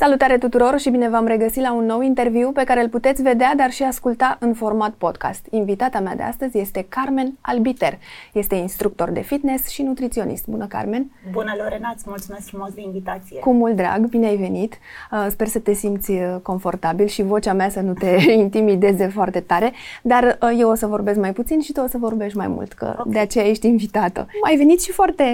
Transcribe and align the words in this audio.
Salutare 0.00 0.38
tuturor 0.38 0.78
și 0.78 0.90
bine 0.90 1.08
v-am 1.08 1.26
regăsit 1.26 1.62
la 1.62 1.72
un 1.72 1.84
nou 1.84 2.00
interviu 2.00 2.50
pe 2.52 2.64
care 2.64 2.82
îl 2.82 2.88
puteți 2.88 3.22
vedea, 3.22 3.54
dar 3.56 3.70
și 3.70 3.82
asculta 3.82 4.36
în 4.40 4.54
format 4.54 4.92
podcast. 4.92 5.46
Invitata 5.50 6.00
mea 6.00 6.14
de 6.14 6.22
astăzi 6.22 6.58
este 6.58 6.86
Carmen 6.88 7.38
Albiter. 7.40 7.98
Este 8.32 8.54
instructor 8.54 9.10
de 9.10 9.20
fitness 9.20 9.68
și 9.68 9.82
nutriționist. 9.82 10.46
Bună, 10.46 10.66
Carmen! 10.66 11.10
Bună, 11.30 11.54
Lorena! 11.58 11.92
Îți 11.94 12.04
mulțumesc 12.06 12.48
frumos 12.48 12.72
de 12.74 12.80
invitație! 12.80 13.38
Cu 13.38 13.52
mult 13.52 13.76
drag, 13.76 14.08
bine 14.08 14.26
ai 14.26 14.36
venit! 14.36 14.78
Uh, 15.12 15.26
sper 15.30 15.46
să 15.46 15.58
te 15.58 15.72
simți 15.72 16.10
uh, 16.10 16.36
confortabil 16.42 17.06
și 17.06 17.22
vocea 17.22 17.52
mea 17.52 17.68
să 17.68 17.80
nu 17.80 17.92
te 17.92 18.16
intimideze 18.44 19.06
foarte 19.06 19.40
tare, 19.40 19.72
dar 20.02 20.38
uh, 20.42 20.56
eu 20.58 20.70
o 20.70 20.74
să 20.74 20.86
vorbesc 20.86 21.18
mai 21.18 21.32
puțin 21.32 21.60
și 21.60 21.72
tu 21.72 21.80
o 21.80 21.86
să 21.86 21.98
vorbești 21.98 22.36
mai 22.36 22.48
mult, 22.48 22.72
că 22.72 22.94
okay. 22.98 23.12
de 23.12 23.18
aceea 23.18 23.46
ești 23.48 23.66
invitată. 23.66 24.26
Ai 24.42 24.56
venit 24.56 24.82
și 24.82 24.92
foarte, 24.92 25.24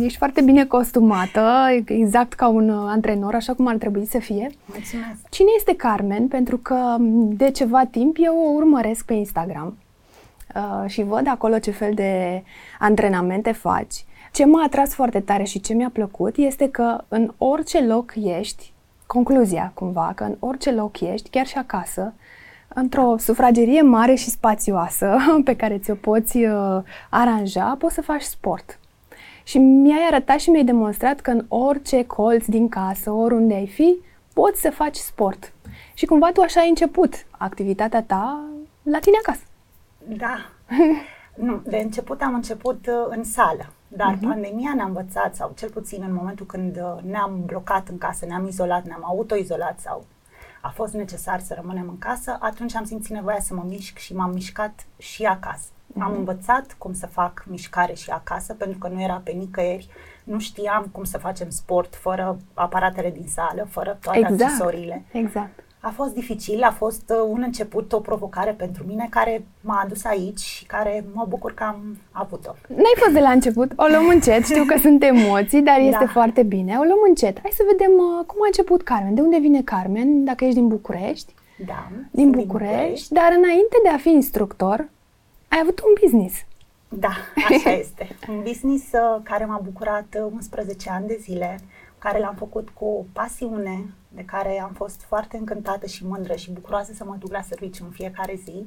ești 0.00 0.18
foarte 0.18 0.40
bine 0.40 0.64
costumată, 0.64 1.42
exact 1.84 2.32
ca 2.32 2.48
un 2.48 2.70
antrenor, 2.70 3.34
așa 3.34 3.54
cum 3.54 3.66
ar 3.66 3.74
trebui 3.74 3.88
trebui 3.90 4.08
să 4.08 4.18
fie. 4.18 4.50
Mulțumesc! 4.64 5.28
Cine 5.30 5.48
este 5.56 5.76
Carmen? 5.76 6.28
Pentru 6.28 6.56
că 6.56 6.96
de 7.28 7.50
ceva 7.50 7.84
timp 7.84 8.16
eu 8.18 8.36
o 8.36 8.50
urmăresc 8.50 9.04
pe 9.04 9.12
Instagram 9.12 9.78
uh, 10.54 10.90
și 10.90 11.02
văd 11.02 11.26
acolo 11.26 11.58
ce 11.58 11.70
fel 11.70 11.94
de 11.94 12.42
antrenamente 12.78 13.52
faci. 13.52 14.04
Ce 14.32 14.44
m-a 14.44 14.62
atras 14.62 14.94
foarte 14.94 15.20
tare 15.20 15.44
și 15.44 15.60
ce 15.60 15.72
mi-a 15.72 15.90
plăcut 15.92 16.36
este 16.36 16.68
că 16.68 17.04
în 17.08 17.32
orice 17.38 17.84
loc 17.84 18.12
ești, 18.22 18.72
concluzia 19.06 19.70
cumva, 19.74 20.12
că 20.14 20.24
în 20.24 20.36
orice 20.38 20.72
loc 20.72 21.00
ești, 21.00 21.30
chiar 21.30 21.46
și 21.46 21.56
acasă, 21.56 22.14
într-o 22.68 23.16
sufragerie 23.18 23.82
mare 23.82 24.14
și 24.14 24.30
spațioasă 24.30 25.16
pe 25.44 25.56
care 25.56 25.78
ți-o 25.78 25.94
poți 25.94 26.36
uh, 26.36 26.82
aranja, 27.10 27.76
poți 27.78 27.94
să 27.94 28.02
faci 28.02 28.22
sport. 28.22 28.79
Și 29.50 29.58
mi-ai 29.58 30.06
arătat 30.06 30.38
și 30.38 30.50
mi-ai 30.50 30.64
demonstrat 30.64 31.20
că 31.20 31.30
în 31.30 31.44
orice 31.48 32.06
colț 32.06 32.46
din 32.46 32.68
casă, 32.68 33.10
oriunde 33.10 33.54
ai 33.54 33.66
fi, 33.66 33.98
poți 34.32 34.60
să 34.60 34.70
faci 34.70 34.96
sport. 34.96 35.52
Și 35.94 36.06
cumva 36.06 36.32
tu 36.32 36.40
așa 36.40 36.60
ai 36.60 36.68
început 36.68 37.14
activitatea 37.30 38.02
ta 38.02 38.44
la 38.82 38.98
tine 38.98 39.16
acasă. 39.24 39.42
Da. 39.98 40.36
nu, 41.46 41.62
de 41.64 41.76
început 41.76 42.22
am 42.22 42.34
început 42.34 42.86
uh, 42.86 43.16
în 43.16 43.24
sală, 43.24 43.66
dar 43.88 44.16
uh-huh. 44.16 44.28
pandemia 44.28 44.72
ne-a 44.74 44.84
învățat, 44.84 45.34
sau 45.34 45.52
cel 45.56 45.70
puțin 45.70 46.02
în 46.06 46.14
momentul 46.14 46.46
când 46.46 46.76
uh, 46.76 47.02
ne-am 47.02 47.42
blocat 47.46 47.88
în 47.88 47.98
casă, 47.98 48.26
ne-am 48.26 48.46
izolat, 48.46 48.84
ne-am 48.86 49.04
autoizolat 49.04 49.80
sau 49.80 50.04
a 50.60 50.68
fost 50.68 50.92
necesar 50.92 51.40
să 51.40 51.54
rămânem 51.60 51.88
în 51.88 51.98
casă, 51.98 52.36
atunci 52.40 52.74
am 52.74 52.84
simțit 52.84 53.12
nevoia 53.14 53.40
să 53.40 53.54
mă 53.54 53.64
mișc 53.68 53.98
și 53.98 54.14
m-am 54.14 54.30
mișcat 54.30 54.86
și 54.98 55.24
acasă. 55.24 55.68
Mm-hmm. 55.90 56.02
Am 56.02 56.14
învățat 56.16 56.74
cum 56.78 56.92
să 56.92 57.06
fac 57.06 57.44
mișcare 57.48 57.94
și 57.94 58.10
acasă, 58.10 58.54
pentru 58.54 58.78
că 58.78 58.88
nu 58.88 59.02
era 59.02 59.20
pe 59.24 59.30
nicăieri. 59.30 59.88
Nu 60.24 60.38
știam 60.38 60.88
cum 60.92 61.04
să 61.04 61.18
facem 61.18 61.50
sport 61.50 61.94
fără 61.94 62.38
aparatele 62.54 63.10
din 63.10 63.26
sală, 63.26 63.66
fără 63.70 63.98
toate 64.02 64.18
exact. 64.18 64.42
accesoriile. 64.42 65.04
Exact. 65.12 65.64
A 65.82 65.88
fost 65.88 66.14
dificil, 66.14 66.62
a 66.62 66.70
fost 66.70 67.02
uh, 67.10 67.26
un 67.28 67.42
început, 67.44 67.92
o 67.92 68.00
provocare 68.00 68.50
pentru 68.50 68.84
mine 68.86 69.06
care 69.10 69.44
m-a 69.60 69.80
adus 69.84 70.04
aici 70.04 70.38
și 70.38 70.66
care 70.66 71.04
mă 71.12 71.26
bucur 71.28 71.54
că 71.54 71.62
am 71.62 71.98
avut-o. 72.12 72.50
N-ai 72.68 72.94
fost 72.96 73.12
de 73.12 73.20
la 73.20 73.30
început, 73.30 73.72
o 73.76 73.84
luăm 73.90 74.08
încet, 74.08 74.44
știu 74.44 74.64
că 74.64 74.78
sunt 74.78 75.02
emoții, 75.02 75.62
dar 75.62 75.78
este 75.78 76.04
da. 76.04 76.10
foarte 76.10 76.42
bine. 76.42 76.76
O 76.76 76.82
luăm 76.82 76.98
încet. 77.08 77.38
Hai 77.42 77.50
să 77.54 77.62
vedem 77.70 77.90
uh, 77.90 78.24
cum 78.26 78.38
a 78.42 78.46
început 78.46 78.82
Carmen. 78.82 79.14
De 79.14 79.20
unde 79.20 79.38
vine 79.38 79.62
Carmen? 79.62 80.24
Dacă 80.24 80.44
ești 80.44 80.58
din 80.58 80.68
București? 80.68 81.34
Da. 81.66 81.88
Din 82.10 82.30
București, 82.30 82.36
din 82.36 82.46
București, 82.46 83.12
dar 83.12 83.30
înainte 83.36 83.76
de 83.82 83.88
a 83.88 83.96
fi 83.96 84.10
instructor, 84.10 84.88
ai 85.50 85.58
avut 85.62 85.80
un 85.80 85.92
business. 86.02 86.44
Da, 86.88 87.12
așa 87.48 87.70
este. 87.70 88.08
Un 88.28 88.42
business 88.42 88.84
uh, 88.92 89.20
care 89.22 89.44
m-a 89.44 89.60
bucurat 89.64 90.18
11 90.32 90.88
uh, 90.88 90.94
ani 90.94 91.06
de 91.06 91.18
zile, 91.20 91.58
care 91.98 92.18
l-am 92.18 92.34
făcut 92.34 92.68
cu 92.68 93.06
pasiune, 93.12 93.94
de 94.08 94.24
care 94.24 94.60
am 94.60 94.72
fost 94.72 95.02
foarte 95.02 95.36
încântată 95.36 95.86
și 95.86 96.06
mândră 96.06 96.34
și 96.34 96.50
bucuroasă 96.50 96.92
să 96.92 97.04
mă 97.04 97.16
duc 97.18 97.32
la 97.32 97.42
serviciu 97.42 97.84
în 97.84 97.90
fiecare 97.90 98.40
zi. 98.44 98.66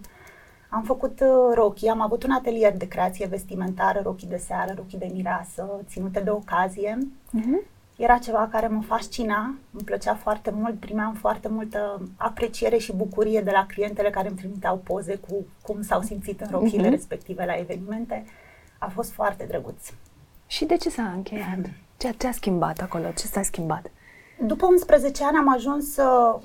Am 0.70 0.84
făcut 0.84 1.20
uh, 1.20 1.54
rochii, 1.54 1.90
am 1.90 2.02
avut 2.02 2.24
un 2.24 2.32
atelier 2.32 2.78
de 2.78 2.88
creație 2.88 3.26
vestimentară, 3.26 4.02
rochii 4.04 4.28
de 4.28 4.38
seară, 4.38 4.74
rochii 4.76 4.98
de 4.98 5.10
mireasă, 5.14 5.82
ținute 5.88 6.20
de 6.20 6.30
ocazie. 6.30 6.98
Uh-huh 7.40 7.73
era 7.96 8.18
ceva 8.18 8.48
care 8.52 8.68
mă 8.68 8.82
fascina, 8.82 9.56
îmi 9.72 9.84
plăcea 9.86 10.16
foarte 10.16 10.52
mult, 10.52 10.80
primeam 10.80 11.14
foarte 11.14 11.48
multă 11.48 12.02
apreciere 12.18 12.78
și 12.78 12.94
bucurie 12.94 13.42
de 13.42 13.52
la 13.52 13.66
clientele 13.66 14.10
care 14.10 14.28
îmi 14.28 14.38
trimiteau 14.38 14.78
poze 14.78 15.16
cu 15.16 15.46
cum 15.62 15.82
s-au 15.82 16.02
simțit 16.02 16.42
în 16.42 16.48
rochile 16.52 16.88
uh-huh. 16.88 16.92
respective 16.92 17.46
la 17.46 17.54
evenimente. 17.54 18.26
A 18.78 18.88
fost 18.88 19.12
foarte 19.12 19.46
drăguț. 19.48 19.90
Și 20.48 20.66
de 20.66 20.76
ce 20.76 20.90
s-a 20.90 21.12
încheiat? 21.16 21.60
Ce, 21.98 22.14
ce 22.18 22.28
a 22.28 22.32
schimbat 22.32 22.80
acolo? 22.80 23.12
Ce 23.18 23.28
s-a 23.28 23.42
schimbat? 23.42 23.92
După 24.40 24.66
11 24.66 25.24
ani 25.24 25.38
am 25.38 25.54
ajuns 25.54 25.94
să 25.94 26.40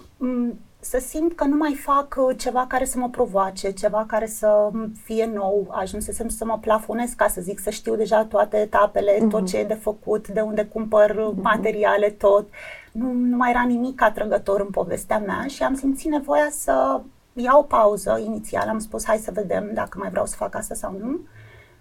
să 0.80 0.98
simt 0.98 1.34
că 1.34 1.44
nu 1.44 1.56
mai 1.56 1.74
fac 1.74 2.14
uh, 2.18 2.36
ceva 2.38 2.66
care 2.68 2.84
să 2.84 2.98
mă 2.98 3.08
provoace, 3.08 3.70
ceva 3.70 4.04
care 4.06 4.26
să 4.26 4.70
fie 5.04 5.30
nou. 5.34 5.66
Ajunsesem 5.70 6.28
să 6.28 6.44
mă 6.44 6.58
plafonez, 6.60 7.12
ca 7.12 7.28
să 7.28 7.40
zic, 7.40 7.58
să 7.58 7.70
știu 7.70 7.96
deja 7.96 8.24
toate 8.24 8.56
etapele, 8.56 9.16
uh-huh. 9.16 9.28
tot 9.28 9.46
ce 9.46 9.56
e 9.56 9.64
de 9.64 9.74
făcut, 9.74 10.28
de 10.28 10.40
unde 10.40 10.64
cumpăr 10.64 11.10
uh-huh. 11.10 11.42
materiale, 11.42 12.10
tot. 12.10 12.48
Nu, 12.92 13.12
nu 13.12 13.36
mai 13.36 13.50
era 13.50 13.62
nimic 13.62 14.02
atrăgător 14.02 14.60
în 14.60 14.70
povestea 14.70 15.18
mea 15.18 15.46
și 15.46 15.62
am 15.62 15.74
simțit 15.74 16.10
nevoia 16.10 16.48
să 16.50 17.00
iau 17.32 17.60
o 17.60 17.62
pauză. 17.62 18.20
Inițial 18.24 18.68
am 18.68 18.78
spus, 18.78 19.04
hai 19.04 19.18
să 19.18 19.30
vedem 19.30 19.70
dacă 19.74 19.98
mai 19.98 20.10
vreau 20.10 20.26
să 20.26 20.36
fac 20.36 20.54
asta 20.54 20.74
sau 20.74 20.96
nu. 21.00 21.20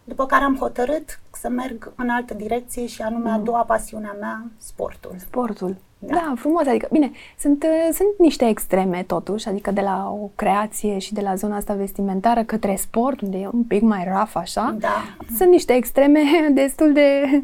După 0.04 0.26
care 0.26 0.44
am 0.44 0.58
hotărât 0.58 1.20
să 1.32 1.50
merg 1.50 1.92
în 1.96 2.10
altă 2.10 2.34
direcție 2.34 2.86
și 2.86 3.02
anume 3.02 3.30
a 3.30 3.38
mm. 3.38 3.44
doua 3.44 3.64
pasiunea 3.64 4.16
mea, 4.20 4.44
sportul. 4.58 5.16
Sportul. 5.18 5.76
Da. 6.00 6.14
da, 6.14 6.34
frumos. 6.36 6.68
Adică, 6.68 6.88
bine, 6.92 7.12
sunt, 7.40 7.64
uh, 7.64 7.94
sunt 7.94 8.10
niște 8.18 8.48
extreme 8.48 9.04
totuși, 9.08 9.48
adică 9.48 9.72
de 9.72 9.82
la 9.82 10.10
o 10.22 10.30
creație 10.36 10.98
și 10.98 11.14
de 11.14 11.22
la 11.22 11.36
zona 11.36 11.56
asta 11.56 11.74
vestimentară 11.74 12.44
către 12.44 12.76
sport, 12.76 13.22
unde 13.22 13.38
e 13.38 13.50
un 13.54 13.64
pic 13.64 13.82
mai 13.82 14.04
raf 14.08 14.36
așa. 14.36 14.76
Da. 14.80 15.04
Sunt 15.38 15.50
niște 15.50 15.74
extreme 15.74 16.22
destul 16.54 16.94
de 16.94 17.42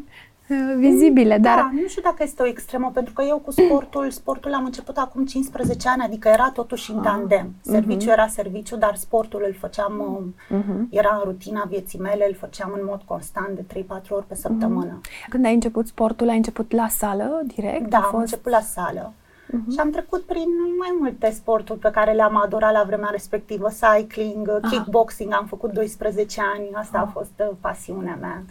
Uh, 0.48 0.74
vizibile, 0.76 1.38
da, 1.38 1.54
dar... 1.54 1.70
nu 1.72 1.88
știu 1.88 2.02
dacă 2.02 2.22
este 2.22 2.42
o 2.42 2.46
extremă, 2.46 2.90
pentru 2.94 3.12
că 3.12 3.22
eu 3.22 3.38
cu 3.38 3.50
sportul, 3.50 4.10
sportul 4.20 4.52
am 4.54 4.64
început 4.64 4.96
acum 4.96 5.24
15 5.24 5.88
ani, 5.88 6.02
adică 6.02 6.28
era 6.28 6.50
totuși 6.50 6.90
în 6.90 6.98
ah, 6.98 7.02
tandem. 7.04 7.44
Mhm. 7.46 7.70
Serviciu 7.70 8.08
uh-huh. 8.08 8.12
era 8.12 8.26
serviciu, 8.26 8.76
dar 8.76 8.94
sportul 8.94 9.42
îl 9.46 9.54
făceam, 9.54 10.24
uh-huh. 10.50 10.88
era 10.90 11.14
în 11.14 11.30
rutina 11.30 11.64
vieții 11.68 11.98
mele, 11.98 12.26
îl 12.28 12.34
făceam 12.34 12.72
în 12.74 12.80
mod 12.84 13.02
constant 13.04 13.48
de 13.48 13.82
3-4 13.82 14.08
ori 14.08 14.26
pe 14.26 14.34
săptămână. 14.34 15.00
Uh-huh. 15.00 15.28
Când 15.28 15.44
ai 15.44 15.54
început 15.54 15.86
sportul, 15.86 16.28
ai 16.28 16.36
început 16.36 16.72
la 16.72 16.88
sală 16.88 17.42
direct? 17.46 17.88
Da, 17.88 18.00
fost... 18.00 18.14
am 18.14 18.20
început 18.20 18.52
la 18.52 18.60
sală. 18.60 19.12
Uh-huh. 19.12 19.72
Și 19.72 19.78
am 19.78 19.90
trecut 19.90 20.22
prin 20.22 20.48
mai 20.78 20.96
multe 21.00 21.30
sporturi 21.30 21.78
pe 21.78 21.90
care 21.90 22.12
le-am 22.12 22.36
adorat 22.36 22.72
la 22.72 22.84
vremea 22.86 23.08
respectivă, 23.10 23.68
cycling, 23.68 24.48
Aha. 24.48 24.68
kickboxing, 24.70 25.32
am 25.32 25.46
făcut 25.46 25.72
12 25.72 26.40
ani, 26.54 26.68
asta 26.72 26.98
Aha. 26.98 27.06
a 27.06 27.10
fost 27.10 27.32
uh, 27.38 27.56
pasiunea 27.60 28.18
mea 28.20 28.42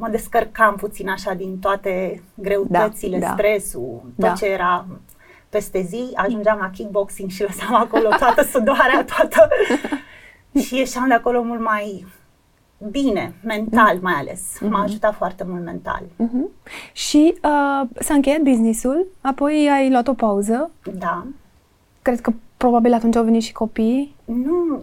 mă 0.00 0.08
descărcam 0.08 0.76
puțin 0.76 1.08
așa 1.08 1.34
din 1.34 1.58
toate 1.58 2.22
greutățile, 2.34 3.18
da, 3.18 3.26
da. 3.26 3.32
stresul, 3.32 4.02
tot 4.16 4.28
da. 4.28 4.32
ce 4.32 4.46
era 4.46 4.86
peste 5.48 5.82
zi, 5.82 6.10
ajungeam 6.14 6.58
la 6.58 6.70
kickboxing 6.70 7.30
și 7.30 7.42
lăsam 7.42 7.74
acolo 7.74 8.08
toată 8.18 8.42
sudoarea, 8.42 9.04
toată... 9.04 9.48
și 10.64 10.76
ieșeam 10.76 11.08
de 11.08 11.14
acolo 11.14 11.42
mult 11.42 11.60
mai 11.60 12.06
bine, 12.90 13.34
mental 13.44 13.98
mai 14.00 14.12
ales. 14.12 14.40
Mm-hmm. 14.56 14.68
M-a 14.68 14.82
ajutat 14.82 15.14
foarte 15.14 15.44
mult 15.46 15.64
mental. 15.64 16.02
Mm-hmm. 16.02 16.70
Și 16.92 17.34
uh, 17.34 17.88
s-a 17.98 18.14
încheiat 18.14 18.40
businessul, 18.40 19.06
apoi 19.20 19.68
ai 19.72 19.90
luat 19.90 20.08
o 20.08 20.14
pauză. 20.14 20.70
Da. 20.94 21.26
Cred 22.02 22.20
că 22.20 22.32
probabil 22.56 22.92
atunci 22.92 23.16
au 23.16 23.24
venit 23.24 23.42
și 23.42 23.52
copiii. 23.52 24.14
Nu, 24.24 24.80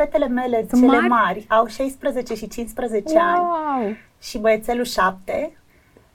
fetele 0.00 0.26
mele, 0.26 0.66
Sunt 0.68 0.80
cele 0.80 0.96
mari? 0.96 1.08
mari, 1.08 1.46
au 1.48 1.66
16 1.66 2.34
și 2.34 2.48
15 2.48 3.14
wow. 3.14 3.24
ani 3.24 3.98
și 4.20 4.38
băiețelul 4.38 4.84
7. 4.84 5.52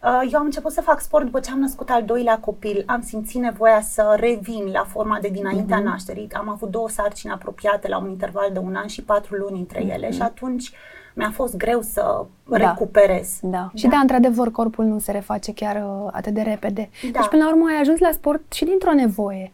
Uh, 0.04 0.30
eu 0.32 0.40
am 0.40 0.46
început 0.46 0.72
să 0.72 0.82
fac 0.82 1.00
sport 1.02 1.26
după 1.26 1.40
ce 1.40 1.52
am 1.52 1.60
născut 1.60 1.90
al 1.90 2.04
doilea 2.04 2.40
copil. 2.40 2.84
Am 2.86 3.02
simțit 3.02 3.42
nevoia 3.42 3.82
să 3.82 4.16
revin 4.20 4.70
la 4.72 4.84
forma 4.84 5.18
de 5.22 5.28
dinaintea 5.28 5.80
mm-hmm. 5.80 5.84
nașterii. 5.84 6.28
Am 6.34 6.50
avut 6.50 6.70
două 6.70 6.90
sarcini 6.90 7.34
apropiate 7.34 7.88
la 7.88 7.98
un 7.98 8.10
interval 8.10 8.50
de 8.54 8.60
un 8.60 8.76
an 8.76 8.88
și 8.88 9.04
patru 9.04 9.36
luni 9.36 9.60
între 9.60 9.80
mm-hmm. 9.80 9.94
ele 9.94 10.12
și 10.12 10.22
atunci 10.22 10.72
mi-a 11.14 11.32
fost 11.32 11.58
greu 11.58 11.82
să 11.82 12.26
da. 12.50 12.58
recuperez. 12.58 13.38
Da. 13.42 13.50
da. 13.50 13.72
Și 13.74 13.88
da, 13.88 13.98
într-adevăr, 13.98 14.52
corpul 14.52 14.86
nu 14.86 15.00
se 15.00 15.12
reface 15.12 15.54
chiar 15.54 15.76
uh, 15.76 16.10
atât 16.12 16.34
de 16.34 16.42
repede. 16.42 16.90
Da. 17.02 17.20
Deci, 17.20 17.30
până 17.30 17.44
la 17.44 17.50
urmă, 17.50 17.66
ai 17.70 17.80
ajuns 17.80 18.00
la 18.00 18.10
sport 18.12 18.54
și 18.54 18.66
dintr-o 18.66 18.94
nevoie. 18.94 19.52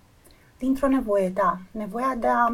Dintr-o 0.61 0.87
nevoie, 0.87 1.29
da. 1.29 1.57
Nevoia 1.71 2.15
de 2.19 2.27
a 2.27 2.53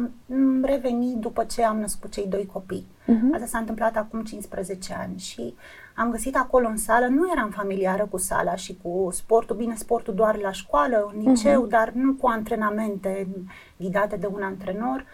reveni 0.62 1.16
după 1.20 1.44
ce 1.44 1.64
am 1.64 1.78
născut 1.78 2.10
cei 2.10 2.26
doi 2.26 2.46
copii. 2.46 2.86
Uh-huh. 3.02 3.34
Asta 3.34 3.46
s-a 3.46 3.58
întâmplat 3.58 3.96
acum 3.96 4.22
15 4.22 4.94
ani 4.94 5.18
și 5.18 5.54
am 5.94 6.10
găsit 6.10 6.36
acolo 6.36 6.68
în 6.68 6.76
sală, 6.76 7.06
nu 7.06 7.30
eram 7.32 7.50
familiară 7.50 8.06
cu 8.10 8.16
sala 8.16 8.54
și 8.54 8.78
cu 8.82 9.08
sportul, 9.12 9.56
bine, 9.56 9.74
sportul 9.74 10.14
doar 10.14 10.38
la 10.38 10.52
școală, 10.52 11.10
în 11.14 11.30
liceu, 11.30 11.66
uh-huh. 11.66 11.70
dar 11.70 11.90
nu 11.90 12.14
cu 12.14 12.26
antrenamente 12.26 13.28
ghidate 13.76 14.16
de 14.16 14.26
un 14.26 14.42
antrenor. 14.42 15.04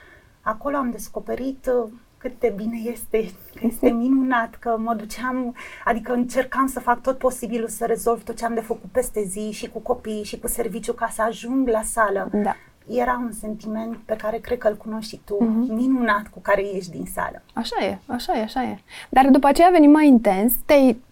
Acolo 0.40 0.76
am 0.76 0.90
descoperit 0.90 1.70
uh, 1.84 1.90
cât 2.18 2.38
de 2.38 2.52
bine 2.56 2.76
este, 2.76 3.30
că 3.54 3.66
este 3.66 3.90
minunat, 4.04 4.54
că 4.54 4.76
mă 4.78 4.94
duceam, 4.94 5.54
adică 5.84 6.12
încercam 6.12 6.66
să 6.66 6.80
fac 6.80 7.02
tot 7.02 7.18
posibilul 7.18 7.68
să 7.68 7.84
rezolv 7.84 8.22
tot 8.22 8.36
ce 8.36 8.44
am 8.44 8.54
de 8.54 8.60
făcut 8.60 8.90
peste 8.90 9.22
zi 9.22 9.50
și 9.50 9.68
cu 9.68 9.78
copii 9.78 10.22
și 10.24 10.38
cu 10.38 10.46
serviciu 10.46 10.92
ca 10.92 11.08
să 11.08 11.22
ajung 11.22 11.68
la 11.68 11.82
sală. 11.82 12.28
Da. 12.32 12.56
Era 12.86 13.20
un 13.24 13.32
sentiment 13.32 13.96
pe 14.04 14.16
care 14.16 14.36
cred 14.38 14.58
că 14.58 14.68
îl 14.68 14.76
cunoști 14.76 15.10
și 15.10 15.20
tu, 15.24 15.34
uh-huh. 15.34 15.74
minunat 15.74 16.26
cu 16.30 16.40
care 16.40 16.62
ieși 16.72 16.90
din 16.90 17.06
sală. 17.14 17.42
Așa 17.52 17.84
e, 17.84 17.98
așa 18.06 18.38
e, 18.38 18.42
așa 18.42 18.62
e. 18.62 18.78
Dar 19.08 19.26
după 19.26 19.46
aceea 19.46 19.68
a 19.68 19.70
venit 19.70 19.90
mai 19.90 20.06
intens, 20.06 20.52
te-ai, 20.66 21.02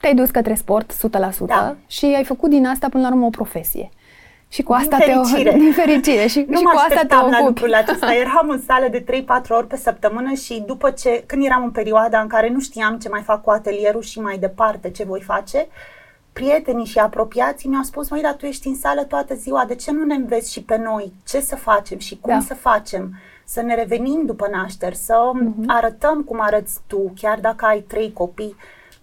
te-ai 0.00 0.14
dus 0.14 0.30
către 0.30 0.54
sport 0.54 0.92
100% 0.92 0.98
da. 1.46 1.76
și 1.86 2.04
ai 2.04 2.24
făcut 2.24 2.50
din 2.50 2.66
asta 2.66 2.88
până 2.88 3.02
la 3.02 3.14
urmă 3.14 3.26
o 3.26 3.30
profesie. 3.30 3.90
Și 4.48 4.62
cu 4.62 4.72
asta 4.72 4.96
din 4.96 5.06
fericire. 5.06 5.50
te 5.50 5.58
din 5.58 5.72
fericire 5.72 6.26
și, 6.26 6.44
nu 6.48 6.56
și 6.56 6.62
mă 6.62 6.70
cu 6.70 6.80
asta 6.88 7.06
te 7.06 7.14
la 7.14 7.20
ocupi. 7.20 7.44
lucrul 7.44 7.74
acesta. 7.74 8.14
Eram 8.24 8.48
în 8.48 8.60
sală 8.66 8.88
de 8.90 9.04
3-4 9.44 9.48
ori 9.48 9.66
pe 9.66 9.76
săptămână 9.76 10.32
și 10.34 10.62
după 10.66 10.90
ce, 10.90 11.22
când 11.26 11.44
eram 11.44 11.64
în 11.64 11.70
perioada 11.70 12.20
în 12.20 12.28
care 12.28 12.48
nu 12.48 12.60
știam 12.60 12.98
ce 12.98 13.08
mai 13.08 13.22
fac 13.22 13.42
cu 13.42 13.50
atelierul 13.50 14.02
și 14.02 14.20
mai 14.20 14.38
departe 14.38 14.90
ce 14.90 15.04
voi 15.04 15.20
face, 15.20 15.66
prietenii 16.32 16.84
și 16.84 16.98
apropiații 16.98 17.68
mi-au 17.68 17.82
spus, 17.82 18.10
măi, 18.10 18.20
dar 18.22 18.34
tu 18.34 18.46
ești 18.46 18.66
în 18.68 18.74
sală 18.74 19.04
toată 19.04 19.34
ziua, 19.34 19.64
de 19.64 19.74
ce 19.74 19.90
nu 19.92 20.04
ne 20.04 20.14
înveți 20.14 20.52
și 20.52 20.62
pe 20.62 20.76
noi 20.76 21.12
ce 21.26 21.40
să 21.40 21.56
facem 21.56 21.98
și 21.98 22.18
cum 22.20 22.32
Da. 22.34 22.40
să 22.40 22.54
facem? 22.54 23.14
Să 23.44 23.60
ne 23.60 23.74
revenim 23.74 24.26
după 24.26 24.48
nașteri, 24.50 24.96
să 24.96 25.30
Mhm. 25.34 25.64
arătăm 25.66 26.22
cum 26.22 26.40
arăți 26.40 26.80
tu, 26.86 27.12
chiar 27.20 27.40
dacă 27.40 27.64
ai 27.64 27.80
trei 27.80 28.12
copii, 28.12 28.56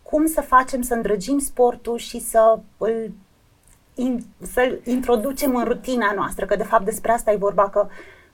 cum 0.03 0.25
să 0.25 0.41
facem 0.41 0.81
să 0.81 0.93
îndrăgim 0.93 1.39
sportul 1.39 1.97
și 1.97 2.19
să 2.19 2.59
îl 2.77 3.11
in, 3.95 4.25
să-l 4.53 4.81
introducem 4.85 5.55
în 5.55 5.63
rutina 5.63 6.11
noastră, 6.15 6.45
că 6.45 6.55
de 6.55 6.63
fapt 6.63 6.85
despre 6.85 7.11
asta 7.11 7.31
e 7.31 7.35
vorba, 7.35 7.69
că 7.69 7.87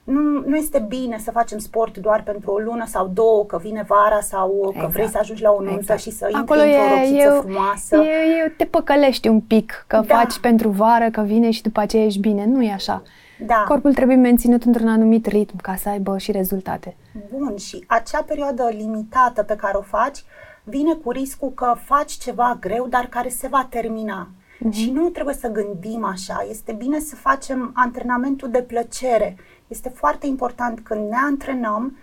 nu, 0.06 0.44
nu 0.46 0.56
este 0.56 0.86
bine 0.88 1.18
să 1.18 1.32
facem 1.32 1.58
sport 1.58 1.98
doar 1.98 2.24
pentru 2.24 2.52
o 2.52 2.58
lună 2.58 2.86
sau 2.88 3.08
două, 3.08 3.46
că 3.46 3.58
vine 3.58 3.86
vara 3.88 4.20
sau 4.22 4.60
că 4.64 4.72
Exact. 4.74 4.94
vrei 4.94 5.08
să 5.08 5.18
ajungi 5.18 5.42
la 5.42 5.52
o 5.52 5.60
nuntă 5.62 5.78
Exact. 5.80 6.00
și 6.00 6.12
să 6.12 6.26
intri 6.26 6.42
Acolo 6.42 6.62
într-o 6.62 6.80
e, 6.80 6.90
rochiță 6.90 7.36
e, 7.36 7.40
frumoasă. 7.42 7.96
E, 7.96 8.44
e, 8.46 8.54
te 8.58 8.66
păcălești 8.66 9.28
un 9.28 9.42
pic, 9.42 9.84
că 9.88 10.04
Da. 10.08 10.16
faci 10.16 10.40
pentru 10.40 10.70
vară, 10.70 11.10
că 11.10 11.22
vine 11.22 11.52
și 11.52 11.62
după 11.62 11.80
aceea 11.80 12.06
ești 12.06 12.20
bine. 12.20 12.46
Nu 12.46 12.64
e 12.64 12.72
așa. 12.72 13.02
Da. 13.46 13.64
Corpul 13.68 13.94
trebuie 13.94 14.16
menținut 14.16 14.64
într-un 14.64 14.88
anumit 14.88 15.26
ritm 15.26 15.58
ca 15.62 15.76
să 15.76 15.90
aibă 15.90 16.18
și 16.18 16.32
rezultate. 16.32 16.96
Bun, 17.32 17.56
și 17.58 17.84
acea 17.88 18.24
perioadă 18.24 18.70
limitată 18.78 19.44
pe 19.44 19.56
care 19.56 19.78
o 19.78 19.82
faci 19.82 20.24
vine 20.64 20.94
cu 20.94 21.12
riscul 21.12 21.50
că 21.50 21.76
faci 21.84 22.12
ceva 22.12 22.58
greu, 22.60 22.88
dar 22.90 23.06
care 23.10 23.30
se 23.30 23.48
va 23.48 23.68
termina. 23.70 24.28
Și 24.72 24.92
nu 24.92 25.10
trebuie 25.10 25.36
să 25.36 25.48
gândim 25.48 26.04
așa. 26.04 26.46
Este 26.50 26.72
bine 26.72 27.00
să 27.00 27.16
facem 27.16 27.72
antrenamentul 27.76 28.50
de 28.50 28.62
plăcere. 28.62 29.38
Este 29.68 29.90
foarte 29.90 30.28
important 30.28 30.80
când 30.80 31.10
ne 31.10 31.18
antrenăm 31.26 31.98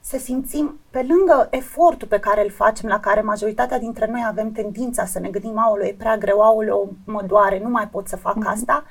să 0.00 0.18
simțim, 0.18 0.78
pe 0.90 1.06
lângă 1.08 1.48
efortul 1.50 2.08
pe 2.08 2.18
care 2.18 2.42
îl 2.42 2.50
facem, 2.50 2.88
la 2.88 3.00
care 3.00 3.20
majoritatea 3.20 3.78
dintre 3.78 4.06
noi 4.10 4.24
avem 4.26 4.52
tendința 4.52 5.04
să 5.04 5.18
ne 5.18 5.28
gândim, 5.28 5.58
aoleu, 5.58 5.86
e 5.86 5.94
prea 5.98 6.16
greu, 6.16 6.40
aoleu, 6.40 6.92
mă 7.04 7.22
doare, 7.26 7.60
nu 7.62 7.68
mai 7.68 7.88
pot 7.88 8.08
să 8.08 8.16
fac 8.16 8.36
asta, 8.44 8.84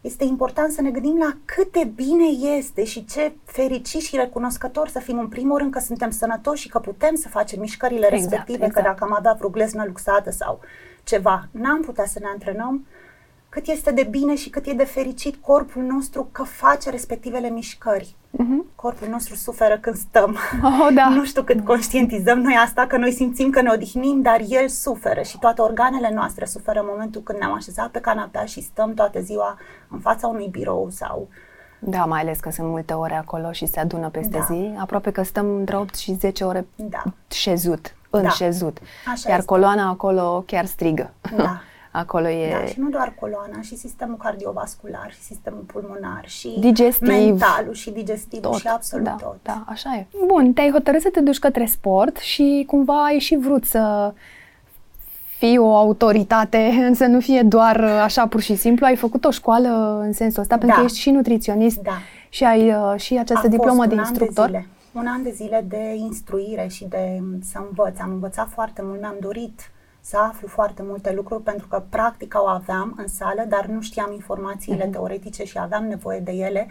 este 0.00 0.24
important 0.24 0.72
să 0.72 0.80
ne 0.80 0.90
gândim 0.90 1.18
la 1.18 1.36
cât 1.44 1.72
de 1.72 1.84
bine 1.84 2.24
este 2.56 2.84
și 2.84 3.04
ce 3.04 3.32
fericiți 3.44 4.06
și 4.06 4.16
recunoscători 4.16 4.90
să 4.90 4.98
fim 4.98 5.18
în 5.18 5.28
primul 5.28 5.58
rând 5.58 5.72
că 5.72 5.78
suntem 5.78 6.10
sănătoși 6.10 6.62
și 6.62 6.68
că 6.68 6.78
putem 6.78 7.14
să 7.14 7.28
facem 7.28 7.60
mișcările 7.60 8.06
Exact, 8.06 8.20
respective, 8.20 8.64
exact. 8.64 8.74
că 8.74 8.90
dacă 8.90 9.04
am 9.04 9.14
avea 9.18 9.32
vreo 9.32 9.48
gleznă 9.48 9.84
luxată 9.86 10.30
sau 10.30 10.60
ceva, 11.08 11.48
n-am 11.50 11.80
putea 11.80 12.04
să 12.06 12.18
ne 12.22 12.26
antrenăm, 12.32 12.86
cât 13.48 13.66
este 13.66 13.90
de 13.92 14.02
bine 14.10 14.36
și 14.36 14.50
cât 14.50 14.66
e 14.66 14.72
de 14.72 14.84
fericit 14.84 15.36
corpul 15.40 15.82
nostru 15.82 16.28
că 16.32 16.42
face 16.42 16.90
respectivele 16.90 17.48
mișcări. 17.48 18.16
Corpul 18.74 19.08
nostru 19.08 19.34
suferă 19.34 19.78
când 19.78 19.96
stăm. 19.96 20.36
Oh, 20.62 20.88
da. 20.94 21.08
Nu 21.18 21.24
știu 21.24 21.42
cât 21.42 21.64
conștientizăm 21.64 22.38
noi 22.40 22.54
asta, 22.64 22.86
că 22.86 22.96
noi 22.96 23.12
simțim 23.12 23.50
că 23.50 23.60
ne 23.60 23.70
odihnim, 23.72 24.22
dar 24.22 24.40
el 24.48 24.68
suferă 24.68 25.22
și 25.22 25.38
toate 25.38 25.60
organele 25.60 26.10
noastre 26.14 26.44
suferă 26.44 26.80
în 26.80 26.86
momentul 26.90 27.20
când 27.22 27.38
ne-am 27.38 27.52
așezat 27.54 27.88
pe 27.88 28.00
canapea 28.00 28.44
și 28.44 28.62
stăm 28.62 28.94
toată 28.94 29.20
ziua 29.20 29.58
în 29.90 29.98
fața 29.98 30.26
unui 30.26 30.48
birou 30.50 30.88
sau... 30.90 31.28
Da, 31.80 32.04
mai 32.04 32.20
ales 32.20 32.40
că 32.40 32.50
sunt 32.50 32.68
multe 32.68 32.92
ore 32.92 33.14
acolo 33.14 33.52
și 33.52 33.66
se 33.66 33.80
adună 33.80 34.08
peste 34.08 34.38
Da. 34.38 34.44
zi. 34.54 34.74
Aproape 34.78 35.10
că 35.10 35.22
stăm 35.22 35.56
între 35.56 35.76
8 35.76 35.94
și 35.94 36.16
10 36.20 36.44
ore 36.44 36.66
Da. 36.76 37.02
șezut, 37.28 37.94
în 38.10 38.22
Da. 38.22 38.28
șezut. 38.28 38.78
Așa 39.12 39.28
Iar 39.28 39.38
este. 39.38 39.50
coloana 39.52 39.88
acolo 39.88 40.42
chiar 40.46 40.64
strigă. 40.64 41.10
Da. 41.36 41.60
acolo 42.00 42.28
e... 42.28 42.50
Da, 42.60 42.66
și 42.66 42.80
nu 42.80 42.88
doar 42.88 43.14
coloana, 43.20 43.60
și 43.62 43.76
sistemul 43.76 44.16
cardiovascular, 44.16 45.10
și 45.10 45.20
sistemul 45.20 45.60
pulmonar, 45.60 46.22
și 46.26 46.56
Digestiv. 46.60 47.08
mentalul, 47.08 47.72
și 47.74 47.90
digestivul, 47.90 48.50
tot. 48.50 48.60
și 48.60 48.66
absolut 48.66 49.04
da, 49.04 49.10
tot. 49.22 49.36
Da, 49.42 49.64
așa 49.66 49.94
e. 49.96 50.06
Bun, 50.26 50.52
te-ai 50.52 50.70
hotărât 50.70 51.00
să 51.00 51.08
te 51.12 51.20
duci 51.20 51.38
către 51.38 51.66
sport 51.66 52.16
și 52.16 52.64
cumva 52.66 53.04
ai 53.04 53.18
și 53.18 53.36
vrut 53.36 53.64
să 53.64 54.12
fii 55.38 55.58
o 55.58 55.76
autoritate, 55.76 56.72
să 56.94 57.04
nu 57.06 57.20
fie 57.20 57.42
doar 57.42 57.76
uh, 57.80 58.00
așa 58.02 58.26
pur 58.26 58.40
și 58.40 58.54
simplu. 58.56 58.86
Ai 58.86 58.96
făcut 58.96 59.24
o 59.24 59.30
școală 59.30 59.98
în 60.02 60.12
sensul 60.12 60.42
ăsta, 60.42 60.58
pentru 60.58 60.76
că 60.78 60.84
ești 60.84 60.98
și 60.98 61.10
nutriționist 61.10 61.78
Da. 61.78 61.90
și 62.28 62.44
ai 62.44 62.68
uh, 62.68 62.94
și 62.96 63.16
această 63.18 63.46
A 63.46 63.50
diplomă 63.50 63.74
fost 63.76 63.88
de 63.88 63.94
un 63.94 64.00
an 64.00 64.06
instructor. 64.08 64.46
zile. 64.46 64.66
Un 64.92 65.06
an 65.06 65.22
de 65.22 65.30
zile 65.30 65.64
de 65.68 65.94
instruire 65.94 66.66
și 66.68 66.84
de 66.84 67.18
m, 67.20 67.40
să 67.42 67.58
învăț. 67.68 67.98
Am 67.98 68.10
învățat 68.10 68.48
foarte 68.48 68.82
mult, 68.82 69.00
mi-am 69.00 69.16
dorit 69.20 69.70
să 70.00 70.16
aflu 70.18 70.48
foarte 70.48 70.82
multe 70.82 71.12
lucruri 71.12 71.42
pentru 71.42 71.66
că 71.66 71.82
practica 71.88 72.42
o 72.42 72.46
aveam 72.46 72.94
în 72.96 73.08
sală, 73.08 73.44
dar 73.48 73.66
nu 73.66 73.80
știam 73.80 74.12
informațiile 74.12 74.82
Mhm. 74.84 74.92
teoretice 74.92 75.44
și 75.44 75.58
aveam 75.58 75.84
nevoie 75.86 76.20
de 76.20 76.32
ele. 76.32 76.66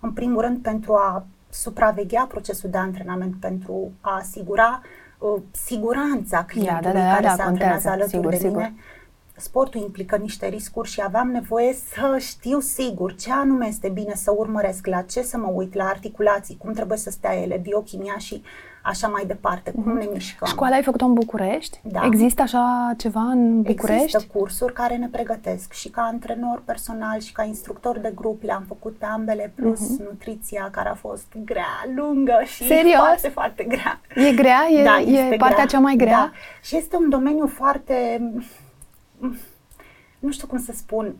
În 0.00 0.12
primul 0.12 0.40
rând 0.40 0.58
pentru 0.62 0.94
a 0.94 1.26
supraveghea 1.50 2.24
procesul 2.28 2.70
de 2.70 2.78
antrenament, 2.78 3.34
pentru 3.40 3.90
a 4.00 4.16
asigura 4.16 4.82
uh, 5.18 5.42
siguranța 5.50 6.44
clientului 6.44 6.92
da, 7.00 7.06
da, 7.06 7.10
care 7.12 7.22
da, 7.26 7.34
se 7.34 7.42
antrenează 7.42 7.88
contează, 7.88 7.88
alături 7.88 8.10
sigur, 8.16 8.30
de 8.30 8.36
sigur. 8.36 8.56
mine 8.56 8.74
sportul 9.36 9.80
implică 9.80 10.16
niște 10.16 10.46
riscuri 10.48 10.88
și 10.88 11.02
aveam 11.04 11.30
nevoie 11.30 11.72
să 11.72 12.16
știu 12.18 12.60
sigur 12.60 13.14
ce 13.14 13.32
anume 13.32 13.66
este 13.66 13.88
bine 13.88 14.14
să 14.14 14.34
urmăresc, 14.36 14.86
la 14.86 15.00
ce 15.02 15.22
să 15.22 15.36
mă 15.38 15.50
uit, 15.54 15.74
la 15.74 15.84
articulații, 15.84 16.56
cum 16.56 16.72
trebuie 16.72 16.98
să 16.98 17.10
stea 17.10 17.34
ele, 17.42 17.56
biochimia 17.62 18.14
și 18.18 18.42
așa 18.82 19.08
mai 19.08 19.24
departe, 19.26 19.70
cum 19.70 19.92
ne 19.92 20.06
mișcăm. 20.12 20.48
Școala 20.48 20.74
ai 20.74 20.82
făcut-o 20.82 21.04
în 21.04 21.12
București? 21.12 21.80
Da. 21.82 22.00
Există 22.04 22.42
așa 22.42 22.92
ceva 22.96 23.20
în 23.20 23.62
București? 23.62 24.02
Există 24.02 24.24
cursuri 24.38 24.72
care 24.72 24.96
ne 24.96 25.08
pregătesc 25.08 25.72
și 25.72 25.88
ca 25.88 26.02
antrenor 26.02 26.62
personal 26.64 27.20
și 27.20 27.32
ca 27.32 27.42
instructor 27.44 27.98
de 27.98 28.12
grup 28.14 28.42
le-am 28.42 28.64
făcut 28.66 28.96
pe 28.96 29.04
ambele, 29.04 29.52
plus 29.54 29.98
nutriția 29.98 30.68
care 30.72 30.88
a 30.88 30.94
fost 30.94 31.26
grea, 31.44 31.84
lungă 31.94 32.40
și 32.44 32.62
Mhm. 32.62 32.72
Serios? 32.74 32.96
foarte, 32.98 33.28
foarte 33.28 33.64
grea. 33.64 34.00
E 34.14 34.32
grea? 34.34 34.60
E, 34.70 34.82
da, 34.84 34.98
e 35.00 35.04
este 35.22 35.36
partea 35.36 35.54
grea. 35.54 35.66
cea 35.66 35.78
mai 35.78 35.96
grea? 35.96 36.10
Da. 36.18 36.30
Și 36.62 36.76
este 36.76 36.96
un 36.96 37.08
domeniu 37.08 37.46
foarte 37.46 38.20
nu 40.18 40.30
știu 40.32 40.46
cum 40.46 40.58
să 40.58 40.72
spun, 40.74 41.14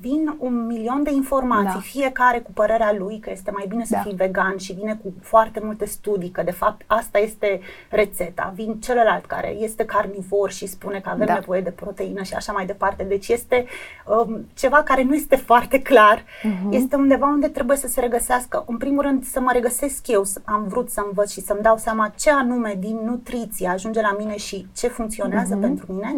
vin 0.00 0.34
un 0.38 0.66
milion 0.66 1.02
de 1.02 1.10
informații, 1.12 1.64
Da. 1.72 1.78
fiecare 1.80 2.38
cu 2.40 2.50
părerea 2.52 2.94
lui 2.98 3.18
că 3.18 3.30
este 3.30 3.50
mai 3.50 3.64
bine 3.68 3.84
să 3.84 3.94
Da. 3.94 4.00
fii 4.00 4.14
vegan 4.14 4.56
și 4.56 4.72
vine 4.72 4.98
cu 5.02 5.12
foarte 5.20 5.60
multe 5.62 5.84
studii, 5.84 6.30
că 6.30 6.42
de 6.42 6.50
fapt 6.50 6.82
asta 6.86 7.18
este 7.18 7.60
rețeta. 7.90 8.52
Vin 8.54 8.74
celălalt 8.80 9.24
care 9.24 9.48
este 9.58 9.84
carnivor 9.84 10.50
și 10.50 10.66
spune 10.66 11.00
că 11.00 11.08
avem 11.08 11.26
Da. 11.26 11.32
nevoie 11.34 11.60
de 11.60 11.70
proteină 11.70 12.22
și 12.22 12.34
așa 12.34 12.52
mai 12.52 12.66
departe. 12.66 13.02
Deci 13.02 13.28
este 13.28 13.66
um, 14.26 14.46
ceva 14.54 14.82
care 14.82 15.02
nu 15.02 15.14
este 15.14 15.36
foarte 15.50 15.82
clar. 15.82 16.24
Mhm. 16.42 16.72
Este 16.72 16.96
undeva 16.96 17.26
unde 17.26 17.48
trebuie 17.48 17.76
să 17.76 17.88
se 17.88 18.00
regăsească. 18.00 18.64
În 18.66 18.76
primul 18.76 19.02
rând 19.02 19.24
să 19.24 19.40
mă 19.40 19.50
regăsesc 19.52 20.06
eu, 20.08 20.24
să- 20.24 20.40
am 20.44 20.64
vrut 20.68 20.90
să 20.90 21.02
învăț 21.06 21.30
și 21.30 21.40
să-mi 21.40 21.62
dau 21.62 21.76
seama 21.76 22.12
ce 22.18 22.30
anume 22.30 22.76
din 22.78 23.00
nutriție 23.04 23.68
ajunge 23.68 24.00
la 24.00 24.14
mine 24.18 24.36
și 24.36 24.66
ce 24.76 24.88
funcționează 24.88 25.52
Mhm. 25.54 25.62
pentru 25.62 25.92
mine. 25.92 26.14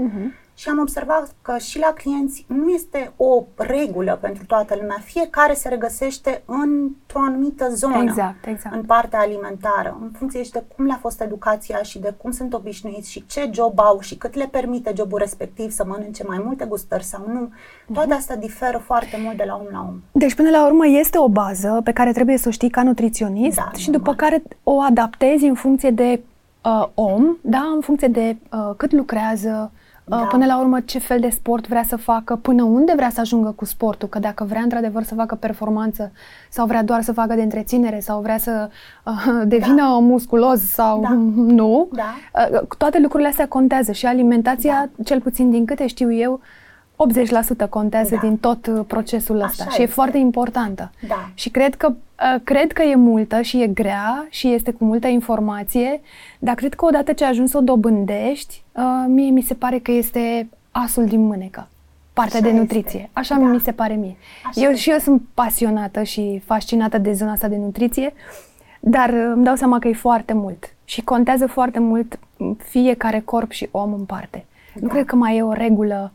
Și 0.58 0.68
am 0.68 0.78
observat 0.78 1.34
că 1.42 1.58
și 1.58 1.78
la 1.78 1.92
clienți 1.96 2.44
nu 2.46 2.68
este 2.68 3.12
o 3.16 3.42
regulă 3.56 4.18
pentru 4.20 4.44
toată 4.46 4.76
lumea. 4.80 4.96
Fiecare 5.04 5.54
se 5.54 5.68
regăsește 5.68 6.42
într-o 6.46 7.20
anumită 7.20 7.68
zonă. 7.74 8.02
Exact, 8.02 8.46
exact. 8.46 8.74
În 8.74 8.82
partea 8.82 9.18
alimentară, 9.18 9.98
în 10.00 10.10
funcție 10.18 10.42
și 10.42 10.50
de 10.50 10.62
cum 10.76 10.86
le-a 10.86 10.98
fost 11.00 11.20
educația 11.20 11.82
și 11.82 11.98
de 11.98 12.14
cum 12.16 12.30
sunt 12.30 12.54
obișnuiți 12.54 13.10
și 13.10 13.26
ce 13.26 13.50
job 13.52 13.78
au 13.80 14.00
și 14.00 14.16
cât 14.16 14.34
le 14.34 14.48
permite 14.50 14.92
jobul 14.96 15.18
respectiv 15.18 15.70
să 15.70 15.84
mănânce 15.86 16.24
mai 16.26 16.40
multe 16.44 16.64
gustări 16.64 17.04
sau 17.04 17.24
nu. 17.32 17.48
Toate 17.94 18.14
astea 18.14 18.36
diferă 18.36 18.78
foarte 18.78 19.18
mult 19.24 19.36
de 19.36 19.44
la 19.46 19.54
om 19.54 19.66
la 19.72 19.86
om. 19.88 20.00
Deci, 20.12 20.34
până 20.34 20.50
la 20.50 20.66
urmă, 20.66 20.86
este 20.86 21.18
o 21.18 21.28
bază 21.28 21.80
pe 21.84 21.92
care 21.92 22.12
trebuie 22.12 22.38
să 22.38 22.48
o 22.48 22.50
știi 22.50 22.70
ca 22.70 22.82
nutriționist 22.82 23.56
Da, 23.56 23.70
și 23.76 23.90
după 23.90 24.10
normal. 24.10 24.28
care 24.28 24.42
o 24.62 24.80
adaptezi 24.80 25.44
în 25.44 25.54
funcție 25.54 25.90
de 25.90 26.20
uh, 26.64 26.86
om, 26.94 27.36
da? 27.40 27.62
în 27.74 27.80
funcție 27.80 28.08
de 28.08 28.36
uh, 28.52 28.74
cât 28.76 28.92
lucrează, 28.92 29.70
uh, 29.72 29.77
Da. 30.08 30.16
până 30.16 30.46
la 30.46 30.58
urmă 30.60 30.80
ce 30.80 30.98
fel 30.98 31.20
de 31.20 31.28
sport 31.28 31.68
vrea 31.68 31.82
să 31.82 31.96
facă, 31.96 32.36
până 32.36 32.62
unde 32.62 32.92
vrea 32.96 33.10
să 33.10 33.20
ajungă 33.20 33.50
cu 33.50 33.64
sportul, 33.64 34.08
că 34.08 34.18
dacă 34.18 34.44
vrea 34.44 34.60
într-adevăr 34.60 35.02
să 35.02 35.14
facă 35.14 35.34
performanță 35.34 36.12
sau 36.50 36.66
vrea 36.66 36.82
doar 36.82 37.02
să 37.02 37.12
facă 37.12 37.34
de 37.34 37.42
întreținere 37.42 38.00
sau 38.00 38.20
vrea 38.20 38.38
să 38.38 38.68
uh, 39.04 39.42
devină 39.54 39.98
musculos 40.00 40.60
sau 40.60 41.00
Da. 41.00 41.08
nu, 41.60 41.88
Da. 41.92 42.14
uh, 42.52 42.60
toate 42.78 42.98
lucrurile 43.00 43.28
astea 43.28 43.48
contează 43.48 43.92
și 43.92 44.06
alimentația, 44.06 44.90
cel 45.04 45.20
puțin 45.20 45.50
din 45.50 45.64
câte 45.64 45.86
știu 45.86 46.12
eu, 46.12 46.40
80% 47.64 47.68
contează 47.68 48.14
Da. 48.14 48.20
din 48.20 48.36
tot 48.36 48.66
uh, 48.66 48.80
procesul 48.86 49.40
ăsta 49.40 49.62
Așa 49.62 49.72
și 49.72 49.80
e 49.80 49.82
este. 49.82 49.94
foarte 49.94 50.18
importantă. 50.18 50.90
Da. 51.08 51.28
Și 51.34 51.48
cred 51.50 51.74
că, 51.74 51.88
uh, 51.90 52.40
cred 52.44 52.72
că 52.72 52.82
e 52.82 52.94
multă 52.94 53.40
și 53.40 53.62
e 53.62 53.66
grea 53.66 54.26
și 54.30 54.52
este 54.52 54.70
cu 54.72 54.84
multă 54.84 55.06
informație, 55.06 56.00
dar 56.38 56.54
cred 56.54 56.74
că 56.74 56.84
odată 56.84 57.12
ce 57.12 57.24
ajungi 57.24 57.50
să 57.50 57.58
o 57.58 57.60
dobândești, 57.60 58.62
uh, 58.72 58.82
mie 59.08 59.30
mi 59.30 59.42
se 59.42 59.54
pare 59.54 59.78
că 59.78 59.90
este 59.92 60.48
asul 60.70 61.04
din 61.06 61.20
mânecă. 61.26 61.68
Partea 62.12 62.34
Așa 62.38 62.42
de 62.48 62.48
este. 62.54 62.60
nutriție. 62.60 63.10
Așa 63.12 63.34
Da. 63.34 63.44
mi 63.46 63.60
se 63.60 63.72
pare 63.72 63.94
mie. 63.94 64.16
Așa 64.44 64.60
eu 64.60 64.70
este. 64.70 64.80
și 64.82 64.90
eu 64.90 64.98
sunt 64.98 65.22
pasionată 65.34 66.02
și 66.02 66.42
fascinată 66.44 66.98
de 66.98 67.12
zona 67.12 67.32
asta 67.32 67.48
de 67.48 67.56
nutriție, 67.56 68.12
dar 68.80 69.08
uh, 69.08 69.30
îmi 69.34 69.44
dau 69.44 69.54
seama 69.54 69.78
că 69.78 69.88
e 69.88 69.92
foarte 69.92 70.32
mult 70.32 70.74
și 70.84 71.02
contează 71.04 71.46
foarte 71.46 71.78
mult 71.78 72.18
fiecare 72.56 73.20
corp 73.20 73.50
și 73.50 73.68
om 73.70 73.92
în 73.92 74.04
parte. 74.04 74.44
Nu 74.74 74.86
Da. 74.86 74.92
cred 74.92 75.04
că 75.04 75.16
mai 75.16 75.36
e 75.36 75.42
o 75.42 75.52
regulă 75.52 76.12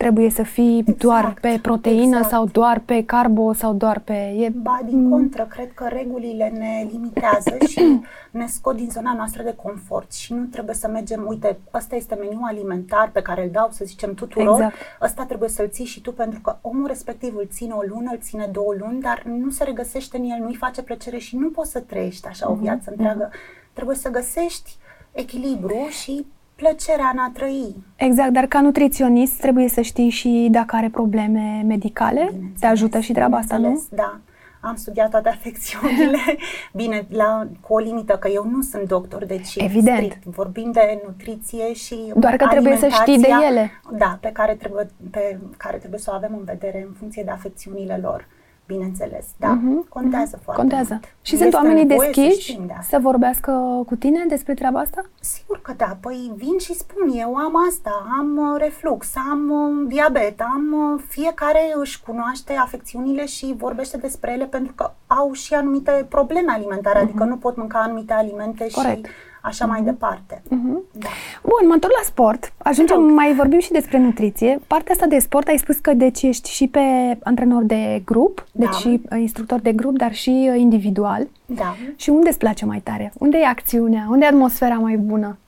trebuie 0.00 0.30
să 0.30 0.42
fii 0.42 0.82
doar 0.82 1.18
Exact, 1.18 1.40
pe 1.40 1.58
proteină 1.62 2.16
exact. 2.16 2.28
sau 2.28 2.46
doar 2.46 2.78
pe 2.84 3.04
carbo 3.04 3.52
sau 3.52 3.72
doar 3.72 3.98
pe... 3.98 4.12
E... 4.12 4.48
Ba, 4.48 4.80
din 4.84 5.10
contră, 5.10 5.46
cred 5.50 5.72
că 5.72 5.86
regulile 5.88 6.52
ne 6.58 6.88
limitează 6.90 7.56
și 7.70 8.00
ne 8.30 8.46
scot 8.46 8.76
din 8.76 8.90
zona 8.90 9.14
noastră 9.14 9.42
de 9.42 9.54
confort 9.62 10.12
și 10.12 10.32
nu 10.32 10.44
trebuie 10.44 10.74
să 10.74 10.88
mergem, 10.88 11.24
uite, 11.26 11.58
ăsta 11.74 11.96
este 11.96 12.14
meniul 12.14 12.42
alimentar 12.42 13.10
pe 13.10 13.22
care 13.22 13.42
îl 13.42 13.50
dau, 13.50 13.68
să 13.70 13.84
zicem, 13.84 14.14
tuturor, 14.14 14.54
Exact. 14.54 14.74
ăsta 15.02 15.24
trebuie 15.24 15.48
să-l 15.48 15.68
ții 15.68 15.84
și 15.84 16.00
tu, 16.00 16.12
pentru 16.12 16.40
că 16.40 16.56
omul 16.60 16.86
respectiv 16.86 17.36
îl 17.36 17.46
ține 17.50 17.72
o 17.72 17.82
lună, 17.88 18.10
îl 18.10 18.18
ține 18.20 18.48
două 18.52 18.74
luni, 18.78 19.00
dar 19.00 19.22
nu 19.24 19.50
se 19.50 19.64
regăsește 19.64 20.16
în 20.16 20.24
el, 20.24 20.38
nu-i 20.42 20.54
face 20.54 20.82
plăcere 20.82 21.18
și 21.18 21.36
nu 21.36 21.48
poți 21.48 21.70
să 21.70 21.80
trăiești 21.80 22.26
așa 22.26 22.50
o 22.50 22.54
viață 22.54 22.90
întreagă. 22.90 23.30
Trebuie 23.72 23.96
să 23.96 24.08
găsești 24.08 24.76
echilibru 25.12 25.86
și 26.02 26.26
plăcerea 26.60 27.10
în 27.12 27.18
a 27.18 27.30
trăi. 27.34 27.74
Exact, 27.96 28.30
dar 28.30 28.46
ca 28.46 28.60
nutriționist 28.60 29.40
trebuie 29.40 29.68
să 29.68 29.80
știi 29.80 30.08
și 30.08 30.48
dacă 30.50 30.76
are 30.76 30.88
probleme 30.88 31.64
medicale. 31.66 32.20
Te 32.24 32.30
Bineînțeles, 32.32 32.70
ajută 32.70 33.00
și 33.00 33.12
treaba 33.12 33.36
asta, 33.36 33.54
nu? 33.56 33.60
bineînțeles, 33.60 34.00
Da. 34.04 34.20
Am 34.62 34.76
studiat 34.76 35.10
toate 35.10 35.28
afecțiunile, 35.28 36.18
bine, 36.80 37.06
la, 37.10 37.46
cu 37.60 37.74
o 37.74 37.78
limită, 37.78 38.12
că 38.12 38.28
eu 38.28 38.48
nu 38.50 38.60
sunt 38.62 38.82
doctor, 38.88 39.24
deci 39.24 39.56
Evident. 39.56 39.96
strict 39.96 40.24
vorbim 40.24 40.70
de 40.72 41.02
nutriție 41.06 41.72
și 41.72 42.12
Doar 42.16 42.36
că 42.36 42.46
trebuie 42.46 42.76
să 42.76 42.88
știi 42.88 43.18
de 43.18 43.26
alimentația, 43.32 43.48
ele. 43.48 43.70
Da, 43.92 44.18
pe 44.20 44.30
care, 44.32 44.54
trebuie, 44.54 44.86
pe 45.10 45.38
care 45.56 45.76
trebuie 45.76 46.00
să 46.00 46.10
o 46.12 46.16
avem 46.16 46.34
în 46.38 46.44
vedere 46.44 46.84
în 46.86 46.92
funcție 46.98 47.22
de 47.22 47.30
afecțiunile 47.30 47.98
lor, 48.02 48.26
bineînțeles. 48.74 49.26
Da, 49.36 49.48
Mhm, 49.48 49.88
contează 49.88 50.30
mhm, 50.34 50.42
foarte 50.44 50.60
Contează. 50.60 50.92
mult. 50.92 51.14
Și 51.22 51.32
sunt 51.36 51.44
Este 51.46 51.56
oamenii 51.56 51.84
nevoie 51.84 52.10
să 52.14 52.20
deschiși 52.20 52.50
știm 52.50 52.66
de 52.66 52.72
asta. 52.78 52.96
să 52.96 53.02
vorbească 53.02 53.52
cu 53.86 53.94
tine 53.94 54.24
despre 54.28 54.54
treaba 54.54 54.78
asta? 54.80 55.02
Sigur 55.20 55.60
că 55.62 55.72
da, 55.76 55.96
păi 56.00 56.32
vin 56.36 56.58
și 56.58 56.74
spun, 56.74 57.10
eu 57.18 57.34
am 57.36 57.52
asta, 57.70 57.92
am 58.18 58.36
uh, 58.36 58.60
reflux, 58.60 59.12
am 59.30 59.50
uh, 59.50 59.88
diabet, 59.88 60.40
am 60.40 60.92
uh, 60.94 61.02
fiecare 61.08 61.72
își 61.80 62.02
cunoaște 62.02 62.52
afecțiunile 62.52 63.26
și 63.26 63.54
vorbește 63.56 63.96
despre 63.96 64.32
ele 64.32 64.44
pentru 64.44 64.72
că 64.74 64.90
au 65.06 65.32
și 65.32 65.54
anumite 65.54 66.06
probleme 66.08 66.52
alimentare, 66.52 66.98
adică 66.98 67.24
nu 67.24 67.36
pot 67.36 67.56
mânca 67.56 67.78
anumite 67.78 68.12
alimente 68.12 68.64
Mhm. 68.64 68.74
Corect. 68.74 69.04
și 69.06 69.12
așa 69.42 69.66
mai 69.66 69.82
departe. 69.82 70.42
Mhm. 70.48 70.82
Da. 70.92 71.08
Bun, 71.42 71.66
mă 71.68 71.72
întorc 71.74 71.92
la 71.96 72.02
sport. 72.04 72.52
Ajungem, 72.58 72.96
Te 72.96 73.02
rog. 73.02 73.10
mai 73.12 73.34
vorbim 73.34 73.58
și 73.58 73.70
despre 73.72 73.98
nutriție. 73.98 74.60
Partea 74.66 74.92
asta 74.94 75.06
de 75.06 75.18
sport, 75.18 75.48
ai 75.48 75.56
spus 75.58 75.76
că 75.78 75.92
deci 75.94 76.22
ești 76.22 76.50
și 76.50 76.68
pe 76.68 76.80
antrenor 77.22 77.62
de 77.62 78.02
grup, 78.04 78.46
Da. 78.52 78.64
deci 78.66 78.74
și 78.74 79.00
uh, 79.12 79.18
instructor 79.20 79.60
de 79.60 79.72
grup, 79.72 79.96
dar 79.98 80.14
și 80.14 80.48
uh, 80.52 80.58
individual. 80.60 81.28
Da. 81.46 81.76
Și 81.96 82.10
unde 82.10 82.28
îți 82.28 82.38
place 82.38 82.64
mai 82.64 82.78
tare? 82.80 83.12
Unde 83.18 83.38
e 83.38 83.46
acțiunea? 83.46 84.06
Unde 84.10 84.24
e 84.24 84.28
atmosfera 84.28 84.74
mai 84.74 84.96
bună? 84.96 85.38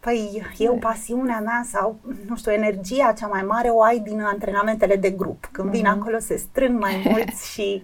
Păi 0.00 0.42
eu 0.58 0.74
pasiunea 0.74 1.40
mea 1.44 1.62
sau, 1.72 1.96
nu 2.28 2.36
știu, 2.36 2.52
energia 2.52 3.14
cea 3.18 3.26
mai 3.26 3.42
mare 3.48 3.68
o 3.68 3.82
ai 3.82 3.98
din 3.98 4.20
antrenamentele 4.20 4.96
de 4.96 5.10
grup. 5.10 5.48
Când 5.52 5.70
vin 5.70 5.86
acolo 5.86 6.18
se 6.18 6.36
strâng 6.36 6.80
mai 6.80 7.02
mulți 7.10 7.52
și 7.52 7.82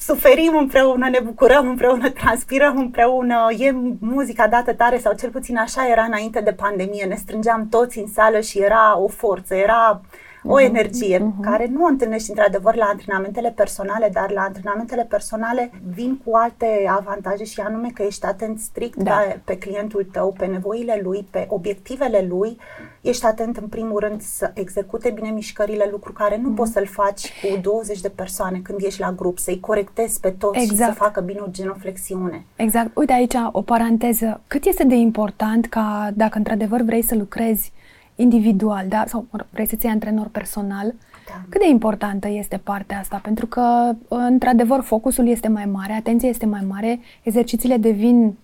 suferim 0.00 0.56
împreună, 0.56 1.08
ne 1.08 1.20
bucurăm 1.20 1.68
împreună, 1.68 2.10
transpirăm 2.10 2.78
împreună, 2.78 3.46
e 3.58 3.72
muzica 4.00 4.48
dată 4.48 4.74
tare 4.74 4.98
sau 4.98 5.12
cel 5.14 5.30
puțin 5.30 5.56
așa 5.56 5.88
era 5.88 6.02
înainte 6.02 6.40
de 6.40 6.52
pandemie. 6.52 7.04
Ne 7.04 7.14
strângeam 7.14 7.68
toți 7.68 7.98
în 7.98 8.06
sală 8.06 8.40
și 8.40 8.58
era 8.58 8.98
o 8.98 9.08
forță, 9.08 9.54
era 9.54 10.00
o 10.44 10.60
energie 10.60 11.32
care 11.40 11.66
nu 11.72 11.82
o 11.84 11.86
întâlnești 11.86 12.30
într-adevăr 12.30 12.74
la 12.74 12.84
antrenamentele 12.84 13.52
personale, 13.56 14.08
dar 14.12 14.30
la 14.30 14.40
antrenamentele 14.40 15.06
personale 15.08 15.70
vin 15.94 16.20
cu 16.24 16.36
alte 16.36 16.66
avantaje 16.88 17.44
și 17.44 17.60
anume 17.60 17.88
că 17.94 18.02
ești 18.02 18.26
atent 18.26 18.58
strict 18.58 18.96
Da. 19.02 19.10
pe, 19.14 19.40
pe 19.44 19.58
clientul 19.58 20.06
tău, 20.12 20.34
pe 20.38 20.46
nevoile 20.46 21.00
lui, 21.02 21.26
pe 21.30 21.46
obiectivele 21.48 22.24
lui, 22.28 22.58
ești 23.00 23.24
atent 23.26 23.56
în 23.56 23.66
primul 23.68 23.98
rând 23.98 24.20
să 24.20 24.50
execute 24.54 25.10
bine 25.10 25.30
mișcările, 25.30 25.88
lucru 25.90 26.12
care 26.12 26.36
nu 26.42 26.50
poți 26.50 26.72
să-l 26.72 26.86
faci 26.86 27.32
cu 27.42 27.58
20 27.60 28.00
de 28.00 28.08
persoane 28.08 28.58
când 28.62 28.78
ești 28.82 29.00
la 29.00 29.12
grup, 29.12 29.38
să-i 29.38 29.60
corectezi 29.60 30.20
pe 30.20 30.30
toți 30.30 30.58
și 30.58 30.66
să 30.66 30.72
Exact. 30.72 30.96
facă 30.96 31.20
bine 31.20 31.40
o 31.40 31.50
genoflexiune. 31.50 32.44
Exact. 32.56 32.96
Uite 32.96 33.12
aici 33.12 33.34
o 33.52 33.62
paranteză. 33.62 34.40
Cât 34.46 34.64
este 34.64 34.84
de 34.84 34.94
important 34.94 35.66
ca 35.66 36.10
dacă 36.14 36.38
într-adevăr 36.38 36.80
vrei 36.82 37.02
să 37.02 37.14
lucrezi 37.14 37.72
individual, 38.20 38.88
da? 38.88 39.04
sau 39.06 39.20
mă 39.30 39.38
rog, 39.38 39.46
vrei 39.50 39.68
să-ți 39.68 39.84
iei 39.84 39.94
antrenor 39.94 40.26
personal, 40.26 40.94
Da. 41.28 41.42
cât 41.48 41.60
de 41.60 41.68
importantă 41.68 42.28
este 42.28 42.56
partea 42.56 42.98
asta? 42.98 43.20
Pentru 43.22 43.46
că, 43.46 43.92
într-adevăr, 44.08 44.80
focusul 44.80 45.26
este 45.28 45.48
mai 45.48 45.64
mare, 45.66 45.92
atenția 45.92 46.28
este 46.28 46.46
mai 46.46 46.64
mare, 46.68 47.00
exercițiile 47.22 47.76
devin 47.76 48.36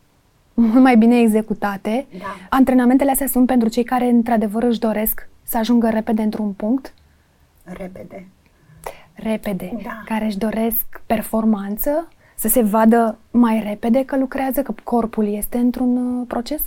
mult 0.54 0.83
mai 0.83 0.97
bine 0.97 1.18
executate. 1.21 2.06
Da. 2.18 2.25
Antrenamentele 2.50 3.11
astea 3.11 3.26
sunt 3.26 3.47
pentru 3.47 3.68
cei 3.68 3.85
care, 3.85 4.09
într-adevăr, 4.09 4.62
își 4.62 4.78
doresc 4.78 5.28
să 5.42 5.59
ajungă 5.59 5.88
repede 5.88 6.23
într-un 6.23 6.52
punct, 6.52 6.95
Repede. 7.64 8.26
repede, 9.14 9.78
Da. 9.83 10.02
care 10.04 10.25
își 10.25 10.38
doresc 10.38 11.00
performanță, 11.06 12.09
să 12.37 12.49
se 12.49 12.62
vadă 12.62 13.18
mai 13.30 13.62
repede 13.68 14.04
că 14.04 14.16
lucrează, 14.16 14.62
că 14.62 14.75
corpul 14.85 15.26
este 15.28 15.59
într-un 15.59 15.97
uh, 16.21 16.25
proces? 16.28 16.62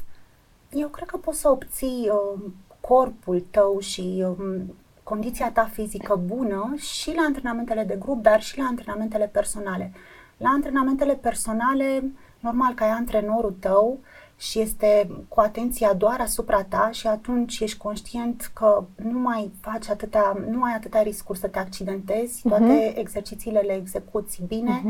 Eu 0.73 0.87
cred 0.87 1.07
că 1.07 1.17
poți 1.17 1.39
să 1.39 1.49
obții 1.49 2.09
uh, 2.35 2.41
corpul 2.81 3.45
tău 3.51 3.79
și 3.79 4.25
um, 4.27 4.75
condiția 5.03 5.51
ta 5.51 5.69
fizică 5.73 6.15
bună 6.25 6.73
și 6.77 7.13
la 7.15 7.21
antrenamentele 7.21 7.83
de 7.83 7.95
grup, 7.99 8.21
dar 8.21 8.41
și 8.41 8.57
la 8.57 8.63
antrenamentele 8.63 9.25
personale. 9.25 9.91
La 10.37 10.49
antrenamentele 10.49 11.13
personale, 11.13 12.03
normal 12.39 12.73
că 12.73 12.83
ai 12.83 12.89
antrenorul 12.89 13.55
tău 13.59 13.99
și 14.37 14.59
este 14.59 15.09
cu 15.27 15.39
atenția 15.39 15.93
doar 15.93 16.19
asupra 16.21 16.63
ta 16.63 16.89
și 16.91 17.07
atunci 17.07 17.59
ești 17.59 17.77
conștient 17.77 18.51
că 18.53 18.83
nu 18.95 19.19
mai 19.19 19.51
faci 19.61 19.89
atâtea, 19.89 20.37
nu 20.49 20.63
ai 20.63 20.73
atâtea 20.73 21.01
riscuri 21.01 21.39
să 21.39 21.47
te 21.47 21.59
accidentezi, 21.59 22.41
toate 22.47 22.99
exercițiile 22.99 23.59
le 23.59 23.75
execuți 23.75 24.41
bine. 24.47 24.81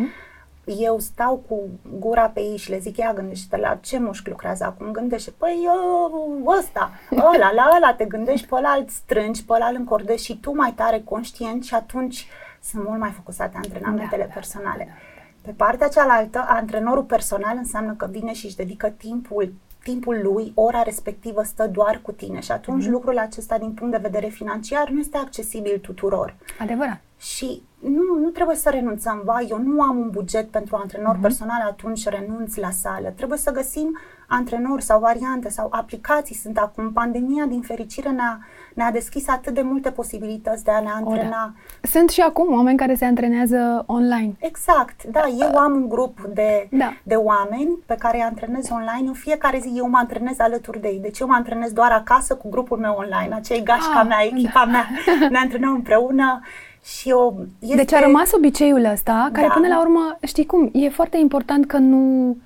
Eu 0.77 0.99
stau 0.99 1.43
cu 1.47 1.69
gura 1.99 2.29
pe 2.29 2.39
ei 2.39 2.57
și 2.57 2.69
le 2.69 2.79
zic, 2.79 2.97
ia 2.97 3.13
gândește 3.13 3.57
la 3.57 3.75
ce 3.81 3.99
mușchi 3.99 4.29
lucrează 4.29 4.63
acum, 4.63 4.91
gândește, 4.91 5.31
păi 5.37 5.67
ă, 5.67 6.57
ăsta, 6.59 6.91
ăla, 7.11 7.51
la 7.53 7.69
ăla 7.75 7.93
te 7.93 8.05
gândești, 8.05 8.47
pe 8.47 8.55
ăla 8.55 8.71
îl 8.71 8.85
strângi, 8.87 9.45
pe 9.45 9.53
ăla 9.53 9.67
îl 9.67 9.75
încordezi 9.75 10.23
și 10.23 10.39
tu 10.39 10.55
mai 10.55 10.73
tare 10.75 11.01
conștient 11.05 11.63
și 11.63 11.73
atunci 11.73 12.27
sunt 12.61 12.87
mult 12.87 12.99
mai 12.99 13.11
focusate 13.11 13.55
antrenamentele 13.55 14.21
Da, 14.21 14.27
da, 14.27 14.33
personale. 14.33 14.87
Pe 15.41 15.51
partea 15.51 15.87
cealaltă, 15.87 16.45
antrenorul 16.47 17.03
personal 17.03 17.55
înseamnă 17.57 17.93
că 17.93 18.07
vine 18.11 18.33
și 18.33 18.45
își 18.45 18.55
dedică 18.55 18.89
timpul 18.89 19.53
timpul 19.83 20.19
lui, 20.23 20.51
ora 20.55 20.81
respectivă 20.83 21.43
stă 21.43 21.67
doar 21.67 21.99
cu 22.03 22.11
tine 22.11 22.39
și 22.39 22.51
atunci 22.51 22.87
lucrul 22.87 23.17
acesta 23.17 23.57
din 23.57 23.71
punct 23.71 23.91
de 23.93 23.99
vedere 24.01 24.27
financiar 24.27 24.89
nu 24.89 24.99
este 24.99 25.17
accesibil 25.17 25.77
tuturor. 25.81 26.35
Adevărat. 26.59 27.01
Și 27.19 27.61
nu, 27.79 28.19
nu 28.19 28.29
trebuie 28.29 28.55
să 28.55 28.69
renunțăm. 28.69 29.21
Va, 29.25 29.41
eu 29.41 29.57
nu 29.61 29.81
am 29.81 29.97
un 29.97 30.09
buget 30.09 30.49
pentru 30.49 30.75
antrenor 30.75 31.11
Mhm. 31.13 31.21
personal, 31.21 31.61
atunci 31.69 32.07
renunț 32.07 32.55
la 32.55 32.69
sală. 32.69 33.09
Trebuie 33.15 33.37
să 33.37 33.51
găsim 33.51 33.97
antrenori 34.27 34.81
sau 34.83 34.99
variante 34.99 35.49
sau 35.49 35.67
aplicații. 35.71 36.35
Sunt 36.35 36.57
acum. 36.57 36.91
Pandemia, 36.91 37.45
din 37.45 37.61
fericire, 37.61 38.09
ne-a, 38.09 38.39
ne-a 38.73 38.91
deschis 38.91 39.27
atât 39.27 39.53
de 39.53 39.61
multe 39.61 39.91
posibilități 39.91 40.63
de 40.63 40.71
a 40.71 40.79
ne 40.79 40.89
O, 41.03 41.09
antrena. 41.09 41.29
da. 41.29 41.87
Sunt 41.89 42.09
și 42.09 42.21
acum 42.21 42.53
oameni 42.53 42.77
care 42.77 42.95
se 42.95 43.05
antrenează 43.05 43.83
online. 43.87 44.33
Exact, 44.39 45.03
da, 45.03 45.21
eu 45.39 45.57
am 45.57 45.71
un 45.73 45.89
grup 45.89 46.19
de, 46.33 46.67
Da. 46.71 46.93
de 47.03 47.15
oameni 47.15 47.77
pe 47.85 47.95
care 47.99 48.17
îi 48.17 48.23
antrenez 48.23 48.69
online. 48.71 49.07
În 49.07 49.13
fiecare 49.13 49.59
zi 49.59 49.71
eu 49.75 49.89
mă 49.89 49.97
antrenez 49.97 50.39
alături 50.39 50.81
de 50.81 50.87
ei. 50.87 50.99
Deci 51.01 51.19
eu 51.19 51.27
mă 51.27 51.33
antrenez 51.33 51.71
doar 51.71 51.91
acasă 51.91 52.35
cu 52.35 52.49
grupul 52.49 52.77
meu 52.77 52.95
online. 52.97 53.35
Acei 53.35 53.63
gașca 53.63 53.99
Ah, 53.99 54.05
mea, 54.07 54.17
echipa 54.23 54.65
mea, 54.65 54.85
ne 55.29 55.37
antrenăm 55.37 55.73
împreună 55.73 56.39
și 56.83 57.09
eu... 57.09 57.45
Este... 57.59 57.75
Deci 57.75 57.93
a 57.93 57.99
rămas 57.99 58.31
obiceiul 58.33 58.85
ăsta, 58.91 59.29
care 59.33 59.47
Da. 59.47 59.53
până 59.53 59.67
la 59.67 59.79
urmă, 59.79 60.17
știi 60.21 60.45
cum, 60.45 60.69
e 60.73 60.89
foarte 60.89 61.17
important 61.17 61.65
că 61.65 61.77
nu, 61.77 62.37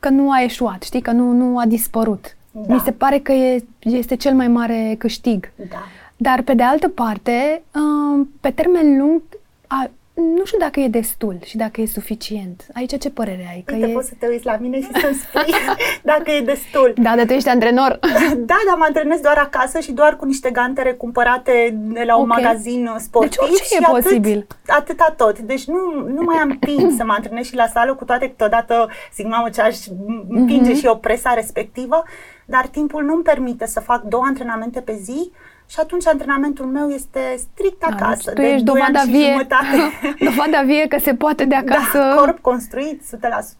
că 0.00 0.08
nu 0.08 0.30
a 0.30 0.40
eșuat, 0.42 0.82
știi, 0.82 1.00
că 1.00 1.10
nu, 1.10 1.30
nu 1.32 1.58
a 1.58 1.64
dispărut. 1.66 2.36
Da. 2.66 2.74
Mi 2.74 2.80
se 2.84 2.92
pare 2.92 3.18
că 3.18 3.32
e, 3.32 3.64
este 3.78 4.16
cel 4.16 4.34
mai 4.34 4.48
mare 4.48 4.94
câștig. 4.98 5.52
Da. 5.70 5.82
Dar 6.16 6.42
pe 6.42 6.54
de 6.54 6.62
altă 6.62 6.88
parte, 6.88 7.62
uh, 7.74 8.26
pe 8.40 8.50
termen 8.50 8.98
lung, 8.98 9.22
a, 9.66 9.90
nu 10.14 10.44
știu 10.44 10.58
dacă 10.58 10.80
e 10.80 10.88
destul 10.88 11.38
și 11.44 11.56
dacă 11.56 11.80
e 11.80 11.86
suficient. 11.86 12.66
Aici 12.74 12.98
ce 12.98 13.10
părere 13.10 13.46
ai? 13.52 13.62
Că 13.66 13.74
Uite, 13.74 13.86
e... 13.86 13.92
poți 13.92 14.08
să 14.08 14.14
te 14.18 14.26
uiți 14.26 14.44
la 14.44 14.56
mine 14.56 14.80
și 14.80 14.88
să-mi 15.00 15.14
spui 15.14 15.54
dacă 16.12 16.30
e 16.30 16.40
destul. 16.40 16.94
Da, 16.96 17.14
de 17.16 17.24
tu 17.24 17.32
ești 17.32 17.48
antrenor. 17.48 17.98
da, 18.50 18.56
dar 18.66 18.76
mă 18.76 18.84
antrenez 18.86 19.20
doar 19.20 19.38
acasă 19.38 19.78
și 19.78 19.92
doar 19.92 20.16
cu 20.16 20.24
niște 20.24 20.50
gantere 20.50 20.92
cumpărate 20.92 21.78
de 21.92 22.02
la 22.06 22.16
un 22.16 22.30
okay. 22.30 22.42
magazin 22.42 22.90
sportiv. 22.98 23.30
Deci 23.30 23.48
orice 23.48 23.64
și 23.64 23.74
e 23.74 23.78
atât, 23.82 24.02
posibil. 24.02 24.46
Atâta 24.66 25.14
tot. 25.16 25.38
Deci 25.38 25.64
nu, 25.64 26.08
nu 26.14 26.22
mai 26.22 26.36
am 26.36 26.56
timp 26.60 26.96
să 26.96 27.04
mă 27.04 27.12
antrenez 27.16 27.44
și 27.46 27.54
la 27.54 27.66
sală, 27.66 27.94
cu 27.94 28.04
toate 28.04 28.28
câteodată 28.28 28.88
zic, 29.14 29.26
mamă, 29.26 29.48
ce 29.48 29.60
aș 29.60 29.76
împinge 30.28 30.72
mm-hmm. 30.72 30.78
și 30.78 30.86
eu 30.86 30.96
presa 30.96 31.34
respectivă, 31.34 32.04
dar 32.46 32.66
timpul 32.66 33.04
nu-mi 33.04 33.22
permite 33.22 33.66
să 33.66 33.80
fac 33.80 34.02
două 34.02 34.24
antrenamente 34.26 34.80
pe 34.80 34.96
zi 35.02 35.32
și 35.68 35.76
atunci 35.80 36.06
antrenamentul 36.06 36.64
meu 36.64 36.88
este 36.88 37.20
strict 37.36 37.80
da, 37.80 37.86
acasă. 37.86 38.32
Deci 38.32 38.34
tu 38.34 38.40
de 38.40 38.48
ești 38.48 38.64
dovada 38.64 39.02
vie, 39.06 39.46
dovada 40.30 40.62
vie 40.64 40.86
că 40.88 40.98
se 40.98 41.14
poate 41.14 41.44
de 41.44 41.48
da, 41.48 41.56
acasă. 41.56 41.98
Da, 41.98 42.14
corp 42.14 42.38
construit 42.38 43.02
100% 43.02 43.06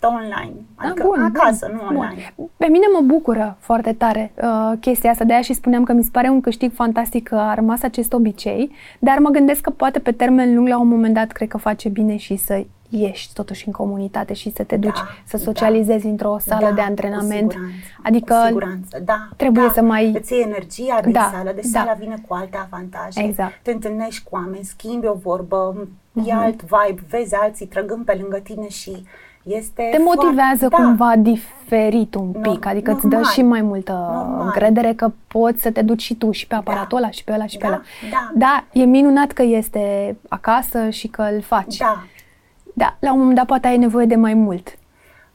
online. 0.01 0.55
Ah, 0.75 0.87
adică 0.87 1.03
da, 1.03 1.09
bun, 1.09 1.33
acasă, 1.35 1.67
bun, 1.71 1.81
nu 1.81 1.89
online. 1.89 2.33
Bun. 2.37 2.49
Pe 2.57 2.67
mine 2.67 2.85
mă 2.95 3.01
bucură 3.01 3.57
foarte 3.61 3.93
tare 3.93 4.33
uh, 4.35 4.73
chestia 4.81 5.11
asta. 5.11 5.25
De 5.25 5.33
aia 5.33 5.43
și 5.43 5.53
spuneam 5.53 5.85
că 5.85 5.93
mi 5.93 6.03
se 6.03 6.11
pare 6.13 6.29
un 6.29 6.41
câștig 6.41 6.73
fantastic 6.73 7.29
că 7.29 7.35
a 7.35 7.55
rămas 7.55 7.83
acest 7.83 8.13
obicei. 8.13 8.71
Dar 8.99 9.19
mă 9.19 9.29
gândesc 9.29 9.61
că 9.61 9.71
poate 9.71 9.99
pe 9.99 10.13
termen 10.13 10.55
lung, 10.55 10.69
la 10.69 10.79
un 10.79 10.89
moment 10.89 11.15
dat, 11.15 11.33
cred 11.33 11.49
că 11.49 11.59
face 11.59 11.89
bine 11.89 12.17
și 12.17 12.37
să 12.37 12.65
ieși 12.89 13.33
totuși 13.33 13.67
în 13.67 13.73
comunitate 13.73 14.33
și 14.33 14.53
să 14.55 14.63
te 14.63 14.77
duci 14.77 14.95
da, 14.95 15.09
să 15.25 15.37
socializezi 15.37 16.05
da, 16.05 16.09
într-o 16.11 16.39
sală 16.39 16.67
da, 16.69 16.73
de 16.75 16.81
antrenament. 16.81 17.53
Cu 17.53 17.59
adică 18.03 18.35
cu 18.35 18.47
siguranță, 18.47 18.99
da, 19.05 19.29
trebuie 19.37 19.67
da, 19.67 19.73
să 19.73 19.83
mai... 19.83 20.13
Îți 20.15 20.33
iei 20.33 20.43
energia 20.43 21.01
din 21.03 21.13
da, 21.13 21.31
sală, 21.33 21.53
deci 21.55 21.67
da. 21.67 21.79
sala 21.79 21.93
vine 21.93 22.15
cu 22.29 22.35
alte 22.35 22.59
avantaje. 22.65 23.23
Exact. 23.23 23.61
Te 23.63 23.71
întâlnești 23.71 24.25
cu 24.25 24.35
oameni, 24.35 24.65
schimbi 24.65 25.07
o 25.07 25.15
vorbă, 25.15 25.75
uh-huh. 25.77 26.27
e 26.27 26.33
mhm. 26.33 26.39
alt 26.39 26.63
vibe, 26.63 27.03
vezi 27.09 27.35
alții 27.35 27.67
trăgând 27.67 28.05
pe 28.05 28.19
lângă 28.21 28.37
tine 28.37 28.69
și 28.69 29.07
este 29.47 29.89
Te 29.91 30.03
motivează 30.03 30.69
foarte, 30.69 30.87
cumva 30.87 31.13
da. 31.15 31.17
diferit 31.17 32.15
un 32.15 32.33
pic, 32.33 32.65
no, 32.65 32.71
adică 32.71 32.91
normal, 32.91 32.95
îți 32.97 33.09
dă 33.09 33.31
și 33.33 33.43
mai 33.43 33.63
multă 33.63 33.93
normal. 33.93 34.45
încredere 34.45 34.93
că 34.93 35.13
poți 35.27 35.63
să 35.63 35.71
te 35.71 35.83
duci 35.83 36.03
și 36.03 36.15
tu 36.15 36.31
și 36.31 36.47
pe 36.47 36.55
aparatul 36.55 36.89
da. 36.91 36.97
ăla 36.97 37.11
și 37.11 37.25
pe 37.25 37.33
ăla 37.33 37.47
și 37.47 37.57
pe 37.57 37.67
da, 37.67 37.73
ăla. 37.73 37.83
Da. 38.11 38.31
da, 38.35 38.65
e 38.81 38.85
minunat 38.85 39.33
că 39.33 39.43
este 39.43 40.17
acasă 40.29 40.91
și 40.91 41.09
că 41.09 41.23
îl 41.33 41.41
faci. 41.41 41.77
Da, 41.77 42.05
da, 42.79 42.97
la 43.01 43.13
un 43.13 43.19
moment 43.19 43.37
dat 43.37 43.47
poate 43.47 43.67
ai 43.67 43.79
nevoie 43.79 44.07
de 44.07 44.17
mai 44.17 44.35
mult. 44.35 44.79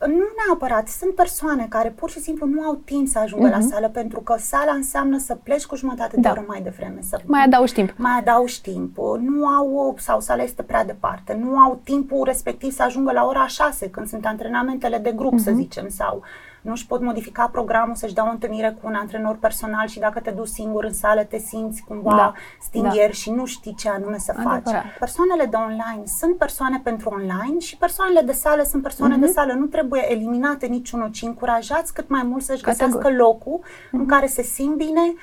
Nu 0.08 0.26
neapărat. 0.46 0.88
Sunt 0.88 1.16
persoane 1.16 1.66
care 1.70 1.90
pur 1.90 2.10
și 2.10 2.20
simplu 2.20 2.46
nu 2.46 2.62
au 2.62 2.76
timp 2.86 3.08
să 3.08 3.20
ajungă 3.20 3.48
uh-huh. 3.48 3.52
la 3.52 3.58
mhm. 3.58 3.70
sală 3.70 3.90
pentru 3.90 4.20
că 4.20 4.36
sala 4.40 4.72
înseamnă 4.72 5.18
să 5.18 5.36
pleci 5.44 5.66
cu 5.66 5.76
jumătate 5.76 6.16
da. 6.20 6.22
de 6.22 6.40
oră 6.40 6.46
mai 6.48 6.62
devreme. 6.62 7.00
Să 7.02 7.22
mai 7.26 7.44
adaugi 7.44 7.74
timp. 7.74 7.94
Mai 7.98 8.18
adaugi 8.20 8.62
timp. 8.62 8.98
Nu 9.20 9.46
au, 9.46 9.96
sau 9.98 10.20
sala 10.20 10.44
este 10.44 10.64
prea 10.64 10.86
departe, 10.86 11.40
nu 11.44 11.58
au 11.58 11.80
timpul 11.84 12.24
respectiv 12.24 12.72
să 12.72 12.84
ajungă 12.84 13.12
la 13.12 13.26
ora 13.26 13.48
6 13.48 13.90
când 13.90 14.08
sunt 14.08 14.26
antrenamentele 14.26 14.98
de 14.98 15.12
grup, 15.12 15.34
uh-huh. 15.34 15.44
să 15.44 15.50
mhm. 15.50 15.60
zicem, 15.60 15.90
sau 15.90 16.16
uh, 16.18 16.51
nu 16.62 16.72
își 16.72 16.88
pot 16.88 17.02
modifica 17.02 17.48
programul 17.48 17.96
să-și 17.96 18.14
dea 18.14 18.28
o 18.28 18.32
întâlnire 18.32 18.78
cu 18.82 18.88
un 18.88 18.94
antrenor 18.94 19.36
personal 19.36 19.88
și 19.88 20.00
dacă 20.00 20.20
te 20.20 20.32
duci 20.32 20.48
singur 20.48 20.84
în 20.84 20.94
sală 20.94 21.24
te 21.24 21.38
simți 21.38 21.84
cumva 21.88 22.16
da. 22.16 22.34
stingher 22.60 23.06
da. 23.06 23.12
și 23.12 23.32
nu 23.32 23.46
știi 23.46 23.76
ce 23.76 23.90
anume 23.90 24.18
să 24.18 24.32
Adevărat. 24.36 24.64
faci. 24.64 24.84
Persoanele 25.00 25.46
de 25.46 25.56
online 25.56 26.04
sunt 26.06 26.38
persoane 26.38 26.82
pentru 26.84 27.10
online 27.10 27.60
și 27.60 27.78
persoanele 27.78 28.22
de 28.22 28.32
sală 28.32 28.64
sunt 28.64 28.82
persoane 28.82 29.16
mm-hmm. 29.16 29.20
de 29.20 29.26
mhm. 29.26 29.34
sală. 29.34 29.54
Nu 29.54 29.66
trebuie 29.66 30.12
eliminate 30.12 30.66
niciunul, 30.66 31.12
ci 31.12 31.22
încurajați 31.22 31.94
cât 31.94 32.10
mai 32.10 32.24
mult 32.24 32.44
să-și 32.44 32.62
Categor. 32.62 32.88
găsească 32.88 33.16
locul 33.24 33.60
mm-hmm. 33.60 33.92
în 33.92 34.00
mhm. 34.00 34.10
care 34.10 34.26
se 34.26 34.42
simt 34.42 34.76
bine, 34.76 35.14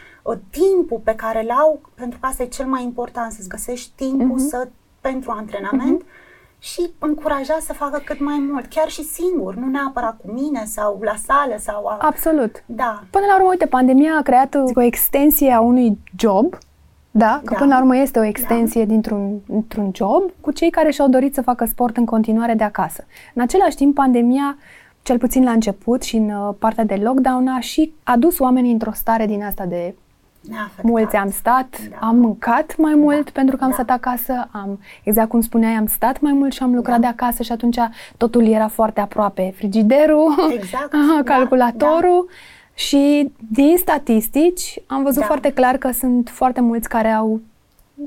timpul 0.51 1.01
pe 1.05 1.15
care 1.15 1.43
îl 1.43 1.51
au, 1.51 1.81
pentru 1.95 2.19
că 2.19 2.27
asta 2.27 2.43
e 2.43 2.47
cel 2.47 2.67
mai 2.67 2.83
important, 2.83 3.33
să-ți 3.33 3.49
găsești 3.49 3.93
timpul 3.95 4.41
mm-hmm. 4.41 4.49
să 4.49 4.69
pentru 5.01 5.31
antrenament. 5.31 6.03
Mm-hmm 6.03 6.27
și 6.59 6.91
încuraja 6.99 7.59
să 7.61 7.73
facă 7.73 8.03
cât 8.05 8.21
mai 8.21 8.47
mult, 8.51 8.67
chiar 8.67 8.89
și 8.89 9.03
singur, 9.03 9.55
nu 9.55 9.67
neapărat 9.67 10.17
cu 10.17 10.31
mine 10.33 10.65
sau 10.65 11.01
la 11.03 11.15
sală 11.27 11.55
sau... 11.59 11.87
A... 11.87 11.99
Absolut. 12.01 12.63
Da. 12.67 13.03
Până 13.11 13.25
la 13.29 13.35
urmă, 13.37 13.49
uite, 13.49 13.67
pandemia 13.67 14.13
a 14.19 14.23
creat 14.23 14.57
o 14.75 14.83
extensie 14.83 15.53
a 15.53 15.61
unui 15.61 15.99
job, 16.17 16.59
da? 17.11 17.41
Că 17.45 17.53
da. 17.53 17.59
până 17.59 17.75
la 17.75 17.81
urmă 17.81 17.97
este 17.97 18.19
o 18.19 18.25
extensie 18.25 18.85
da. 18.85 18.91
dintr-un, 18.91 19.41
dintr-un 19.47 19.91
job 19.95 20.31
cu 20.41 20.51
cei 20.51 20.71
care 20.71 20.91
și-au 20.91 21.09
dorit 21.09 21.35
să 21.35 21.43
facă 21.43 21.65
sport 21.65 21.97
în 21.97 22.05
continuare 22.05 22.55
de 22.55 22.65
acasă. 22.65 23.05
În 23.35 23.43
același 23.43 23.77
timp, 23.77 23.95
pandemia 23.95 24.57
cel 25.03 25.19
puțin 25.19 25.45
la 25.45 25.51
început 25.51 26.03
și 26.03 26.17
în 26.17 26.31
uh, 26.31 26.55
partea 26.59 26.85
de 26.85 26.95
lockdown 26.95 27.49
a 27.49 27.61
și 27.61 27.93
adus 28.03 28.39
oamenii 28.39 28.73
într-o 28.73 28.93
stare 28.93 29.27
din 29.27 29.43
asta 29.43 29.65
de 29.65 29.95
Mulți 30.83 31.17
am 31.17 31.31
stat, 31.31 31.81
da. 31.91 31.97
am 32.07 32.17
mâncat 32.17 32.77
mai 32.77 32.93
da. 32.93 32.99
mult 32.99 33.25
da. 33.25 33.31
pentru 33.33 33.57
că 33.57 33.65
am 33.65 33.71
da. 33.71 33.75
stat 33.75 33.91
acasă, 33.91 34.49
am, 34.51 34.81
exact 35.03 35.29
cum 35.29 35.41
spuneai, 35.41 35.73
am 35.73 35.87
stat 35.87 36.21
mai 36.21 36.33
mult 36.33 36.53
și 36.53 36.63
am 36.63 36.75
lucrat 36.75 37.01
da. 37.01 37.01
de 37.01 37.07
acasă 37.07 37.43
și 37.43 37.53
atunci 37.53 37.79
totul 38.17 38.47
era 38.47 38.69
foarte 38.69 39.01
aproape. 39.01 39.53
Frigiderul, 39.57 40.35
exact. 40.51 40.95
calculatorul 41.25 42.25
da. 42.29 42.35
și 42.75 43.33
din 43.51 43.75
statistici 43.77 44.79
am 44.87 45.03
văzut 45.03 45.21
da. 45.21 45.27
foarte 45.27 45.53
clar 45.53 45.77
că 45.77 45.91
sunt 45.91 46.29
foarte 46.29 46.61
mulți 46.61 46.89
care 46.89 47.09
au 47.09 47.41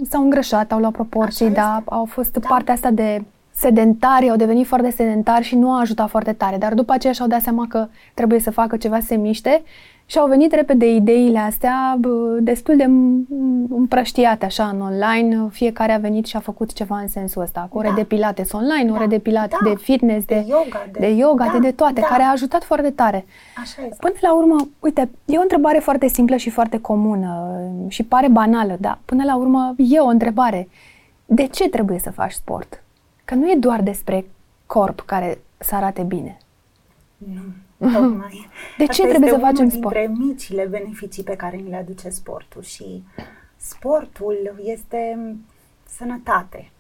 s-au 0.10 0.24
îngrășat, 0.24 0.72
au 0.72 0.80
luat 0.80 0.92
proporții, 0.92 1.50
dar 1.50 1.82
au 1.86 2.06
fost 2.06 2.32
da. 2.32 2.48
partea 2.48 2.74
asta 2.74 2.92
de 2.92 3.24
sedentari, 3.56 4.30
au 4.30 4.36
devenit 4.36 4.68
foarte 4.68 4.90
sedentari 4.90 5.44
și 5.44 5.56
nu 5.56 5.72
a 5.72 5.80
ajutat 5.80 6.10
foarte 6.10 6.34
tare, 6.34 6.58
dar 6.58 6.74
după 6.74 6.94
aceea 6.94 7.14
și-au 7.14 7.28
dat 7.28 7.42
seama 7.42 7.66
că 7.70 7.88
trebuie 8.14 8.40
să 8.40 8.52
facă 8.52 8.78
ceva 8.78 9.00
să 9.00 9.06
se 9.06 9.16
miște 9.16 9.64
și 10.12 10.18
au 10.18 10.28
venit 10.28 10.54
repede 10.54 10.86
ideile 10.86 11.40
astea 11.40 12.00
destul 12.40 12.76
de 12.78 12.84
împrăștiate 13.70 14.46
așa 14.46 14.68
în 14.68 14.82
online. 14.82 15.48
Fiecare 15.52 15.92
a 15.92 15.98
venit 15.98 16.26
și 16.26 16.36
a 16.36 16.40
făcut 16.40 16.74
ceva 16.74 17.00
în 17.00 17.08
sensul 17.08 17.42
ăsta. 17.42 17.68
Cu 17.70 17.78
ore 17.78 17.88
da. 17.88 17.94
de 17.94 18.04
pilates 18.04 18.52
online, 18.52 18.90
da. 18.90 18.94
ore 18.94 19.08
de 19.08 19.20
pilates, 19.20 19.58
da. 19.64 19.70
de 19.70 19.76
fitness, 19.76 20.26
de, 20.26 20.36
de 20.36 20.46
yoga, 20.48 20.88
de, 20.92 21.00
de, 21.00 21.08
yoga, 21.08 21.46
da. 21.46 21.52
de, 21.52 21.60
de 21.60 21.72
toate, 21.72 22.00
da. 22.00 22.08
care 22.08 22.24
a 22.24 22.32
ajutat 22.32 22.64
foarte 22.64 22.90
tare. 22.90 23.26
Așa 23.62 23.82
este. 23.82 23.98
Până 24.00 24.14
la 24.22 24.36
urmă, 24.36 24.68
uite, 24.80 25.10
e 25.26 25.38
o 25.38 25.42
întrebare 25.42 25.80
foarte 25.80 26.08
simplă 26.08 26.36
și 26.36 26.50
foarte 26.50 26.80
comună 26.80 27.60
și 27.88 28.04
pare 28.04 28.28
banală, 28.28 28.78
dar 28.80 29.00
până 29.06 29.24
la 29.24 29.36
urmă 29.36 29.74
e 29.78 30.00
o 30.00 30.08
întrebare. 30.08 30.70
De 31.26 31.48
ce 31.48 31.70
trebuie 31.70 32.00
să 32.00 32.12
faci 32.12 32.32
sport? 32.32 32.84
Că 33.26 33.36
nu 33.36 33.52
e 33.52 33.56
doar 33.56 33.82
despre 33.82 34.26
corp 34.66 35.00
care 35.00 35.42
să 35.58 35.76
arate 35.76 36.02
bine. 36.02 36.38
Nu. 37.18 37.42
Tocmai. 37.94 38.50
De 38.78 38.86
ce 38.86 38.90
Asta 38.92 39.08
trebuie 39.08 39.30
să 39.30 39.38
facem 39.38 39.70
sport? 39.70 39.96
dintre 39.96 40.24
micile 40.24 40.66
beneficii 40.66 41.24
pe 41.24 41.36
care 41.36 41.58
ni 41.58 41.70
le 41.70 41.76
aduce 41.76 42.10
sportul 42.10 42.62
și 42.62 43.04
sportul 43.58 44.62
este 44.64 45.18
sănătate. 45.88 46.72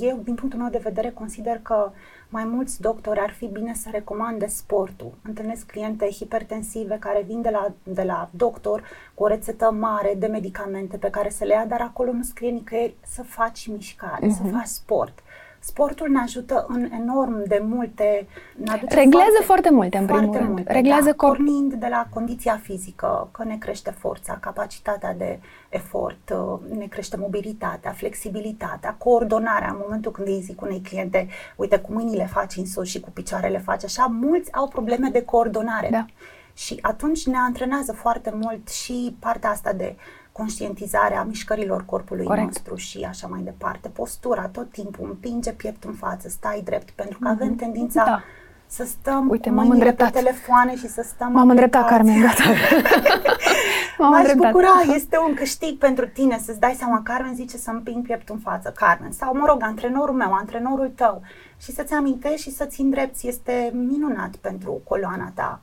Eu, 0.00 0.20
din 0.24 0.34
punctul 0.34 0.58
meu 0.58 0.70
de 0.70 0.80
vedere, 0.82 1.10
consider 1.10 1.58
că 1.62 1.90
mai 2.28 2.44
mulți 2.44 2.80
doctori 2.80 3.20
ar 3.20 3.30
fi 3.30 3.46
bine 3.46 3.74
să 3.74 3.88
recomande 3.92 4.46
sportul. 4.46 5.12
Întâlnesc 5.22 5.66
cliente 5.66 6.08
hipertensive 6.10 6.96
care 7.00 7.24
vin 7.26 7.42
de 7.42 7.50
la, 7.50 7.72
de 7.82 8.02
la 8.02 8.28
doctor 8.30 8.82
cu 9.14 9.22
o 9.22 9.26
rețetă 9.26 9.70
mare 9.70 10.14
de 10.18 10.26
medicamente 10.26 10.96
pe 10.96 11.10
care 11.10 11.30
să 11.30 11.44
le 11.44 11.52
ia, 11.52 11.66
dar 11.66 11.80
acolo 11.80 12.12
nu 12.12 12.22
scrie 12.22 12.50
nicăieri 12.50 12.94
să 13.06 13.22
faci 13.22 13.66
mișcare, 13.66 14.26
uh-huh. 14.26 14.36
să 14.36 14.42
mhm. 14.42 14.56
faci 14.56 14.66
sport. 14.66 15.22
Sportul 15.66 16.08
ne 16.08 16.20
ajută 16.20 16.66
în 16.68 16.88
enorm 17.00 17.42
de 17.46 17.62
multe... 17.68 18.26
Ne 18.56 18.72
aduce 18.72 18.94
Reglează 18.94 19.30
foarte, 19.30 19.44
foarte 19.44 19.70
multe, 19.70 19.96
în 19.98 20.06
foarte 20.06 20.26
primul 20.36 20.54
rând. 20.54 20.68
Reglează 20.68 21.04
da, 21.04 21.12
corp... 21.12 21.36
Pornind 21.36 21.72
de 21.72 21.86
la 21.90 22.06
condiția 22.10 22.60
fizică, 22.62 23.28
că 23.32 23.44
ne 23.44 23.56
crește 23.56 23.90
forța, 23.90 24.38
capacitatea 24.40 25.14
de 25.14 25.40
efort, 25.68 26.30
uh, 26.30 26.76
ne 26.78 26.86
crește 26.86 27.16
mobilitatea, 27.16 27.90
flexibilitatea, 27.90 28.94
coordonarea. 28.98 29.70
În 29.70 29.78
momentul 29.82 30.10
când 30.12 30.28
îi 30.28 30.40
zic 30.40 30.60
unei 30.60 30.80
cliente, 30.80 31.28
uite, 31.56 31.78
cu 31.78 31.92
mâinile 31.92 32.26
faci 32.26 32.56
în 32.56 32.66
sus 32.66 32.88
și 32.88 33.00
cu 33.00 33.10
picioarele 33.10 33.58
faci 33.58 33.84
așa, 33.84 34.06
mulți 34.20 34.52
au 34.52 34.68
probleme 34.68 35.08
de 35.08 35.22
coordonare. 35.22 35.88
Da. 35.90 36.06
Și 36.54 36.78
atunci 36.82 37.26
ne 37.26 37.36
antrenează 37.36 37.92
foarte 37.92 38.32
mult 38.40 38.68
și 38.68 39.16
partea 39.18 39.50
asta 39.50 39.72
de 39.72 39.96
conștientizarea 40.38 41.22
mișcărilor 41.22 41.84
corpului 41.84 42.24
Corect. 42.24 42.46
nostru 42.46 42.74
și 42.74 43.06
așa 43.08 43.26
mai 43.26 43.40
departe. 43.40 43.88
Postura, 43.88 44.48
tot 44.48 44.70
timpul, 44.70 45.08
împinge 45.08 45.52
pieptul 45.52 45.90
în 45.90 45.96
față, 45.96 46.28
stai 46.28 46.60
drept, 46.64 46.90
pentru 46.90 47.18
că 47.18 47.28
mm-hmm. 47.28 47.32
avem 47.32 47.54
tendința 47.54 48.04
da. 48.04 48.22
să 48.66 48.84
stăm 48.84 49.28
Uite, 49.28 49.50
m-am 49.50 49.70
îndreptat. 49.70 50.10
pe 50.12 50.18
telefoane 50.18 50.76
și 50.76 50.88
să 50.88 51.02
stăm 51.06 51.32
M-am 51.32 51.50
îndreptat, 51.50 51.88
Carmen, 51.88 52.20
gata. 52.20 52.42
m-am 53.98 54.10
M-aș 54.10 54.20
îndreptat. 54.20 54.52
bucura, 54.52 54.94
este 54.94 55.18
un 55.28 55.34
câștig 55.34 55.78
pentru 55.78 56.06
tine 56.06 56.38
să-ți 56.38 56.60
dai 56.60 56.74
seama, 56.78 57.02
Carmen 57.02 57.34
zice 57.34 57.56
să 57.56 57.70
împing 57.70 58.06
pieptul 58.06 58.34
în 58.34 58.40
față, 58.40 58.72
Carmen, 58.76 59.12
sau 59.12 59.36
mă 59.36 59.46
rog, 59.46 59.62
antrenorul 59.62 60.14
meu, 60.14 60.32
antrenorul 60.32 60.92
tău, 60.94 61.22
și 61.58 61.72
să-ți 61.72 61.92
amintești 61.92 62.40
și 62.40 62.56
să-ți 62.56 62.80
îndrepți, 62.80 63.28
este 63.28 63.70
minunat 63.74 64.36
pentru 64.36 64.80
coloana 64.84 65.32
ta 65.34 65.60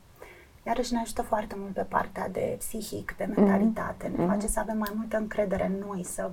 iarăși 0.65 0.93
ne 0.93 0.99
ajută 0.99 1.21
foarte 1.21 1.55
mult 1.57 1.73
pe 1.73 1.85
partea 1.89 2.29
de 2.31 2.55
psihic, 2.57 3.15
de 3.17 3.25
mhm. 3.29 3.41
mentalitate, 3.41 4.07
mm-hmm. 4.07 4.17
ne 4.17 4.25
face 4.25 4.47
să 4.47 4.59
avem 4.59 4.77
mai 4.77 4.91
multă 4.95 5.17
încredere 5.17 5.65
în 5.65 5.85
noi, 5.87 6.03
să 6.03 6.29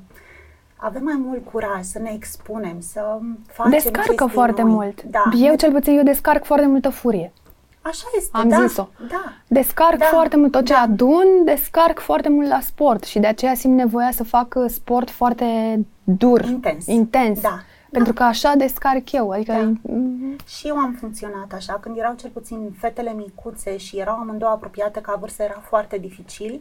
avem 0.76 1.02
mai 1.02 1.20
mult 1.24 1.44
curaj, 1.50 1.84
să 1.84 1.98
ne 1.98 2.10
expunem, 2.14 2.80
să 2.80 3.18
facem 3.46 3.70
Descarcă 3.70 4.26
foarte 4.26 4.62
noi. 4.62 4.70
mult. 4.70 5.02
Da. 5.02 5.22
Eu 5.36 5.54
cel 5.54 5.72
puțin, 5.72 5.96
eu 5.96 6.02
descarc 6.02 6.44
foarte 6.44 6.66
multă 6.66 6.88
furie. 6.88 7.32
Așa 7.80 8.06
este, 8.16 8.30
Am 8.36 8.48
da, 8.48 8.66
zis-o. 8.66 8.88
Da. 9.08 9.32
Descarc 9.46 9.98
da. 9.98 10.04
foarte 10.04 10.36
mult 10.36 10.50
tot 10.50 10.64
ce 10.64 10.72
da. 10.72 10.80
adun, 10.80 11.44
descarc 11.44 11.98
foarte 11.98 12.28
mult 12.28 12.48
la 12.48 12.60
sport 12.60 13.04
și 13.04 13.18
de 13.18 13.26
aceea 13.26 13.54
simt 13.54 13.74
nevoia 13.74 14.10
să 14.10 14.24
fac 14.24 14.58
sport 14.66 15.10
foarte 15.10 15.78
dur, 16.04 16.44
intens. 16.44 16.86
intens. 16.86 17.40
Da 17.40 17.58
Pentru 17.90 18.12
că 18.12 18.22
așa 18.22 18.54
descarc 18.54 19.12
eu. 19.12 19.30
Adică 19.30 19.52
Da. 19.52 19.92
mm, 19.92 20.36
Și 20.46 20.66
eu 20.68 20.76
am 20.76 20.92
funcționat 20.92 21.52
așa, 21.52 21.72
când 21.80 21.96
erau 21.96 22.14
cel 22.14 22.30
puțin 22.30 22.70
fetele 22.78 23.12
micuțe 23.12 23.76
și 23.76 23.98
erau 23.98 24.16
amândouă 24.18 24.50
apropiate 24.50 25.00
ca 25.00 25.14
vârstă, 25.20 25.42
era 25.42 25.62
foarte 25.68 25.98
dificil 25.98 26.60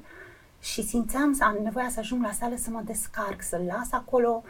și 0.62 0.84
simțeam 0.84 1.34
să 1.34 1.44
am 1.44 1.58
nevoia 1.63 1.90
să 1.90 2.00
ajung 2.00 2.24
la 2.24 2.32
sală 2.32 2.56
să 2.58 2.70
mă 2.72 2.82
descarc, 2.86 3.42
să 3.42 3.60
las 3.68 3.88
acolo 3.92 4.44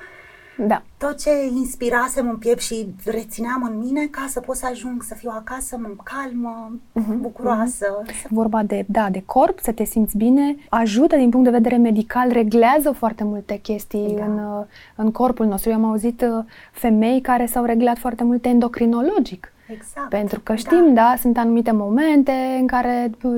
da. 0.58 0.84
tot 0.98 1.20
ce 1.20 1.30
inspirasem 1.56 2.30
în 2.30 2.36
piept 2.38 2.62
și 2.62 2.88
rețineam 3.06 3.64
în 3.72 3.78
mine 3.78 4.06
ca 4.06 4.26
să 4.30 4.40
pot 4.40 4.56
să 4.56 4.66
ajung 4.72 5.04
să 5.04 5.14
fiu 5.14 5.30
acasă 5.34 5.78
mă 5.78 5.90
calmă, 6.04 6.72
Mhm, 6.92 7.22
bucuroasă. 7.22 7.86
Să... 8.06 8.26
Vorba 8.30 8.64
de, 8.64 8.86
da, 8.88 9.10
de 9.10 9.24
corp, 9.26 9.60
să 9.60 9.72
te 9.72 9.84
simți 9.84 10.18
bine, 10.18 10.56
ajută 10.70 11.16
din 11.16 11.30
punct 11.30 11.46
de 11.46 11.52
vedere 11.58 11.78
medical, 11.78 12.32
reglează 12.32 12.92
foarte 12.92 13.24
multe 13.24 13.56
chestii 13.58 14.16
Da. 14.18 14.26
în, 14.26 14.38
uh, 14.38 14.66
în 14.96 15.12
corpul 15.12 15.46
nostru. 15.46 15.70
Eu 15.70 15.76
am 15.76 15.86
auzit 15.86 16.22
uh, 16.22 16.44
femei 16.72 17.22
care 17.22 17.46
s-au 17.46 17.64
reglat 17.64 17.98
foarte 17.98 18.24
multe 18.24 18.50
endocrinologic. 18.50 19.52
Exact. 19.68 20.10
Pentru 20.10 20.40
că 20.40 20.56
știm, 20.56 20.94
da, 20.94 21.16
sunt 21.20 21.38
anumite 21.38 21.72
momente 21.72 22.32
în 22.60 22.68
care 22.68 23.12
uh, 23.24 23.38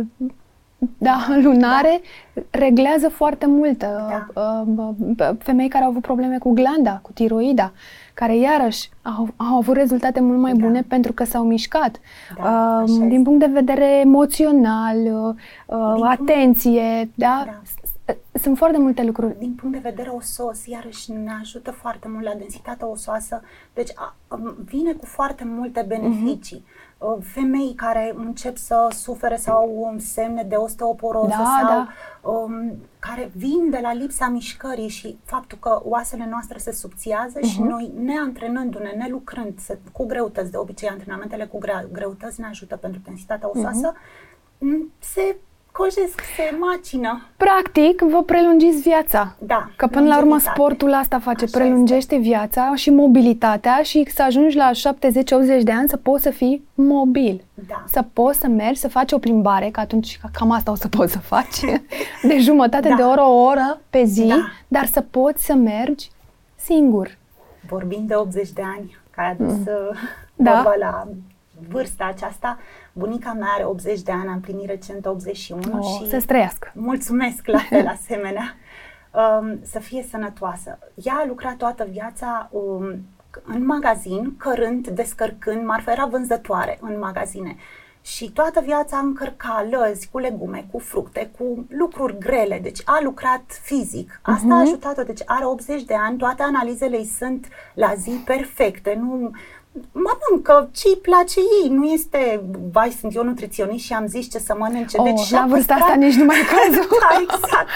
da, 0.97 1.17
lunare 1.43 2.01
reglează 2.49 3.09
foarte 3.09 3.45
mult. 3.45 3.79
Da. 3.79 4.27
Uh, 4.33 4.89
uh, 5.19 5.29
Femei 5.39 5.67
care 5.67 5.83
au 5.83 5.89
avut 5.89 6.01
probleme 6.01 6.37
cu 6.37 6.51
glanda, 6.51 6.99
cu 7.01 7.11
tiroida, 7.11 7.71
care 8.13 8.35
iarăși 8.37 8.89
au, 9.01 9.27
au 9.35 9.55
avut 9.57 9.75
rezultate 9.75 10.19
mult 10.19 10.39
mai 10.39 10.53
Da. 10.53 10.65
bune 10.65 10.81
pentru 10.81 11.13
că 11.13 11.23
s-au 11.23 11.43
mișcat. 11.43 11.99
Da, 12.37 12.43
Uh, 12.43 12.47
așa 12.83 12.93
din 12.97 13.11
este. 13.11 13.21
punct 13.23 13.39
de 13.39 13.45
vedere 13.53 13.99
emoțional, 13.99 14.97
uh, 14.97 15.33
uh, 15.65 15.93
Din 15.95 16.03
punct- 16.05 16.19
atenție, 16.19 17.09
da? 17.15 17.43
Da. 17.45 17.61
S- 17.63 17.69
s- 17.71 18.41
Sunt 18.41 18.57
foarte 18.57 18.77
multe 18.79 19.03
lucruri. 19.03 19.35
Din 19.39 19.53
punct 19.53 19.75
de 19.81 19.89
vedere 19.89 20.09
osos, 20.09 20.65
iarăși 20.65 21.11
ne 21.11 21.31
ajută 21.41 21.71
foarte 21.71 22.07
mult 22.11 22.23
la 22.23 22.33
densitatea 22.37 22.87
osoasă, 22.87 23.41
deci 23.73 23.89
a, 23.95 24.15
um, 24.35 24.55
vine 24.65 24.91
cu 24.91 25.05
foarte 25.05 25.43
multe 25.47 25.85
beneficii. 25.87 26.63
Uh, 26.65 26.78
Femei 27.21 27.73
care 27.75 28.13
încep 28.17 28.57
să 28.57 28.87
sufere 28.91 29.35
sau 29.35 29.55
au 29.55 29.89
um, 29.91 29.97
semne 29.99 30.43
de 30.43 30.55
osteoporoză 30.55 31.27
Da, 31.27 31.59
sau 31.59 31.67
da. 31.67 31.87
um, 32.29 32.75
care 32.99 33.31
vin 33.35 33.69
de 33.69 33.79
la 33.81 33.93
lipsa 33.93 34.27
mișcării 34.27 34.87
și 34.87 35.17
faptul 35.23 35.57
că 35.61 35.81
oasele 35.83 36.27
noastre 36.29 36.57
se 36.57 36.71
subțiază 36.71 37.39
și 37.41 37.61
noi 37.61 37.91
neantrenându-ne, 37.99 38.89
ne 38.89 39.07
lucrând 39.09 39.59
să, 39.59 39.77
cu 39.91 40.05
greutăți, 40.05 40.51
de 40.51 40.57
obicei 40.57 40.89
antrenamentele 40.89 41.45
cu 41.45 41.57
grea, 41.57 41.85
greutăți 41.91 42.39
ne 42.39 42.47
ajută 42.47 42.75
pentru 42.75 43.01
densitatea 43.03 43.49
osoasă, 43.49 43.93
m, 44.57 44.91
se 44.99 45.37
cojesc, 45.71 46.21
se 46.35 46.55
macină. 46.59 47.21
Practic, 47.37 48.01
vă 48.01 48.23
prelungiți 48.23 48.81
viața. 48.81 49.35
Da, 49.39 49.69
Că 49.75 49.87
până 49.87 50.07
la 50.07 50.17
urmă 50.17 50.29
longevitate. 50.29 50.59
sportul 50.59 50.93
asta 50.93 51.19
face, 51.19 51.43
Așa 51.45 51.57
prelungește 51.57 52.17
viața 52.17 52.71
și 52.75 52.89
mobilitatea 52.89 53.81
și 53.81 54.05
să 54.09 54.23
ajungi 54.23 54.55
la 54.57 54.71
70-80 54.71 55.63
de 55.63 55.71
ani 55.71 55.89
să 55.89 55.97
poți 55.97 56.23
să 56.23 56.29
fii 56.29 56.67
mobil. 56.73 57.43
Da. 57.67 57.83
Să 57.87 58.05
poți 58.13 58.39
să 58.39 58.47
mergi, 58.47 58.79
să 58.79 58.87
faci 58.89 59.11
o 59.11 59.17
plimbare, 59.17 59.69
că 59.69 59.79
atunci 59.79 60.19
cam 60.33 60.51
asta 60.51 60.71
o 60.71 60.75
să 60.75 60.87
poți 60.87 61.11
să 61.11 61.19
faci, 61.19 61.59
de 62.29 62.39
jumătate 62.39 62.89
Da. 62.89 62.95
de 62.95 63.01
oră, 63.01 63.21
o 63.21 63.41
oră 63.43 63.79
pe 63.89 64.03
zi, 64.03 64.25
Da. 64.27 64.35
dar 64.67 64.85
să 64.85 65.01
poți 65.01 65.45
să 65.45 65.53
mergi 65.53 66.09
singur. 66.55 67.17
Vorbim 67.69 68.03
de 68.07 68.15
80 68.15 68.49
de 68.49 68.61
ani, 68.77 68.97
care 69.11 69.37
a 69.39 69.43
dus 69.43 69.53
mm. 69.53 69.65
Da. 70.35 70.53
vorba 70.53 70.73
la 70.79 71.07
vârsta 71.69 72.05
aceasta. 72.05 72.57
Bunica 72.93 73.33
mea 73.33 73.49
are 73.53 73.63
80 73.65 74.01
de 74.01 74.11
ani, 74.11 74.27
a 74.27 74.31
împlinit 74.31 74.67
recent 74.67 75.05
81 75.05 75.79
O, 75.79 75.81
și 75.81 76.09
să 76.09 76.19
străiască. 76.19 76.71
mulțumesc 76.75 77.45
la 77.47 77.57
fel 77.69 77.87
asemenea. 78.01 78.55
Um, 79.11 79.59
să 79.63 79.79
fie 79.79 80.05
sănătoasă. 80.09 80.79
Ea 81.03 81.13
a 81.13 81.25
lucrat 81.27 81.55
toată 81.55 81.87
viața 81.91 82.49
um, 82.51 82.95
în 83.45 83.65
magazin, 83.65 84.35
cărând, 84.37 84.87
descărcând, 84.87 85.65
marfa 85.65 85.91
era 85.91 86.05
vânzătoare 86.05 86.77
în 86.81 86.99
magazine. 86.99 87.55
Și 88.01 88.31
toată 88.31 88.61
viața 88.61 88.97
încărca 88.97 89.67
lăzi 89.71 90.09
cu 90.11 90.17
legume, 90.17 90.67
cu 90.71 90.79
fructe, 90.79 91.31
cu 91.37 91.65
lucruri 91.69 92.17
grele. 92.17 92.59
Deci 92.59 92.81
a 92.85 92.99
lucrat 93.03 93.41
fizic. 93.61 94.19
Asta 94.21 94.53
a 94.53 94.59
ajutat-o. 94.59 95.03
Deci 95.03 95.21
are 95.25 95.45
80 95.45 95.83
de 95.83 95.93
ani, 95.95 96.17
toate 96.17 96.43
analizele 96.43 96.97
îi 96.97 97.05
sunt 97.05 97.47
la 97.73 97.93
zi 97.93 98.21
perfecte. 98.25 98.97
Nu 99.01 99.31
mănâncă 99.91 100.69
ce 100.73 100.87
îi 100.87 100.97
place 101.01 101.39
ei. 101.63 101.69
Nu 101.69 101.83
este, 101.85 102.43
vai, 102.71 102.91
sunt 102.99 103.15
eu 103.15 103.23
nutriționist 103.23 103.85
și 103.85 103.93
am 103.93 104.07
zis 104.07 104.29
ce 104.29 104.37
să 104.39 104.55
mănânce. 104.59 104.97
Oh, 104.97 105.03
deci 105.03 105.19
și-a 105.19 105.39
la 105.39 105.45
vârsta 105.47 105.73
păstrat- 105.73 105.81
asta 105.81 105.95
nici 105.95 106.13
nu 106.15 106.25
mai 106.25 106.37
e 106.39 106.43
cazul. 106.55 106.87
da, 107.09 107.21
exact. 107.21 107.67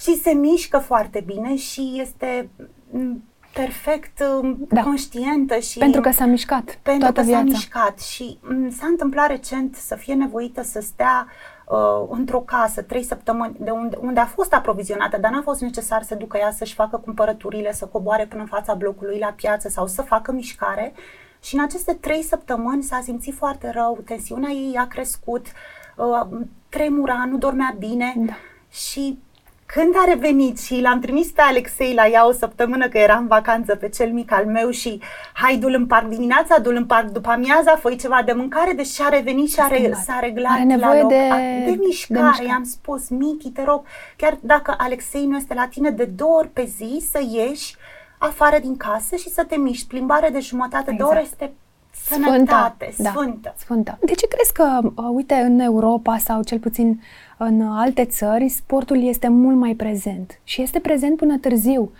și 0.00 0.20
se 0.22 0.30
mișcă 0.30 0.78
foarte 0.78 1.22
bine 1.26 1.56
și 1.56 1.92
este 2.00 2.48
m, 2.90 3.22
perfect 3.52 4.22
m, 4.42 4.56
Da. 4.68 4.82
conștientă 4.82 5.58
și 5.58 5.78
Pentru 5.78 6.00
că 6.00 6.10
s-a 6.10 6.24
mișcat 6.24 6.78
pentru 6.82 7.02
toată 7.12 7.20
că 7.20 7.26
viața. 7.26 7.42
s-a 7.44 7.50
mișcat 7.50 8.00
și 8.00 8.38
m, 8.42 8.70
s-a 8.70 8.86
întâmplat 8.86 9.28
recent 9.28 9.74
să 9.74 9.94
fie 9.94 10.14
nevoită 10.14 10.62
să 10.62 10.80
stea 10.80 11.26
uh, 11.70 12.06
într-o 12.10 12.40
casă 12.40 12.82
trei 12.82 13.02
săptămâni 13.02 13.56
de 13.60 13.70
unde, 13.70 13.98
unde 14.00 14.20
a 14.20 14.26
fost 14.26 14.52
aprovizionată, 14.54 15.16
dar 15.16 15.30
n-a 15.30 15.42
fost 15.42 15.60
necesar 15.60 16.02
să 16.02 16.14
ducă 16.14 16.36
ea 16.36 16.50
să-și 16.50 16.74
facă 16.74 16.96
cumpărăturile, 16.96 17.72
să 17.72 17.86
coboare 17.86 18.26
până 18.26 18.40
în 18.40 18.48
fața 18.48 18.74
blocului 18.74 19.18
la 19.18 19.32
piață 19.36 19.68
sau 19.68 19.86
să 19.86 20.02
facă 20.02 20.32
mișcare. 20.32 20.92
Și 21.42 21.54
în 21.54 21.62
aceste 21.62 21.94
trei 21.94 22.22
săptămâni 22.22 22.82
s-a 22.82 23.00
simțit 23.02 23.34
foarte 23.34 23.70
rău, 23.70 23.98
tensiunea 24.04 24.50
ei 24.50 24.76
a 24.76 24.86
crescut, 24.86 25.46
uh, 25.96 26.38
tremura, 26.68 27.24
nu 27.30 27.38
dormea 27.38 27.74
bine 27.78 28.14
Da. 28.16 28.32
și 28.70 29.18
când 29.74 29.94
a 29.96 30.04
revenit 30.04 30.58
și 30.60 30.80
l-am 30.80 31.00
trimis 31.00 31.30
pe 31.30 31.40
Alexei 31.40 31.94
la 31.94 32.06
ea 32.06 32.26
o 32.26 32.32
săptămână 32.32 32.88
că 32.88 32.98
era 32.98 33.16
în 33.16 33.26
vacanță 33.26 33.74
pe 33.74 33.88
cel 33.88 34.12
mic 34.12 34.32
al 34.32 34.46
meu 34.46 34.70
și 34.70 35.00
hai 35.32 35.56
du-l 35.56 35.74
în 35.74 35.86
parc 35.86 36.06
dimineața, 36.08 36.58
du-l 36.58 36.74
în 36.76 36.86
parc 36.86 37.08
după 37.08 37.30
amiaza, 37.30 37.76
fă 37.76 37.94
ceva 37.94 38.22
de 38.24 38.32
mâncare, 38.32 38.72
deci 38.72 38.86
și-a 38.86 39.08
revenit 39.08 39.50
și 39.50 39.60
a 39.60 39.66
re- 39.66 39.74
schimbat. 39.76 39.98
s-a 40.02 40.18
reglat 40.20 40.52
Are 40.52 40.62
nevoie 40.62 40.94
la 40.94 41.00
loc. 41.00 41.08
de- 41.08 41.28
A- 41.32 41.36
de 41.64 41.70
de 41.70 41.76
mișcare. 41.86 42.20
mișcare. 42.26 42.46
I-am 42.48 42.64
spus, 42.64 43.08
Michi, 43.08 43.50
te 43.50 43.64
rog, 43.64 43.82
chiar 44.16 44.38
dacă 44.40 44.74
Alexei 44.78 45.26
nu 45.26 45.36
este 45.36 45.54
la 45.54 45.66
tine 45.70 45.90
de 45.90 46.04
două 46.04 46.36
ori 46.36 46.48
pe 46.48 46.64
zi, 46.76 47.06
să 47.10 47.20
ieși 47.30 47.76
afară 48.18 48.58
din 48.60 48.76
casă 48.76 49.16
și 49.16 49.28
să 49.30 49.44
te 49.44 49.56
miști. 49.56 49.86
Plimbare 49.86 50.28
de 50.32 50.40
jumătate 50.40 50.84
de 50.84 50.90
Exact. 50.92 51.10
oră 51.10 51.20
este 51.22 51.52
sănătate, 52.06 52.94
da, 52.98 53.10
sfântă. 53.10 53.54
sfântă. 53.58 53.98
De 54.00 54.12
ce 54.12 54.26
crezi 54.26 54.52
că, 54.52 54.78
uh, 54.82 55.04
uite, 55.12 55.34
în 55.34 55.58
Europa 55.58 56.16
sau 56.18 56.42
cel 56.42 56.58
puțin 56.58 57.00
în 57.38 57.62
alte 57.62 58.04
țări, 58.04 58.48
sportul 58.48 59.02
este 59.02 59.28
mult 59.28 59.56
mai 59.56 59.74
prezent 59.74 60.40
și 60.44 60.62
este 60.62 60.78
prezent 60.78 61.16
până 61.16 61.36
târziu? 61.38 61.90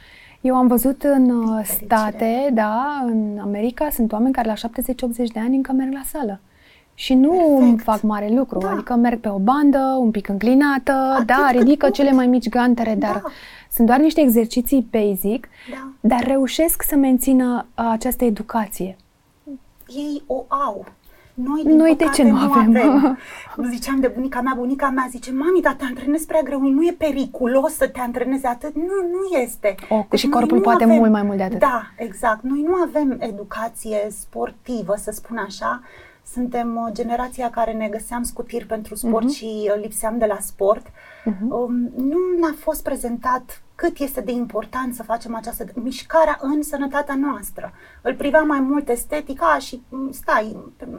Eu 0.41 0.55
am 0.57 0.67
văzut 0.67 1.03
în 1.03 1.31
uh, 1.31 1.61
fericire. 1.65 1.85
state, 1.87 2.51
da, 2.53 3.03
în 3.07 3.39
America, 3.43 3.89
sunt 3.91 4.13
oameni 4.13 4.33
care 4.35 4.49
la 4.63 4.69
70-80 4.69 5.33
de 5.33 5.39
ani 5.41 5.57
încă 5.57 5.73
merg 5.73 5.93
la 5.93 6.03
sală. 6.07 6.41
Și 6.95 7.15
nu 7.15 7.57
Perfect. 7.59 7.83
fac 7.83 8.03
mare 8.03 8.29
lucru, 8.35 8.59
Da. 8.59 8.71
adică 8.71 8.95
merg 8.95 9.21
pe 9.21 9.29
o 9.29 9.39
bandă, 9.39 9.97
un 10.01 10.11
pic 10.11 10.29
înclinată, 10.29 10.93
Atât 10.93 11.27
da, 11.27 11.47
cât 11.51 11.59
ridică 11.59 11.87
pot. 11.87 11.95
cele 11.95 12.11
mai 12.13 12.27
mici 12.27 12.49
gantere, 12.49 12.95
dar 12.95 13.13
Da. 13.13 13.23
sunt 13.73 13.87
doar 13.87 13.99
niște 13.99 14.21
exerciții 14.21 14.89
basic, 14.91 15.49
Da. 15.71 15.89
dar 16.01 16.25
reușesc 16.27 16.83
să 16.83 16.97
mențină 16.97 17.67
uh, 17.79 17.89
această 17.91 18.25
educație. 18.25 18.97
ei 19.97 20.23
o 20.27 20.45
au. 20.49 20.85
Noi, 21.43 21.63
din 21.65 21.77
Noi 21.77 21.89
de 21.97 22.05
păcate, 22.05 22.23
ce 22.23 22.29
nu 22.31 22.37
avem? 22.39 23.19
Ziceam 23.71 24.01
de 24.01 24.09
bunica 24.09 24.41
mea, 24.41 24.53
bunica 24.57 24.89
mea 24.91 25.07
zice, 25.11 25.33
mami, 25.33 25.61
dar 25.61 25.73
te 25.75 25.85
antrenezi 25.85 26.27
prea 26.27 26.43
greu, 26.43 26.61
nu 26.61 26.83
e 26.87 26.95
periculos 26.99 27.73
să 27.75 27.89
te 27.89 28.01
antrenezi 28.01 28.47
atât? 28.47 28.75
Nu, 28.75 28.83
nu 28.83 29.39
este. 29.43 29.75
O, 29.89 30.17
și 30.17 30.27
noi 30.27 30.39
corpul 30.39 30.57
nu 30.57 30.63
poate 30.63 30.85
mult 30.85 31.11
mai 31.11 31.23
mult 31.23 31.37
de 31.37 31.43
atât. 31.43 31.59
Da, 31.59 31.83
exact. 31.97 32.43
Noi 32.43 32.63
nu 32.63 32.75
avem 32.75 33.17
educație 33.21 33.99
sportivă, 34.11 34.95
să 34.97 35.11
spun 35.11 35.37
așa. 35.37 35.83
Suntem 36.33 36.77
uh, 36.77 36.93
generația 36.93 37.51
care 37.51 37.73
ne 37.73 37.89
găseam 37.89 38.23
scutiri 38.23 38.65
pentru 38.67 38.95
sport 38.95 39.25
Mhm. 39.25 39.33
și 39.33 39.45
uh, 39.45 39.81
lipseam 39.83 40.19
de 40.19 40.25
la 40.27 40.37
sport. 40.41 40.87
Um, 41.49 41.73
nu 41.97 42.19
ne-a 42.41 42.55
fost 42.59 42.83
prezentat 42.83 43.63
cât 43.81 43.99
este 43.99 44.21
de 44.21 44.33
important 44.33 44.95
să 44.95 45.03
facem 45.03 45.35
această 45.35 45.65
mișcarea 45.75 46.39
în 46.41 46.63
sănătatea 46.63 47.15
noastră. 47.15 47.73
Îl 48.03 48.15
priveam 48.15 48.47
mai 48.47 48.61
mult 48.61 48.89
estetica 48.89 49.57
și 49.61 49.83
m, 49.89 50.11
stai, 50.11 50.57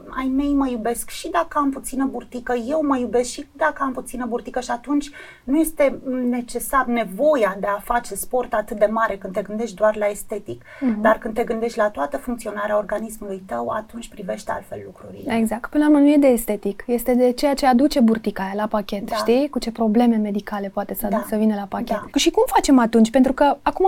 ai 0.10 0.32
mei 0.36 0.54
mă 0.54 0.68
iubesc 0.70 1.10
și 1.10 1.30
dacă 1.30 1.58
am 1.58 1.70
puțină 1.70 2.06
burtică, 2.06 2.54
eu 2.68 2.86
mă 2.86 2.98
iubesc 2.98 3.30
și 3.30 3.48
dacă 3.52 3.84
am 3.84 3.92
puțină 3.94 4.26
burtică 4.26 4.60
și 4.60 4.72
atunci 4.72 5.10
nu 5.44 5.60
este 5.60 6.00
necesar 6.30 6.86
nevoia 6.86 7.58
de 7.60 7.68
a 7.68 7.80
face 7.80 8.16
sport 8.16 8.54
atât 8.54 8.80
de 8.80 8.86
mare 8.86 9.18
când 9.18 9.34
te 9.34 9.42
gândești 9.42 9.76
doar 9.76 9.96
la 9.96 10.06
estetic. 10.06 10.62
Dar 11.02 11.18
când 11.18 11.34
te 11.34 11.44
gândești 11.44 11.78
la 11.78 11.90
toată 11.90 12.18
funcționarea 12.18 12.78
organismului 12.78 13.44
tău, 13.46 13.68
atunci 13.70 14.10
privești 14.10 14.50
altfel 14.50 14.82
lucrurile. 14.86 15.36
Exact. 15.36 15.70
Până 15.70 15.84
la 15.84 15.90
urmă 15.90 16.02
nu 16.02 16.12
e 16.14 16.18
de 16.18 16.28
estetic, 16.28 16.84
este 16.88 17.14
de 17.14 17.32
ceea 17.32 17.54
ce 17.54 17.66
aduce 17.66 18.00
burtica 18.00 18.44
aia 18.44 18.54
la 18.56 18.68
pachet, 18.68 19.10
Da. 19.10 19.16
știi? 19.16 19.50
Cu 19.50 19.60
ce 19.60 19.72
probleme 19.72 20.16
medicale 20.16 20.70
poate 20.70 20.94
să, 20.94 21.08
Da. 21.10 21.26
să 21.28 21.36
vină 21.36 21.56
la 21.56 21.66
pachet. 21.70 21.88
Da. 21.88 22.06
Și 22.16 22.32
cum 22.32 22.44
facem 22.70 22.80
atunci? 22.80 23.10
Pentru 23.10 23.34
că 23.34 23.58
acum, 23.62 23.86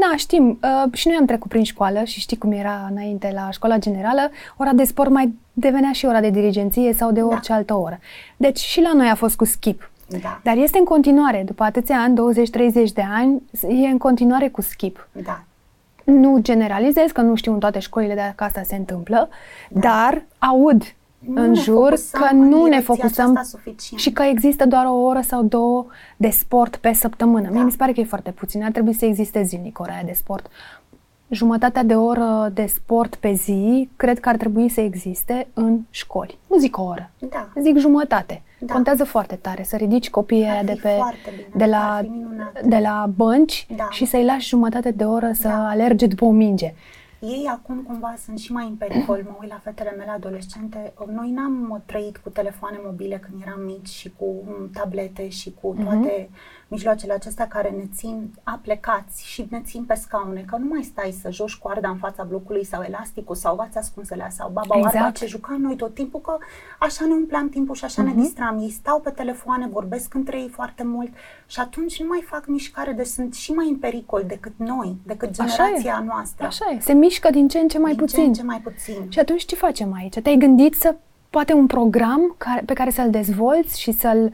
na, 0.00 0.16
știm, 0.16 0.58
uh, 0.62 0.92
și 0.92 1.08
noi 1.08 1.16
am 1.16 1.26
trecut 1.26 1.48
prin 1.48 1.64
școală 1.64 2.04
și 2.04 2.20
știi 2.20 2.36
cum 2.36 2.52
era 2.52 2.88
înainte 2.90 3.30
la 3.34 3.50
școala 3.50 3.78
generală, 3.78 4.30
ora 4.56 4.72
de 4.72 4.84
sport 4.84 5.10
mai 5.10 5.34
devenea 5.52 5.92
și 5.92 6.06
ora 6.06 6.20
de 6.20 6.30
dirigenție 6.30 6.92
sau 6.92 7.12
de 7.12 7.22
orice 7.22 7.52
altă 7.52 7.74
oră. 7.74 7.98
Deci 8.36 8.58
și 8.58 8.80
la 8.80 8.92
noi 8.92 9.08
a 9.08 9.14
fost 9.14 9.36
cu 9.36 9.44
skip. 9.44 9.90
Da. 10.22 10.40
Dar 10.42 10.56
este 10.56 10.78
în 10.78 10.84
continuare, 10.84 11.42
după 11.46 11.62
atâția 11.62 11.96
ani, 11.96 12.16
20-30 12.88 12.92
de 12.92 13.04
ani, 13.10 13.42
e 13.68 13.86
în 13.86 13.98
continuare 13.98 14.48
cu 14.48 14.60
skip. 14.60 15.08
Da. 15.12 15.42
Nu 16.04 16.38
generalizez, 16.40 17.10
că 17.10 17.20
nu 17.20 17.34
știu 17.34 17.52
în 17.52 17.58
toate 17.58 17.78
școlile 17.78 18.14
dacă 18.14 18.44
asta 18.44 18.62
se 18.64 18.76
întâmplă, 18.76 19.28
da. 19.70 19.80
dar 19.80 20.24
aud 20.38 20.82
Nu 21.18 21.42
în 21.42 21.50
ne 21.50 21.60
jur 21.60 21.74
focusăm 21.82 22.20
că 22.20 22.28
în 22.32 22.38
nu 22.38 22.62
ne 22.62 22.68
direcția 22.68 22.94
focusăm 22.94 23.30
aceasta 23.30 23.42
suficient. 23.42 24.00
și 24.02 24.12
că 24.12 24.22
există 24.22 24.66
doar 24.66 24.86
o 24.86 24.94
oră 24.94 25.20
sau 25.20 25.42
două 25.42 25.86
de 26.16 26.28
sport 26.30 26.76
pe 26.76 26.92
săptămână. 26.92 27.48
Mie 27.48 27.58
Da. 27.58 27.64
mi 27.64 27.70
se 27.70 27.76
pare 27.76 27.92
că 27.92 28.00
e 28.00 28.04
foarte 28.04 28.30
puțin. 28.30 28.64
Ar 28.64 28.70
trebui 28.70 28.92
să 28.92 29.04
existe 29.04 29.42
zilnic 29.42 29.78
ora 29.78 29.92
aia 29.92 30.02
de 30.06 30.12
sport. 30.12 30.46
Jumătatea 31.28 31.82
de 31.82 31.94
oră 31.94 32.50
de 32.54 32.66
sport 32.66 33.14
pe 33.14 33.32
zi, 33.32 33.88
cred 33.96 34.20
că 34.20 34.28
ar 34.28 34.36
trebui 34.36 34.68
să 34.68 34.80
existe 34.80 35.46
în 35.54 35.78
școli. 35.90 36.38
Nu 36.46 36.58
zic 36.58 36.78
o 36.78 36.82
oră, 36.82 37.10
Da. 37.18 37.48
zic 37.62 37.78
jumătate. 37.78 38.42
Da. 38.58 38.72
Contează 38.72 39.04
foarte 39.04 39.34
tare 39.34 39.62
să 39.62 39.76
ridici 39.76 40.10
copiii 40.10 40.44
Ar 40.44 40.50
aia 40.52 40.62
de 40.62 40.72
fi 40.72 40.80
pe 40.80 40.88
foarte 40.96 41.18
bine, 41.30 41.46
de 41.56 41.64
la, 41.64 41.94
ar 41.96 42.02
fi 42.04 42.08
minunat. 42.10 42.60
de 42.64 42.78
la 42.78 43.10
bănci 43.16 43.66
Da. 43.76 43.88
și 43.90 44.04
să-i 44.04 44.24
lași 44.24 44.48
jumătate 44.48 44.90
de 44.90 45.04
oră 45.04 45.30
să 45.34 45.48
Da. 45.48 45.68
alerge 45.68 46.06
după 46.06 46.24
o 46.24 46.30
minge. 46.30 46.74
Ei 47.26 47.46
acum 47.50 47.82
cumva 47.82 48.14
sunt 48.24 48.38
și 48.38 48.52
mai 48.52 48.66
în 48.66 48.74
pericol, 48.76 49.22
mă 49.24 49.36
uit 49.40 49.50
la 49.50 49.58
fetele 49.58 49.90
mele 49.90 50.10
adolescente. 50.10 50.92
Noi 51.14 51.30
n-am 51.30 51.82
trăit 51.86 52.16
cu 52.16 52.28
telefoane 52.30 52.78
mobile 52.84 53.18
când 53.18 53.42
eram 53.42 53.60
mici 53.60 53.88
și 53.88 54.12
cu 54.16 54.42
mm, 54.46 54.70
tablete 54.72 55.28
și 55.28 55.54
cu 55.60 55.72
Mhm. 55.72 55.84
toate 55.84 56.28
mijloacele 56.68 57.12
acestea 57.12 57.46
care 57.48 57.68
ne 57.70 57.84
țin 57.94 58.30
aplecați 58.42 59.26
și 59.26 59.46
ne 59.50 59.60
țin 59.64 59.84
pe 59.84 59.94
scaune, 59.94 60.44
că 60.46 60.56
nu 60.56 60.66
mai 60.68 60.82
stai 60.82 61.16
să 61.22 61.30
joci 61.30 61.54
coarda 61.56 61.88
în 61.88 61.96
fața 61.96 62.22
blocului 62.22 62.64
sau 62.64 62.82
elasticul 62.82 63.34
sau 63.34 63.54
vați 63.56 63.78
ascunselea 63.78 64.28
sau 64.30 64.48
baba 64.52 64.76
Exact. 64.76 64.94
oarba 64.94 65.10
ce 65.10 65.26
jucam 65.26 65.60
noi 65.60 65.76
tot 65.76 65.94
timpul, 65.94 66.20
că 66.20 66.36
așa 66.78 67.04
ne 67.06 67.12
umpleam 67.12 67.48
timpul 67.48 67.74
și 67.74 67.84
așa 67.84 68.02
Mhm. 68.02 68.14
ne 68.16 68.22
distram. 68.22 68.58
Ei 68.58 68.70
stau 68.70 69.00
pe 69.00 69.10
telefoane, 69.10 69.66
vorbesc 69.72 70.14
între 70.14 70.38
ei 70.40 70.48
foarte 70.48 70.82
mult 70.84 71.10
și 71.46 71.60
atunci 71.60 72.00
nu 72.00 72.06
mai 72.08 72.22
fac 72.26 72.46
mișcare, 72.46 72.92
deci 72.92 73.06
sunt 73.06 73.34
și 73.34 73.52
mai 73.52 73.68
în 73.68 73.76
pericol 73.76 74.24
decât 74.26 74.52
noi, 74.56 74.96
decât 75.02 75.38
Așa 75.38 75.52
e. 75.52 75.66
generația 75.66 76.02
noastră. 76.06 76.46
Așa 76.46 76.64
e, 76.76 76.80
se 76.80 76.92
mișcă 76.92 77.30
din 77.30 77.48
ce 77.48 77.58
în 77.58 77.68
ce 77.68 77.78
mai 77.78 77.90
Din 77.90 78.00
puțin. 78.00 78.18
Ce 78.22 78.26
în 78.26 78.32
ce 78.32 78.42
mai 78.42 78.60
puțin. 78.60 79.06
Și 79.08 79.18
atunci 79.18 79.44
ce 79.44 79.54
facem 79.54 79.92
aici? 79.94 80.18
Te-ai 80.20 80.36
gândit 80.36 80.74
să 80.74 80.96
poate 81.30 81.52
un 81.52 81.66
program 81.66 82.34
care, 82.38 82.62
pe 82.66 82.72
care 82.72 82.90
să-l 82.90 83.10
dezvolți 83.10 83.80
și 83.80 83.92
să-l, 83.92 84.18
m, 84.22 84.32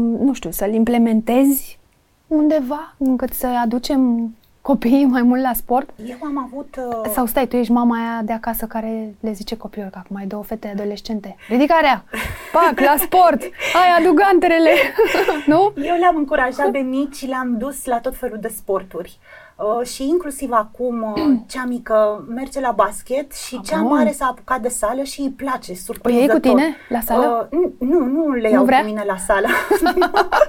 nu 0.00 0.32
știu, 0.32 0.50
să-l 0.50 0.72
implementezi 0.72 1.78
undeva 2.26 2.94
încât 2.98 3.32
să 3.32 3.46
aducem 3.46 4.30
copiii 4.60 5.04
mai 5.04 5.22
mult 5.22 5.42
la 5.42 5.52
sport? 5.52 5.90
Eu 6.06 6.16
am 6.22 6.38
avut... 6.38 6.76
Uh, 6.78 7.10
Sau 7.12 7.26
stai, 7.26 7.46
tu 7.46 7.56
ești 7.56 7.72
mama 7.72 7.96
aia 7.96 8.22
de 8.24 8.32
acasă 8.32 8.66
care 8.66 9.14
le 9.20 9.32
zice 9.32 9.56
copiilor 9.56 9.90
că 9.90 9.98
acum 9.98 10.16
ai 10.16 10.26
două 10.26 10.42
fete 10.42 10.68
adolescente. 10.68 11.36
Ridicarea! 11.48 12.04
Pac, 12.52 12.80
la 12.80 12.94
sport! 12.98 13.42
Hai, 13.72 13.88
adu 13.98 14.12
ganterele! 14.12 14.70
nu? 15.52 15.72
Eu 15.76 15.96
le-am 15.98 16.16
încurajat 16.16 16.70
de 16.70 16.78
mici 16.78 17.14
și 17.14 17.26
le-am 17.26 17.56
dus 17.58 17.84
la 17.84 17.98
tot 18.00 18.16
felul 18.16 18.38
de 18.40 18.48
sporturi. 18.48 19.18
Uh, 19.18 19.45
și 19.84 20.08
inclusiv 20.08 20.50
acum 20.52 21.02
uh, 21.02 21.22
cea 21.52 21.64
mică 21.64 22.24
merge 22.28 22.60
la 22.60 22.70
basket 22.70 23.32
și 23.34 23.54
Ah, 23.58 23.68
cea 23.68 23.78
bun. 23.80 23.88
mare 23.96 24.12
s-a 24.12 24.26
apucat 24.26 24.60
de 24.60 24.68
sală 24.68 25.02
și 25.02 25.20
îi 25.20 25.30
place, 25.30 25.72
O 25.72 25.74
surprinzător. 25.74 26.28
iei 26.28 26.40
cu 26.40 26.48
tine 26.48 26.76
la 26.88 27.00
sală? 27.00 27.48
Uh, 27.52 27.70
nu, 27.78 28.04
nu 28.04 28.30
le 28.32 28.50
iau 28.50 28.64
vrea? 28.64 28.80
cu 28.80 28.84
mine 28.86 29.02
la 29.06 29.16
sală. 29.16 29.46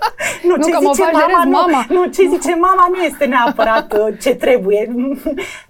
nu, 0.47 0.55
Nu, 0.55 0.67
că 0.67 0.77
mă 0.81 0.91
fajerez 0.95 1.43
nu, 1.43 1.49
mama. 1.49 1.85
Nu, 1.89 2.05
ce 2.05 2.27
zice 2.27 2.55
mama 2.55 2.85
nu 2.89 3.03
este 3.03 3.25
neapărat 3.25 3.93
uh, 3.93 4.17
ce 4.19 4.35
trebuie. 4.35 4.79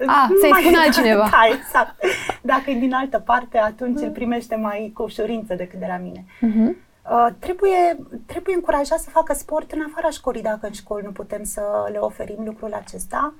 Ah, 0.07 0.25
Nu 0.29 0.35
să-i 0.41 0.49
mai- 0.49 0.61
spună 0.61 0.77
altcineva. 0.85 1.27
Da, 1.31 1.41
exact. 1.55 1.95
Dacă 2.41 2.69
e 2.69 2.73
din 2.79 2.93
altă 2.93 3.19
parte, 3.25 3.57
atunci 3.57 4.01
îl 4.01 4.09
primește 4.09 4.55
mai 4.55 4.91
cu 4.93 5.03
ușurință 5.03 5.53
decât 5.53 5.79
de 5.79 5.85
la 5.89 5.97
mine. 6.03 6.25
Mhm. 6.41 6.77
Uh, 7.11 7.27
trebuie, 7.39 7.97
trebuie 8.25 8.55
încurajat 8.55 8.99
să 8.99 9.09
facă 9.09 9.33
sport 9.33 9.71
în 9.71 9.79
afara 9.91 10.09
școlii 10.09 10.41
dacă 10.41 10.59
în 10.67 10.71
școli 10.71 11.05
nu 11.05 11.11
putem 11.11 11.43
să 11.43 11.61
le 11.91 11.97
oferim 11.97 12.43
lucrul 12.45 12.73
acesta, 12.73 13.33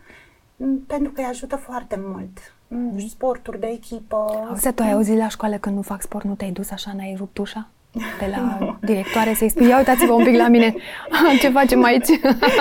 m, 0.56 0.78
pentru 0.88 1.12
că 1.12 1.22
îi 1.22 1.28
ajută 1.30 1.56
foarte 1.56 2.00
mult. 2.00 2.38
Mm, 2.68 3.00
Sporturi 3.08 3.60
de 3.60 3.68
echipă. 3.68 4.46
Auzi, 4.50 4.72
tu 4.74 4.84
ai 4.84 4.92
auzit 4.92 5.18
la 5.18 5.28
școală 5.28 5.56
că 5.58 5.70
nu 5.70 5.82
fac 5.82 6.02
sport, 6.02 6.26
nu 6.26 6.34
te-ai 6.34 6.52
dus 6.52 6.72
așa, 6.72 6.92
n-ai 6.96 7.16
rupt 7.18 7.38
ușa? 7.38 7.68
De 8.20 8.34
la 8.36 8.78
directoare 8.82 9.34
să-i 9.34 9.50
spui, 9.50 9.68
ia 9.68 9.78
uitați-vă 9.78 10.14
un 10.14 10.24
pic 10.24 10.36
la 10.36 10.48
mine, 10.48 10.76
ce 11.42 11.50
facem 11.50 11.84
aici? 11.84 12.08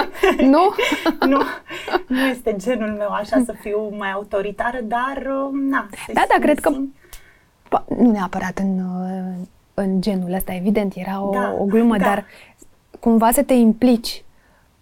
nu? 0.52 0.74
nu, 1.26 1.40
nu 2.06 2.20
este 2.26 2.56
genul 2.56 2.88
meu 2.90 3.08
așa 3.08 3.42
să 3.44 3.54
fiu 3.60 3.88
mai 3.96 4.10
autoritară, 4.12 4.78
dar 4.82 5.16
uh, 5.26 5.50
na. 5.70 5.88
se 6.06 6.12
Da, 6.12 6.24
da, 6.28 6.34
cred 6.40 6.60
că 6.60 6.70
simt- 6.72 7.04
Pa, 7.68 7.84
nu 7.88 8.10
neapărat 8.10 8.58
în, 8.58 8.78
uh, 8.78 9.46
în 9.78 10.00
genul 10.00 10.32
ăsta, 10.32 10.54
evident, 10.54 10.92
era 10.96 11.22
o, 11.22 11.30
Da, 11.30 11.54
o 11.58 11.64
glumă, 11.64 11.96
da. 11.96 12.04
dar 12.04 12.24
cumva 13.00 13.30
să 13.30 13.42
te 13.42 13.52
implici 13.54 14.24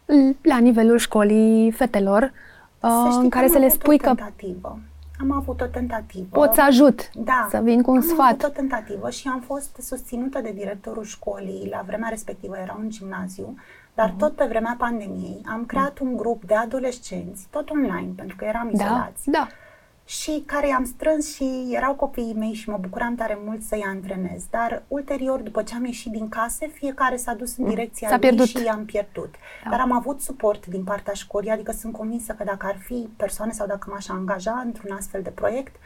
l- 0.05 0.31
la 0.43 0.59
nivelul 0.59 0.99
școlii 0.99 1.71
fetelor, 1.71 2.33
Să 2.81 2.87
uh, 2.87 3.07
știi 3.11 3.17
în 3.23 3.29
că 3.29 3.29
care 3.29 3.45
am 3.45 3.53
să 3.53 3.59
le 3.59 3.65
avut 3.65 3.77
spui 3.81 3.95
o 3.95 3.99
că 3.99 4.05
tentativă. 4.15 4.79
Am 5.21 5.33
avut 5.33 5.61
o 5.61 5.65
tentativă. 5.67 6.27
pot 6.31 6.55
să 6.55 6.63
ajut, 6.63 7.11
Da. 7.15 7.47
să 7.51 7.61
vin 7.63 7.83
cu 7.83 7.91
un 7.91 7.97
am 7.97 8.03
sfat. 8.03 8.27
avut 8.29 8.43
o 8.43 8.49
tentativă 8.49 9.11
și 9.11 9.29
am 9.29 9.41
fost 9.41 9.77
susținută 9.81 10.41
de 10.41 10.53
directorul 10.55 11.05
școlii. 11.05 11.69
La 11.71 11.83
vremea 11.87 12.09
respectivă 12.09 12.57
era 12.63 12.77
un 12.81 12.91
gimnaziu, 12.91 13.55
dar 13.95 14.09
Mhm. 14.09 14.19
tot 14.19 14.33
pe 14.35 14.45
vremea 14.49 14.75
pandemiei 14.79 15.41
am 15.49 15.65
creat 15.67 15.99
un 15.99 16.17
grup 16.17 16.45
de 16.45 16.55
adolescenți, 16.55 17.47
tot 17.51 17.71
online, 17.71 18.09
pentru 18.17 18.37
că 18.37 18.45
eram 18.45 18.71
Da, 18.73 18.85
izolați. 18.85 19.31
da. 19.31 19.47
Și 20.07 20.43
care 20.47 20.69
i-am 20.69 20.85
strâns 20.85 21.35
și 21.35 21.69
erau 21.71 21.95
copiii 21.95 22.35
mei 22.35 22.53
și 22.53 22.69
mă 22.69 22.77
bucuram 22.81 23.15
tare 23.15 23.39
mult 23.45 23.63
să-i 23.63 23.85
antrenez. 23.87 24.43
Dar 24.51 24.83
ulterior, 24.89 25.41
după 25.41 25.63
ce 25.63 25.75
am 25.75 25.85
ieșit 25.85 26.13
din 26.13 26.29
case, 26.29 26.67
fiecare 26.67 27.17
s-a 27.17 27.35
dus 27.35 27.57
în 27.57 27.69
direcția 27.69 28.09
Mm. 28.09 28.13
S-a 28.13 28.19
lui 28.21 28.29
pierdut. 28.29 28.47
și 28.47 28.65
i-am 28.65 28.85
pierdut. 28.85 29.35
Da. 29.65 29.71
Dar 29.71 29.81
am 29.81 29.93
avut 29.93 30.21
suport 30.21 30.67
din 30.67 30.85
partea 30.85 31.13
școlii, 31.13 31.51
adică 31.51 31.73
sunt 31.73 31.93
convinsă 31.93 32.33
că 32.33 32.45
dacă 32.45 32.67
ar 32.67 32.77
fi 32.79 33.09
persoane 33.17 33.53
sau 33.53 33.67
dacă 33.67 33.91
m-aș 33.91 34.09
angaja 34.09 34.63
într-un 34.65 34.91
astfel 34.97 35.23
de 35.23 35.31
proiect, 35.31 35.77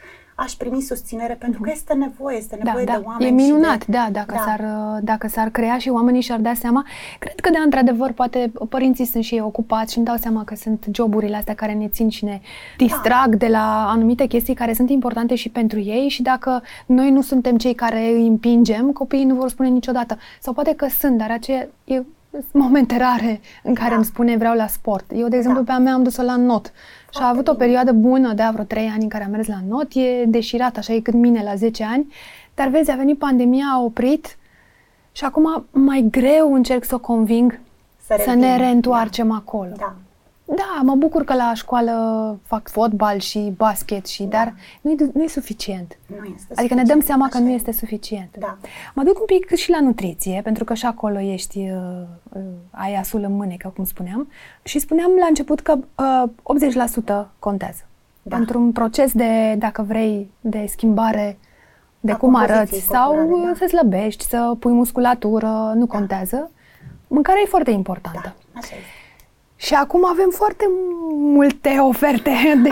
aș 0.43 0.53
primi 0.53 0.81
susținere 0.81 1.33
pentru 1.33 1.61
că 1.61 1.69
este 1.73 1.93
nevoie, 1.93 2.37
este 2.37 2.55
Mhm. 2.55 2.63
Da, 2.65 2.71
nevoie 2.71 2.85
da, 2.85 2.93
de 2.97 3.03
oameni. 3.05 3.25
e 3.25 3.27
și 3.41 3.47
minunat, 3.47 3.85
de... 3.85 3.97
da, 3.97 4.07
dacă, 4.11 4.35
S-ar, 4.45 4.61
dacă 5.01 5.27
s-ar 5.27 5.49
crea 5.49 5.77
și 5.77 5.89
oamenii 5.89 6.21
și-ar 6.21 6.39
da 6.39 6.53
seama. 6.53 6.85
Cred 7.19 7.39
că, 7.39 7.49
da, 7.49 7.59
într-adevăr, 7.59 8.11
poate 8.11 8.51
părinții 8.69 9.05
sunt 9.05 9.23
și 9.23 9.33
ei 9.33 9.41
ocupați 9.41 9.91
și 9.91 9.97
îmi 9.97 10.07
dau 10.07 10.15
seama 10.15 10.43
că 10.43 10.55
sunt 10.55 10.85
joburile 10.93 11.35
astea 11.35 11.53
care 11.53 11.73
ne 11.73 11.87
țin 11.87 12.09
și 12.09 12.23
ne 12.25 12.41
distrag 12.77 13.35
de 13.35 13.47
la 13.47 13.89
anumite 13.89 14.25
chestii 14.25 14.53
care 14.53 14.73
sunt 14.73 14.89
importante 14.89 15.35
și 15.35 15.49
pentru 15.49 15.79
ei 15.79 16.07
și 16.09 16.21
dacă 16.21 16.61
noi 16.85 17.11
nu 17.11 17.21
suntem 17.21 17.57
cei 17.57 17.73
care 17.73 18.07
îi 18.07 18.27
împingem, 18.27 18.91
copiii 18.91 19.25
nu 19.25 19.35
vor 19.35 19.49
spune 19.49 19.69
niciodată. 19.69 20.17
Sau 20.41 20.53
poate 20.53 20.73
că 20.75 20.87
sunt, 20.99 21.17
dar 21.17 21.31
aceea 21.31 21.67
e 21.83 22.03
sunt 22.31 22.63
momente 22.63 22.97
rare 22.97 23.41
în 23.63 23.73
care 23.73 23.89
Da. 23.89 23.95
îmi 23.95 24.05
spune 24.05 24.37
vreau 24.37 24.55
la 24.55 24.67
sport. 24.67 25.05
Eu, 25.15 25.27
de 25.27 25.35
exemplu, 25.35 25.61
Da. 25.61 25.71
pe 25.73 25.79
a 25.79 25.83
mea 25.83 25.93
am 25.93 26.03
dus-o 26.03 26.21
la 26.21 26.35
not 26.35 26.71
și 27.11 27.17
a 27.17 27.19
Foarte 27.19 27.37
avut 27.37 27.47
o 27.47 27.51
bine. 27.51 27.65
perioadă 27.65 27.91
bună 27.91 28.33
de 28.33 28.41
a 28.41 28.51
vreo 28.51 28.63
3 28.63 28.87
ani 28.87 29.03
în 29.03 29.09
care 29.09 29.23
am 29.23 29.31
mers 29.31 29.47
la 29.47 29.59
not, 29.67 29.93
e 29.93 30.25
deșirat, 30.25 30.77
așa 30.77 30.93
e 30.93 30.99
cât 30.99 31.13
mine 31.13 31.43
la 31.43 31.55
10 31.55 31.83
ani, 31.83 32.13
dar 32.55 32.67
vezi, 32.67 32.91
a 32.91 32.95
venit 32.95 33.17
pandemia, 33.17 33.65
a 33.73 33.81
oprit 33.81 34.37
și 35.11 35.25
acum 35.25 35.65
mai 35.71 36.07
greu 36.11 36.53
încerc 36.53 36.83
să 36.83 36.95
o 36.95 36.99
conving 36.99 37.59
Să 38.05 38.15
să, 38.17 38.23
revină, 38.25 38.45
ne 38.45 38.57
reîntoarcem 38.57 39.31
acolo. 39.31 39.71
Da. 39.77 39.95
Da, 40.55 40.81
mă 40.83 40.95
bucur 40.95 41.23
că 41.23 41.33
la 41.33 41.53
școală 41.53 41.93
fac 42.43 42.67
fotbal 42.67 43.19
și 43.19 43.53
basket 43.57 44.05
și, 44.05 44.23
dar 44.23 44.53
nu 44.81 44.91
e, 44.91 44.95
nu 45.13 45.23
e 45.23 45.27
suficient. 45.27 45.97
Nu 46.05 46.33
este 46.35 46.53
Adică 46.55 46.73
ne 46.73 46.83
dăm 46.83 46.99
suficient, 46.99 47.03
seama 47.03 47.27
că 47.27 47.37
așa 47.37 47.45
nu 47.45 47.51
e. 47.51 47.53
este 47.53 47.71
suficient. 47.71 48.35
Da. 48.39 48.57
Mă 48.93 49.03
duc 49.03 49.19
un 49.19 49.25
pic 49.25 49.55
și 49.55 49.69
la 49.69 49.79
nutriție, 49.81 50.41
pentru 50.43 50.63
că 50.63 50.73
și 50.73 50.85
acolo 50.85 51.19
ești, 51.19 51.57
uh, 51.57 52.01
uh, 52.29 52.41
ai 52.71 52.95
asul 52.95 53.23
în 53.23 53.35
mânecă, 53.35 53.71
cum 53.75 53.83
spuneam. 53.83 54.27
Și 54.63 54.79
spuneam 54.79 55.11
la 55.19 55.25
început 55.25 55.59
că 55.59 55.77
uh, 55.95 57.23
80% 57.23 57.27
contează. 57.39 57.81
Da. 58.21 58.35
Pentru 58.35 58.59
un 58.59 58.71
proces 58.71 59.13
de, 59.13 59.55
dacă 59.57 59.81
vrei, 59.81 60.31
de 60.39 60.65
schimbare 60.67 61.37
de 61.99 62.11
A 62.11 62.17
cum 62.17 62.35
arăți 62.35 62.49
compoziției 62.51 62.81
sau 62.81 63.13
corporale, 63.13 63.45
da. 63.45 63.53
să 63.57 63.65
slăbești, 63.67 64.23
să 64.23 64.55
pui 64.59 64.71
musculatură, 64.71 65.71
nu 65.75 65.87
contează. 65.87 66.51
Mâncarea 67.07 67.41
e 67.45 67.47
foarte 67.49 67.71
importantă. 67.71 68.21
Da, 68.23 68.59
așa 68.59 68.75
este. 68.75 68.98
Și 69.61 69.73
acum 69.73 70.05
avem 70.05 70.29
foarte 70.29 70.65
multe 71.15 71.69
oferte 71.79 72.31
de, 72.63 72.69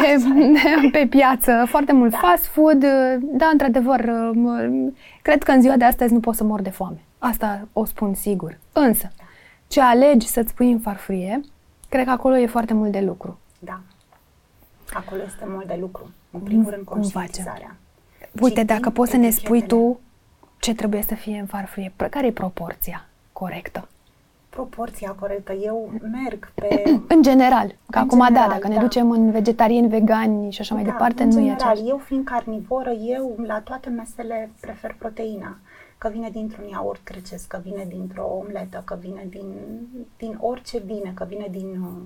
de, 0.82 0.90
pe 0.92 1.08
piață, 1.10 1.64
foarte 1.68 1.94
mult 1.94 2.12
Da. 2.12 2.18
fast 2.18 2.46
food. 2.46 2.86
Da, 3.20 3.46
într-adevăr, 3.52 4.02
m- 4.34 4.94
cred 5.22 5.44
că 5.44 5.52
în 5.52 5.62
ziua 5.62 5.78
de 5.78 5.84
astăzi 5.84 6.14
nu 6.14 6.20
poți 6.20 6.38
să 6.38 6.44
mor 6.44 6.62
de 6.62 6.70
foame. 6.70 7.02
Asta 7.20 7.68
o 7.74 7.86
spun 7.86 8.14
sigur. 8.14 8.58
Însă, 8.74 9.12
ce 9.68 9.82
alegi 9.82 10.28
să-ți 10.28 10.54
pui 10.54 10.72
în 10.72 10.80
farfurie, 10.80 11.42
cred 11.90 12.06
că 12.06 12.12
acolo 12.12 12.38
e 12.38 12.46
foarte 12.48 12.74
mult 12.74 12.92
de 12.92 13.00
lucru. 13.00 13.40
Da. 13.60 13.80
Acolo 14.94 15.22
este 15.26 15.46
mult 15.48 15.68
de 15.68 15.78
lucru. 15.80 16.10
În 16.32 16.40
primul 16.40 16.70
rând, 16.70 16.84
cum 16.86 17.02
facem? 17.02 17.12
conștientizarea. 17.12 17.76
Uite, 18.42 18.60
Citim 18.60 18.76
dacă 18.76 18.90
poți 18.90 19.12
să 19.12 19.18
ne 19.18 19.30
spui 19.30 19.58
etichetele. 19.58 19.82
tu 19.82 20.00
ce 20.60 20.74
trebuie 20.76 21.02
să 21.02 21.16
fie 21.16 21.40
în 21.40 21.46
farfurie, 21.46 21.92
Pr- 22.04 22.10
care 22.10 22.28
e 22.28 22.32
proporția 22.32 23.06
corectă? 23.34 23.88
Proporția 24.62 25.16
corectă. 25.20 25.54
Eu 25.54 25.92
merg 26.12 26.52
pe 26.54 26.84
În 27.08 27.22
general, 27.22 27.68
că 27.92 27.98
În 28.00 28.04
acum 28.04 28.18
da, 28.20 28.26
general, 28.26 28.50
dacă 28.50 28.68
ne 28.68 28.76
da. 28.76 28.82
ducem 28.82 29.12
în 29.12 29.32
vegetariani, 29.32 29.88
vegani 29.88 30.52
și 30.52 30.62
așa 30.62 30.74
mai 30.76 30.84
Da, 30.84 30.90
departe, 30.90 31.24
în 31.24 31.30
nu 31.30 31.40
e 31.40 31.42
general, 31.42 31.70
aceeași. 31.70 31.90
eu 31.90 31.98
fiind 31.98 32.26
carnivoră, 32.26 32.90
eu 32.90 33.36
la 33.46 33.60
toate 33.62 33.90
mesele 33.90 34.52
prefer 34.60 34.96
proteina. 35.00 35.58
Că 35.98 36.10
vine 36.10 36.30
dintr-un 36.30 36.68
iaurt 36.68 37.04
grecesc, 37.04 37.48
că 37.48 37.60
vine 37.64 37.86
dintr-o 37.90 38.26
omletă, 38.46 38.82
că 38.86 38.98
vine 39.00 39.26
din, 39.30 39.46
din 40.18 40.38
orice 40.40 40.78
vine, 40.80 41.12
că 41.16 41.26
vine 41.30 41.48
din 41.52 41.82
uh, 41.82 42.02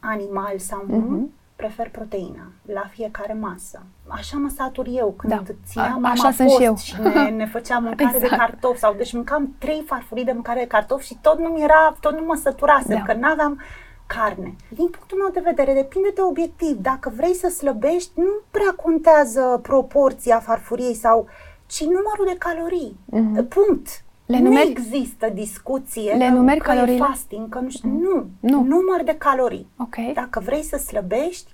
animal 0.00 0.58
sau 0.58 0.84
nu. 0.86 0.96
Mhm. 0.96 1.30
Prefer 1.62 1.88
proteina 1.90 2.44
la 2.62 2.84
fiecare 2.90 3.32
masă. 3.32 3.82
Așa 4.08 4.36
mă 4.36 4.48
satur 4.56 4.86
eu 4.90 5.14
când 5.16 5.32
Da. 5.32 5.42
ținea 5.66 5.86
A- 5.86 5.88
mama 5.88 6.08
așa 6.08 6.30
sunt 6.30 6.48
post 6.48 6.58
și 6.60 6.64
eu. 6.64 6.76
și 6.76 6.94
ne, 7.00 7.28
ne 7.30 7.46
făcea 7.46 7.78
mâncare 7.86 8.18
de 8.18 8.24
Exact. 8.24 8.40
cartofi 8.40 8.78
sau 8.78 8.94
deci 8.94 9.12
mâncam 9.12 9.54
trei 9.58 9.82
farfurii 9.86 10.24
de 10.24 10.32
mâncare 10.32 10.60
de 10.60 10.66
cartofi 10.66 11.06
și 11.06 11.18
tot 11.20 11.38
nu 11.38 11.48
mi 11.48 11.62
era, 11.62 11.96
tot 12.00 12.18
nu 12.18 12.24
mă 12.24 12.34
săturasem, 12.42 12.96
Da. 12.96 13.02
că 13.02 13.12
n-aveam 13.18 13.60
carne. 14.06 14.54
Din 14.68 14.86
punctul 14.88 15.18
meu 15.18 15.30
de 15.32 15.40
vedere, 15.44 15.74
depinde 15.74 16.10
de 16.14 16.20
obiectiv. 16.20 16.76
Dacă 16.76 17.12
vrei 17.16 17.34
să 17.34 17.48
slăbești, 17.48 18.10
nu 18.14 18.32
prea 18.50 18.74
contează 18.82 19.58
proporția 19.62 20.38
farfuriei 20.38 20.94
sau 20.94 21.26
ci 21.66 21.80
numărul 21.84 22.24
de 22.26 22.36
calorii. 22.38 22.96
Mhm. 23.04 23.48
Punct. 23.48 24.01
Le 24.26 24.38
nu 24.38 24.44
numeri? 24.48 24.68
există 24.70 25.28
discuție 25.34 26.12
Le 26.14 26.26
că, 26.26 26.32
numeri 26.34 26.58
că 26.60 26.70
e 26.70 26.74
caloriile? 26.74 27.04
fasting, 27.06 27.48
că 27.48 27.58
nu 27.58 27.70
știu. 27.70 27.88
Nu. 27.88 28.26
Nu. 28.40 28.62
Număr 28.62 29.02
de 29.04 29.14
calorii. 29.18 29.66
Ok. 29.76 29.96
Dacă 30.14 30.40
vrei 30.40 30.62
să 30.62 30.76
slăbești, 30.76 31.52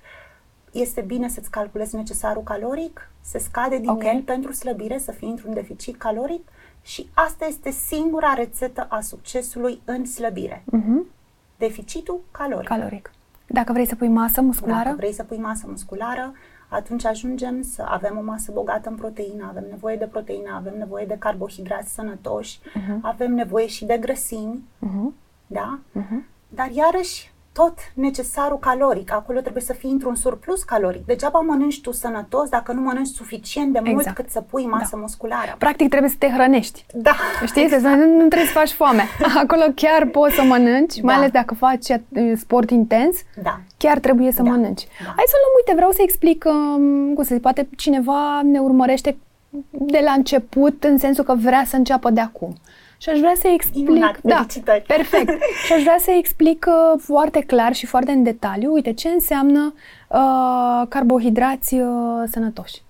este 0.73 1.01
bine 1.01 1.29
să-ți 1.29 1.51
calculezi 1.51 1.95
necesarul 1.97 2.43
caloric, 2.43 3.11
să 3.21 3.39
scade 3.39 3.79
din 3.79 3.89
Ok. 3.89 4.05
el 4.05 4.23
pentru 4.23 4.53
slăbire, 4.53 4.99
să 4.99 5.13
fii 5.13 5.29
într-un 5.29 5.55
deficit 5.55 5.97
caloric 5.97 6.49
și 6.83 7.09
asta 7.15 7.47
este 7.47 7.71
singura 7.71 8.35
rețetă 8.35 8.87
a 8.91 9.01
succesului 9.01 9.81
în 9.85 10.05
slăbire. 10.07 10.63
Mhm. 10.65 11.07
Deficitul 11.57 12.21
caloric. 12.31 12.69
Caloric. 12.69 13.11
Dacă 13.47 13.73
vrei 13.73 13.87
să 13.87 13.95
pui 13.95 14.09
masă 14.09 14.41
musculară, 14.41 14.85
Dacă 14.85 14.97
vrei 14.97 15.13
să 15.13 15.23
pui 15.23 15.37
masă 15.39 15.65
musculară, 15.69 16.33
atunci 16.69 17.05
ajungem 17.05 17.63
să 17.63 17.83
avem 17.89 18.19
o 18.19 18.23
masă 18.23 18.53
bogată 18.53 18.89
în 18.89 18.95
proteină, 18.95 19.47
avem 19.49 19.65
nevoie 19.71 19.97
de 19.97 20.05
proteină, 20.07 20.55
avem 20.55 20.79
nevoie 20.79 21.05
de 21.07 21.17
carbohidrați 21.19 21.95
sănătoși, 21.95 22.61
avem 23.03 23.35
nevoie 23.35 23.67
și 23.67 23.85
de 23.85 23.99
grăsimi, 23.99 24.65
Mhm. 24.79 25.15
da? 25.47 25.79
Mhm. 25.93 26.27
Dar 26.49 26.71
iarăși 26.71 27.33
tot 27.61 27.75
necesarul 27.95 28.59
caloric. 28.59 29.13
Acolo 29.13 29.41
trebuie 29.41 29.63
să 29.63 29.73
fii 29.73 29.91
într-un 29.91 30.15
surplus 30.15 30.63
caloric. 30.63 31.07
Degeaba 31.07 31.39
mănânci 31.41 31.81
tu 31.81 31.93
sănătos 31.93 32.49
dacă 32.49 32.73
nu 32.73 32.81
mănânci 32.81 33.07
suficient 33.09 33.73
de 33.73 33.81
mult 33.85 33.99
Exact. 33.99 34.17
cât 34.17 34.31
să 34.31 34.41
pui 34.41 34.67
masă 34.67 34.89
Da. 34.93 34.99
musculară. 35.01 35.55
practic 35.59 35.89
trebuie 35.89 36.11
să 36.11 36.17
te 36.19 36.29
hrănești. 36.29 36.85
Da. 36.95 37.15
Știi? 37.47 37.69
Să 37.69 37.77
nu, 37.89 37.97
nu 38.13 38.27
trebuie 38.29 38.47
să 38.53 38.59
faci 38.59 38.71
foame. 38.71 39.03
Acolo 39.43 39.63
chiar 39.75 40.07
poți 40.07 40.35
să 40.35 40.43
mănânci, 40.43 41.01
mai 41.03 41.15
Da. 41.15 41.21
ales 41.21 41.33
dacă 41.33 41.55
faci 41.55 41.89
uh, 41.89 42.33
sport 42.37 42.71
intens, 42.71 43.17
Da. 43.43 43.61
chiar 43.77 43.99
trebuie 43.99 44.33
să 44.33 44.43
Da. 44.43 44.51
mănânci. 44.51 44.85
Da. 45.05 45.05
Hai 45.17 45.25
să 45.27 45.35
luăm, 45.43 45.55
uite, 45.57 45.73
vreau 45.75 45.91
să 45.91 45.99
explic, 46.03 46.45
um, 46.47 47.13
cum 47.15 47.25
să 47.25 47.31
zic, 47.35 47.43
poate 47.43 47.69
cineva 47.77 48.41
ne 48.43 48.59
urmărește 48.59 49.17
de 49.71 50.01
la 50.05 50.13
început, 50.13 50.85
în 50.85 50.99
sensul 50.99 51.25
că 51.25 51.35
vrea 51.35 51.63
să 51.67 51.77
înceapă 51.77 52.11
de 52.11 52.21
acum. 52.21 52.55
Și 52.99 53.09
aș 53.09 53.19
vrea 53.19 53.35
să 53.41 53.49
explic... 53.49 53.89
Minunat, 53.89 54.19
da, 54.23 54.35
felicitări. 54.37 54.83
perfect. 54.83 55.31
și 55.67 55.73
aș 55.73 55.83
vrea 55.83 55.97
să 55.99 56.11
explic 56.11 56.67
uh, 56.69 57.01
foarte 57.03 57.41
clar 57.41 57.73
și 57.73 57.87
foarte 57.87 58.11
în 58.11 58.23
detaliu, 58.23 58.73
uite, 58.73 58.93
ce 58.93 59.09
înseamnă 59.09 59.75
uh, 60.09 60.87
carbohidrați 60.89 61.75
uh, 61.75 61.89
sănătoși. 62.31 62.83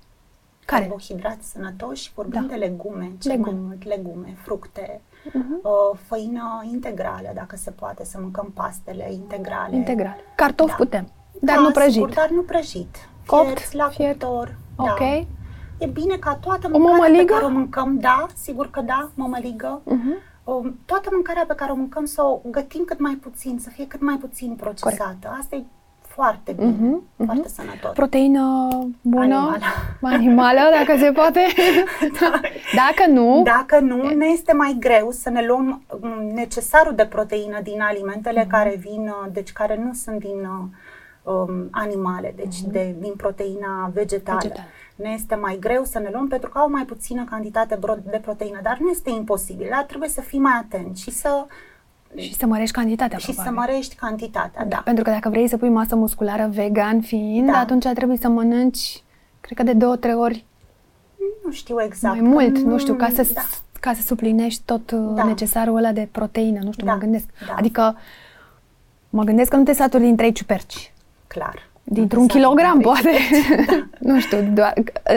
Care? 0.64 0.81
Carbohidrați 0.83 1.51
sănătoși, 1.51 2.12
vorbim 2.14 2.40
Da. 2.40 2.55
de 2.55 2.55
legume, 2.55 3.11
cel 3.21 3.31
Legume. 3.31 3.51
mai 3.57 3.61
mult 3.66 3.85
legume, 3.85 4.37
fructe, 4.42 5.01
Mhm. 5.33 5.61
uh, 5.62 5.99
făină 6.07 6.64
integrală, 6.73 7.31
dacă 7.35 7.57
se 7.57 7.71
poate, 7.71 8.05
să 8.05 8.18
mâncăm 8.21 8.51
pastele 8.55 9.09
integrale. 9.12 9.77
Integral. 9.77 10.16
Cartofi 10.35 10.71
Da. 10.71 10.77
putem, 10.77 11.12
dar 11.40 11.57
da, 11.57 11.62
nu 11.62 11.71
prăjit. 11.71 11.92
Sigur, 11.92 12.09
dar 12.11 12.29
nu 12.29 12.40
prăjit. 12.42 13.09
Copt, 13.27 13.44
Fierți 13.44 13.77
la 13.77 13.88
fiert. 13.88 14.23
cuptor. 14.23 14.55
Ok. 14.77 14.99
Da. 14.99 15.25
E 15.79 15.87
bine 15.87 16.17
ca 16.17 16.35
toată 16.41 16.67
O 16.73 16.79
mâncarea 16.79 16.97
pe 16.97 17.07
mămăligă? 17.09 17.33
care 17.33 17.45
o 17.45 17.49
mâncăm, 17.49 17.99
da, 18.01 18.27
sigur 18.35 18.71
că 18.71 18.81
da, 18.81 19.11
mămăligă. 19.14 19.81
Mhm. 19.85 20.17
O, 20.45 20.61
toată 20.85 21.09
mâncarea 21.12 21.45
pe 21.49 21.55
care 21.55 21.71
o 21.73 21.75
mâncăm 21.75 22.05
să 22.05 22.23
o 22.23 22.41
gătim 22.51 22.83
cât 22.87 23.01
mai 23.01 23.14
puțin, 23.23 23.59
să 23.61 23.71
fie 23.71 23.87
cât 23.87 24.01
mai 24.01 24.17
puțin 24.17 24.55
procesată. 24.61 25.37
Asta 25.41 25.57
e 25.57 25.62
foarte 26.01 26.53
bine, 26.53 26.69
Mhm, 26.69 27.03
mhm. 27.17 27.25
foarte 27.25 27.49
sănătos. 27.49 27.93
Proteină 27.93 28.69
bună, 29.01 29.23
Animală. 29.35 29.59
animală 30.01 30.59
dacă 30.79 30.99
se 30.99 31.12
poate. 31.12 31.41
Dacă 32.83 33.11
nu, 33.11 33.43
Dacă 33.45 33.79
nu, 33.81 34.09
ne 34.14 34.27
este 34.27 34.53
mai 34.53 34.77
greu 34.81 35.11
să 35.11 35.31
ne 35.31 35.47
luăm 35.47 35.83
mm, 36.01 36.31
necesarul 36.35 36.95
de 36.95 37.07
proteină 37.07 37.61
din 37.62 37.81
alimentele 37.81 38.41
Mhm. 38.41 38.51
care 38.51 38.77
vin, 38.81 39.01
uh, 39.09 39.27
deci 39.33 39.53
care 39.53 39.81
nu 39.85 39.93
sunt 39.93 40.19
din 40.19 40.41
uh, 40.41 41.33
um, 41.35 41.69
animale, 41.71 42.33
deci 42.37 42.61
de, 42.61 42.95
din 42.99 43.12
proteina 43.17 43.91
vegetală. 43.95 44.41
Mhm. 44.45 44.61
Vegetală. 44.99 45.09
Ne 45.09 45.11
este 45.15 45.35
mai 45.35 45.57
greu 45.61 45.85
să 45.85 45.99
ne 45.99 46.09
luăm 46.13 46.29
pentru 46.29 46.49
că 46.51 46.59
au 46.59 46.71
mai 46.71 46.85
puțină 46.85 47.25
cantitate 47.31 47.77
bro- 47.77 48.11
de 48.11 48.19
proteină, 48.23 48.61
dar 48.63 48.79
nu 48.81 48.89
este 48.91 49.11
imposibil, 49.11 49.67
dar 49.71 49.85
trebuie 49.85 50.09
să 50.09 50.21
fii 50.21 50.39
mai 50.39 50.53
atent 50.61 50.97
și 50.97 51.11
să, 51.11 51.47
și 52.17 52.35
să 52.35 52.47
mărești 52.47 52.75
cantitatea, 52.75 53.19
și 53.19 53.25
să 53.27 53.33
probabil. 53.43 53.59
mărești 53.59 53.95
cantitatea. 53.95 54.65
Da. 54.65 54.81
Pentru 54.85 55.05
că 55.05 55.11
dacă 55.11 55.29
vrei 55.29 55.49
să 55.49 55.57
pui 55.57 55.69
masă 55.69 55.97
musculară 55.97 56.49
vegan 56.53 57.01
fiind, 57.01 57.51
Da. 57.51 57.59
atunci 57.59 57.87
trebuie 57.95 58.17
să 58.17 58.29
mănânci, 58.29 59.03
cred 59.41 59.57
că 59.57 59.63
de 59.63 59.73
două, 59.73 59.97
trei 59.97 60.15
ori 60.15 60.45
Nu 61.45 61.53
știu 61.53 61.83
exact. 61.83 62.21
mai 62.21 62.29
mult, 62.29 62.53
că 62.55 62.61
nu 62.69 62.79
știu, 62.79 62.95
ca 62.95 63.09
să, 63.15 63.27
Da. 63.35 63.41
ca 63.81 63.93
să 63.93 64.03
suplinești 64.03 64.63
tot 64.65 64.91
uh, 64.91 65.11
Da. 65.15 65.25
necesarul 65.25 65.77
ăla 65.77 65.93
de 65.93 66.09
proteină, 66.13 66.59
nu 66.63 66.73
știu, 66.73 66.87
Da, 66.87 66.93
mă 66.93 66.99
gândesc. 66.99 67.25
da. 67.47 67.55
Adică 67.55 67.97
mă 69.11 69.23
gândesc 69.25 69.51
că 69.51 69.57
nu 69.57 69.63
te 69.63 69.73
saturi 69.73 70.03
din 70.03 70.17
trei 70.17 70.33
ciuperci. 70.33 70.93
Clar. 71.27 71.67
Dintr-un 71.90 72.22
Exact, 72.22 72.40
kilogram, 72.40 72.79
din 72.79 72.92
trei 72.92 73.12
poate. 73.12 73.88
nu 74.11 74.20
știu, 74.20 74.38
doar, 74.55 74.72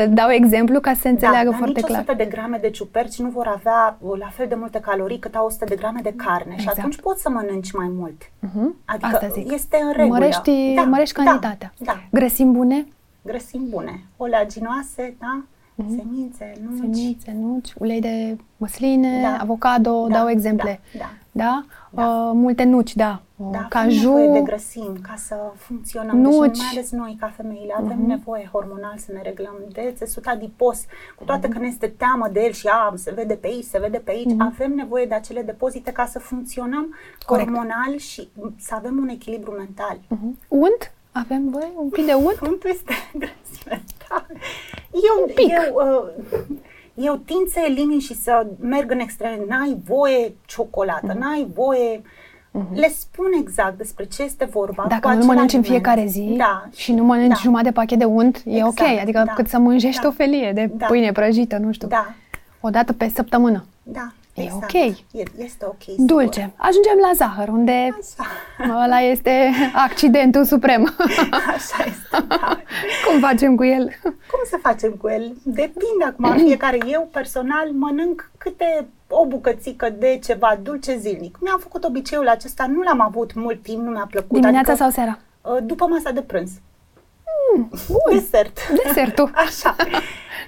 dau 0.10 0.29
exemplu 0.29 0.79
ca 0.79 0.93
să 0.93 0.99
se 0.99 1.10
înțeleagă 1.10 1.49
da, 1.49 1.55
foarte 1.57 1.79
nici 1.79 1.86
clar. 1.86 1.99
100 1.99 2.13
de 2.17 2.25
grame 2.25 2.57
de 2.62 2.69
ciuperci 2.69 3.19
nu 3.19 3.29
vor 3.29 3.47
avea 3.55 3.97
uh, 3.99 4.19
la 4.19 4.27
fel 4.27 4.45
de 4.47 4.55
multe 4.55 4.79
calorii 4.79 5.19
cât 5.19 5.36
au 5.36 5.45
100 5.45 5.65
de 5.65 5.75
grame 5.75 5.99
de 6.03 6.13
carne 6.15 6.53
Exact. 6.53 6.73
și 6.75 6.79
atunci 6.79 6.99
poți 7.01 7.21
să 7.21 7.29
mănânci 7.29 7.71
mai 7.71 7.88
mult. 7.97 8.21
Mhm, 8.39 8.75
Adică 8.86 9.05
Asta 9.05 9.27
zic. 9.27 9.51
este 9.51 9.77
în 9.84 9.91
regulă. 9.95 10.17
Mărești, 10.19 10.73
Da, 10.75 10.81
mărești 10.84 11.15
da, 11.15 11.23
cantitatea. 11.23 11.73
Da, 11.77 12.03
Grăsimi 12.12 12.53
bune, 12.53 12.86
grăsimi 13.21 13.67
bune. 13.69 14.03
Oleaginoase, 14.17 15.15
da? 15.19 15.41
Semințe, 15.75 16.53
nuci. 16.62 16.79
Mhm. 16.79 16.93
semințe, 16.93 17.36
nuci, 17.41 17.73
ulei 17.77 18.01
de 18.01 18.38
măsline, 18.57 19.21
Da. 19.21 19.38
avocado, 19.41 20.05
Da, 20.07 20.17
dau 20.17 20.29
exemple. 20.29 20.79
da, 20.93 20.99
da. 20.99 21.10
Da? 21.32 21.65
Da. 21.89 22.04
Uh, 22.06 22.32
multe 22.34 22.63
nuci, 22.63 22.96
da. 22.96 23.22
Uh, 23.36 23.48
Da, 23.52 23.58
avem 23.58 23.67
caju, 23.70 24.13
nevoie 24.13 24.39
de 24.39 24.41
grăsimi 24.41 25.00
ca 25.00 25.13
să 25.17 25.36
funcționăm. 25.56 26.17
Nuci. 26.17 26.48
Deci, 26.48 26.58
mai 26.58 26.67
ales 26.72 26.91
noi, 26.91 27.17
ca 27.20 27.34
femeile, 27.36 27.74
avem 27.78 28.06
nevoie 28.06 28.50
hormonal 28.52 28.94
să 28.98 29.12
ne 29.12 29.22
reglăm 29.22 29.56
de 29.72 29.94
țesut 29.98 30.26
adipos. 30.26 30.86
Cu 31.17 31.24
toate 31.24 31.48
că 31.48 31.58
ne 31.60 31.67
este 31.67 31.88
teamă 31.88 32.28
de 32.32 32.44
el 32.44 32.52
și 32.52 32.67
a, 32.67 32.94
se 32.96 33.12
vede 33.12 33.34
pe 33.34 33.48
aici, 33.48 33.63
se 33.63 33.80
vede 33.80 33.98
pe 33.98 34.12
aici, 34.12 34.32
avem 34.38 34.74
nevoie 34.74 35.06
de 35.06 35.13
acele 35.13 35.41
depozite 35.41 35.91
ca 35.91 36.06
să 36.06 36.20
funcționăm 36.20 36.96
Corect. 37.26 37.48
hormonal 37.50 37.98
și 37.98 38.30
să 38.58 38.76
avem 38.76 38.98
un 39.02 39.08
echilibru 39.08 39.52
mental. 39.52 40.00
Mhm. 40.08 40.38
unt, 40.48 40.91
avem 41.12 41.50
voi 41.50 41.72
un 41.78 41.89
pic 41.89 42.06
de 42.06 42.13
unt? 42.13 42.39
Untul 42.52 42.70
este 42.70 42.94
grăsime, 43.13 43.84
da. 44.10 44.26
Eu, 44.91 45.24
Un 45.24 45.32
pic. 45.36 45.50
Eu, 45.50 45.74
uh, 45.76 46.44
eu 46.93 47.15
tind 47.15 47.47
să 47.47 47.60
elimin 47.67 47.99
și 47.99 48.15
să 48.15 48.47
merg 48.60 48.91
în 48.91 48.99
extreme. 48.99 49.39
N-ai 49.47 49.77
voie 49.86 50.34
ciocolată, 50.45 51.06
Mhm. 51.08 51.17
n-ai 51.19 51.47
voie... 51.54 52.01
Le 52.73 52.88
spun 52.89 53.25
exact 53.39 53.77
despre 53.77 54.06
ce 54.06 54.23
este 54.23 54.45
vorba. 54.45 54.82
cu 54.82 54.88
Dacă 54.88 55.08
nu 55.08 55.13
acel 55.13 55.25
mănânci 55.25 55.54
în 55.54 55.60
aliment. 55.60 55.65
fiecare 55.84 56.06
zi 56.08 56.34
da. 56.38 56.65
și 56.75 56.91
nu 56.93 57.04
mănânci 57.04 57.27
da. 57.27 57.39
jumătate 57.41 57.67
de 57.69 57.73
pachet 57.75 57.97
de 57.99 58.06
unt, 58.06 58.41
e 58.45 58.56
Exact, 58.56 58.80
ok. 58.80 58.99
Adică 59.01 59.23
da. 59.25 59.34
cât 59.34 59.47
să 59.47 59.58
mânjești 59.60 60.01
Da. 60.01 60.08
o 60.08 60.12
felie 60.12 60.51
de 60.54 60.71
Da. 60.73 60.86
pâine 60.86 61.12
prăjită, 61.12 61.58
nu 61.58 61.71
știu. 61.71 61.88
Da, 61.88 62.13
O 62.62 62.69
dată 62.69 62.93
pe 62.93 63.12
săptămână. 63.15 63.65
da. 63.84 64.12
E 64.34 64.41
exact. 64.41 64.63
ok. 64.63 64.74
E, 64.74 65.24
este 65.38 65.65
ok. 65.65 65.82
sigur. 65.82 66.06
Dulce. 66.06 66.54
Ajungem 66.56 66.98
la 67.02 67.12
zahăr, 67.15 67.48
unde 67.48 67.98
Așa, 68.00 68.84
ăla 68.84 69.00
este 69.00 69.50
accidentul 69.88 70.46
suprem. 70.46 70.96
așa 71.56 71.84
este. 71.86 72.26
Da. 72.28 72.60
Cum 73.10 73.20
facem 73.20 73.56
cu 73.56 73.63
el? 73.63 73.84
Cum 74.04 74.39
să 74.50 74.58
facem 74.62 74.91
cu 74.91 75.08
el? 75.10 75.34
Depinde 75.44 76.04
acum 76.06 76.34
fiecare. 76.38 76.78
Eu 76.88 77.10
personal 77.12 77.70
mănânc 77.72 78.32
câte 78.38 78.88
o 79.08 79.26
bucățică 79.26 79.89
de 80.00 80.20
ceva 80.24 80.58
dulce 80.63 80.98
zilnic. 80.98 81.38
Mi-am 81.41 81.60
făcut 81.60 81.84
obiceiul 81.84 82.28
acesta, 82.28 82.65
nu 82.67 82.82
l-am 82.82 83.02
avut 83.02 83.34
mult 83.34 83.62
timp, 83.63 83.82
nu 83.84 83.89
mi-a 83.91 84.08
plăcut. 84.12 84.30
Dimineața 84.39 84.58
adică, 84.72 84.76
sau 84.76 84.89
seara? 84.89 85.20
uh, 85.41 85.58
După 85.63 85.86
masa 85.86 86.12
de 86.12 86.22
prânz. 86.22 86.52
Bun. 87.55 87.69
Desert. 88.11 88.59
Desertul. 88.83 89.31
Așa. 89.45 89.75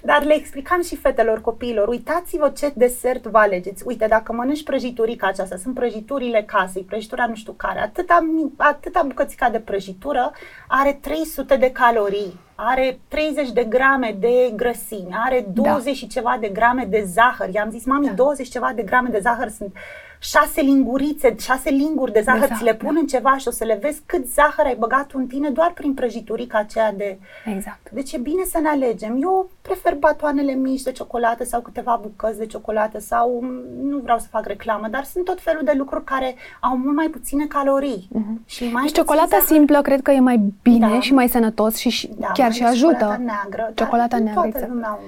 Dar 0.04 0.24
le 0.24 0.34
explicam 0.36 0.82
și 0.82 0.96
fetelor, 0.96 1.42
copiilor, 1.42 1.88
uitați-vă 1.88 2.50
ce 2.58 2.72
desert 2.76 3.26
vă 3.26 3.38
alegeți. 3.38 3.84
Uite, 3.86 4.06
dacă 4.08 4.34
mănânci 4.34 4.64
prăjiturica 4.64 5.28
aceasta, 5.28 5.56
sunt 5.56 5.74
prăjiturile 5.74 6.44
casei, 6.48 6.82
prăjitura 6.84 7.26
nu 7.28 7.36
știu 7.36 7.54
care, 7.54 7.80
atâta, 7.80 8.20
mi- 8.34 8.52
atâta 8.58 9.02
bucățica 9.08 9.50
de 9.50 9.60
prăjitură 9.60 10.32
are 10.68 10.98
300 11.02 11.56
de 11.56 11.72
calorii. 11.72 12.40
are 12.56 13.00
30 13.08 13.52
de 13.52 13.64
grame 13.64 14.16
de 14.20 14.54
grăsimi, 14.56 15.16
are 15.26 15.46
20 15.54 15.84
da. 15.86 15.92
și 15.92 16.08
ceva 16.08 16.38
de 16.40 16.48
grame 16.48 16.86
de 16.90 17.04
zahăr. 17.08 17.50
I-am 17.54 17.70
zis, 17.70 17.86
mami, 17.86 18.06
da. 18.06 18.12
20 18.12 18.50
ceva 18.50 18.72
de 18.76 18.82
grame 18.82 19.10
de 19.10 19.20
zahăr 19.20 19.50
sunt 19.50 19.76
șase 20.24 20.62
lingurițe, 20.62 21.36
șase 21.40 21.70
linguri 21.70 22.12
de 22.12 22.22
zahăr, 22.22 22.48
de 22.48 22.54
ți 22.58 22.64
le 22.64 22.76
pun 22.76 22.94
da. 22.94 23.00
în 23.00 23.08
ceva 23.08 23.38
și 23.38 23.48
o 23.48 23.52
să 23.52 23.64
le 23.64 23.80
vezi 23.82 24.02
cât 24.06 24.28
zahăr 24.28 24.66
ai 24.66 24.76
băgat 24.80 25.12
în 25.14 25.28
tine 25.28 25.50
doar 25.50 25.72
prin 25.74 25.94
prăjiturica 25.94 26.58
aceea 26.58 26.94
de... 26.94 27.18
Exact. 27.46 27.90
Deci 27.92 28.12
e 28.12 28.18
bine 28.18 28.44
să 28.44 28.60
ne 28.60 28.68
alegem. 28.68 29.18
Eu 29.22 29.50
prefer 29.62 29.96
batoanele 29.96 30.54
mici 30.54 30.82
de 30.82 30.92
ciocolată 30.92 31.44
sau 31.44 31.62
câteva 31.62 32.00
bucăți 32.02 32.38
de 32.38 32.46
ciocolată 32.46 33.00
sau, 33.00 33.44
nu 33.84 33.98
vreau 33.98 34.18
să 34.18 34.28
fac 34.30 34.46
reclamă, 34.46 34.88
dar 34.88 35.04
sunt 35.04 35.26
tot 35.26 35.42
felul 35.42 35.64
de 35.64 35.74
lucruri 35.78 36.04
care 36.04 36.36
au 36.60 36.78
mult 36.78 36.96
mai 36.96 37.08
puține 37.08 37.46
calorii. 37.46 38.08
Uh-huh. 38.08 38.46
Și 38.46 38.70
mai 38.72 38.84
deci 38.84 38.94
ciocolata 38.94 39.28
zahăr. 39.30 39.46
simplă 39.46 39.82
cred 39.82 40.02
că 40.02 40.12
e 40.12 40.20
mai 40.20 40.54
bine 40.62 40.90
da. 40.90 41.00
și 41.00 41.14
mai 41.14 41.28
sănătos 41.28 41.76
și 41.76 42.10
da, 42.18 42.32
chiar 42.34 42.52
și 42.52 42.64
ajută. 42.64 42.96
Ciocolata 42.96 43.24
neagră. 43.24 43.72
Ciocolata 43.76 44.18
neagră, 44.18 44.42
toată 44.42 44.58
exact. 44.58 44.72
lumea 44.72 45.00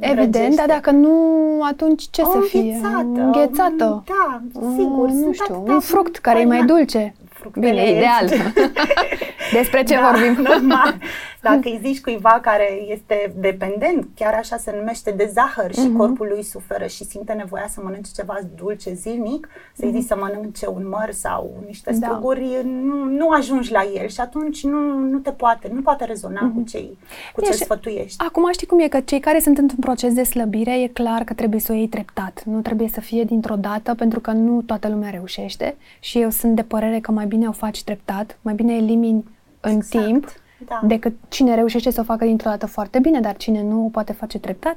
Evident, 0.00 0.56
dar 0.56 0.66
dacă 0.66 0.90
nu, 0.90 1.12
atunci 1.62 2.08
ce 2.10 2.22
o 2.22 2.30
să 2.30 2.38
fie? 2.48 2.60
Înghețată. 2.60 3.20
Înghețată. 3.20 4.04
Da, 4.06 4.40
sigur. 4.76 5.08
nu 5.08 5.32
știu, 5.32 5.64
un 5.66 5.80
fruct 5.80 6.16
care 6.16 6.40
e 6.40 6.44
mai 6.44 6.64
dulce. 6.64 7.14
Fructele 7.28 7.70
Bine, 7.70 7.90
ideal. 7.90 8.28
Despre 9.52 9.82
ce 9.82 9.94
da, 9.94 10.10
vorbim? 10.10 10.42
Normal. 10.42 10.94
Dacă 11.42 11.60
îi 11.62 11.80
zici 11.82 12.00
cuiva 12.00 12.38
care 12.42 12.82
este 12.88 13.32
dependent, 13.36 14.08
chiar 14.14 14.34
așa 14.34 14.56
se 14.56 14.74
numește, 14.76 15.10
de 15.10 15.30
zahăr 15.32 15.74
și 15.74 15.80
uh-huh. 15.80 15.96
corpul 15.96 16.26
lui 16.26 16.42
suferă 16.42 16.86
și 16.86 17.04
simte 17.04 17.32
nevoia 17.32 17.66
să 17.68 17.80
mănânce 17.84 18.10
ceva 18.14 18.38
dulce 18.56 18.92
zilnic, 18.94 19.48
să-i 19.72 19.90
zici 19.90 20.04
uh-huh. 20.04 20.06
să 20.06 20.16
mănânce 20.16 20.66
un 20.68 20.88
măr 20.88 21.10
sau 21.12 21.62
niște 21.66 21.90
da. 21.92 22.06
struguri, 22.06 22.50
da. 22.62 22.68
nu, 22.68 23.04
nu 23.04 23.28
ajungi 23.28 23.72
la 23.72 23.82
el 23.94 24.08
și 24.08 24.20
atunci 24.20 24.64
nu, 24.64 24.98
nu 24.98 25.18
te 25.18 25.30
poate, 25.30 25.70
nu 25.74 25.80
poate 25.80 26.04
rezona 26.04 26.50
uh-huh. 26.50 26.54
cu, 26.54 26.62
cei, 26.62 26.98
cu 27.34 27.40
ce 27.40 27.52
sfătuiești. 27.52 28.24
Acum 28.26 28.52
știi 28.52 28.66
cum 28.66 28.80
e, 28.80 28.88
că 28.88 29.00
cei 29.00 29.20
care 29.20 29.40
sunt 29.40 29.58
într-un 29.58 29.80
proces 29.80 30.14
de 30.14 30.22
slăbire, 30.22 30.82
e 30.82 30.86
clar 30.86 31.24
că 31.24 31.34
trebuie 31.34 31.60
să 31.60 31.72
o 31.72 31.74
iei 31.74 31.88
treptat. 31.88 32.42
Nu 32.44 32.60
trebuie 32.60 32.88
să 32.88 33.00
fie 33.00 33.24
dintr-o 33.24 33.56
dată, 33.56 33.94
pentru 33.94 34.20
că 34.20 34.30
nu 34.30 34.62
toată 34.62 34.88
lumea 34.88 35.10
reușește 35.10 35.76
și 36.00 36.20
eu 36.20 36.30
sunt 36.30 36.56
de 36.56 36.62
părere 36.62 37.00
că 37.00 37.12
mai 37.12 37.26
bine 37.26 37.48
o 37.48 37.52
faci 37.52 37.82
treptat, 37.84 38.38
mai 38.42 38.54
bine 38.54 38.74
elimini 38.74 39.24
în 39.60 39.74
Exact. 39.76 40.04
timp 40.04 40.32
Da. 40.66 40.80
decât 40.82 41.12
cine 41.28 41.54
reușește 41.54 41.90
să 41.90 42.00
o 42.00 42.04
facă 42.04 42.24
dintr-o 42.24 42.50
dată 42.50 42.66
foarte 42.66 42.98
bine, 42.98 43.20
dar 43.20 43.36
cine 43.36 43.62
nu 43.62 43.84
o 43.84 43.88
poate 43.88 44.12
face 44.12 44.38
treptat. 44.38 44.76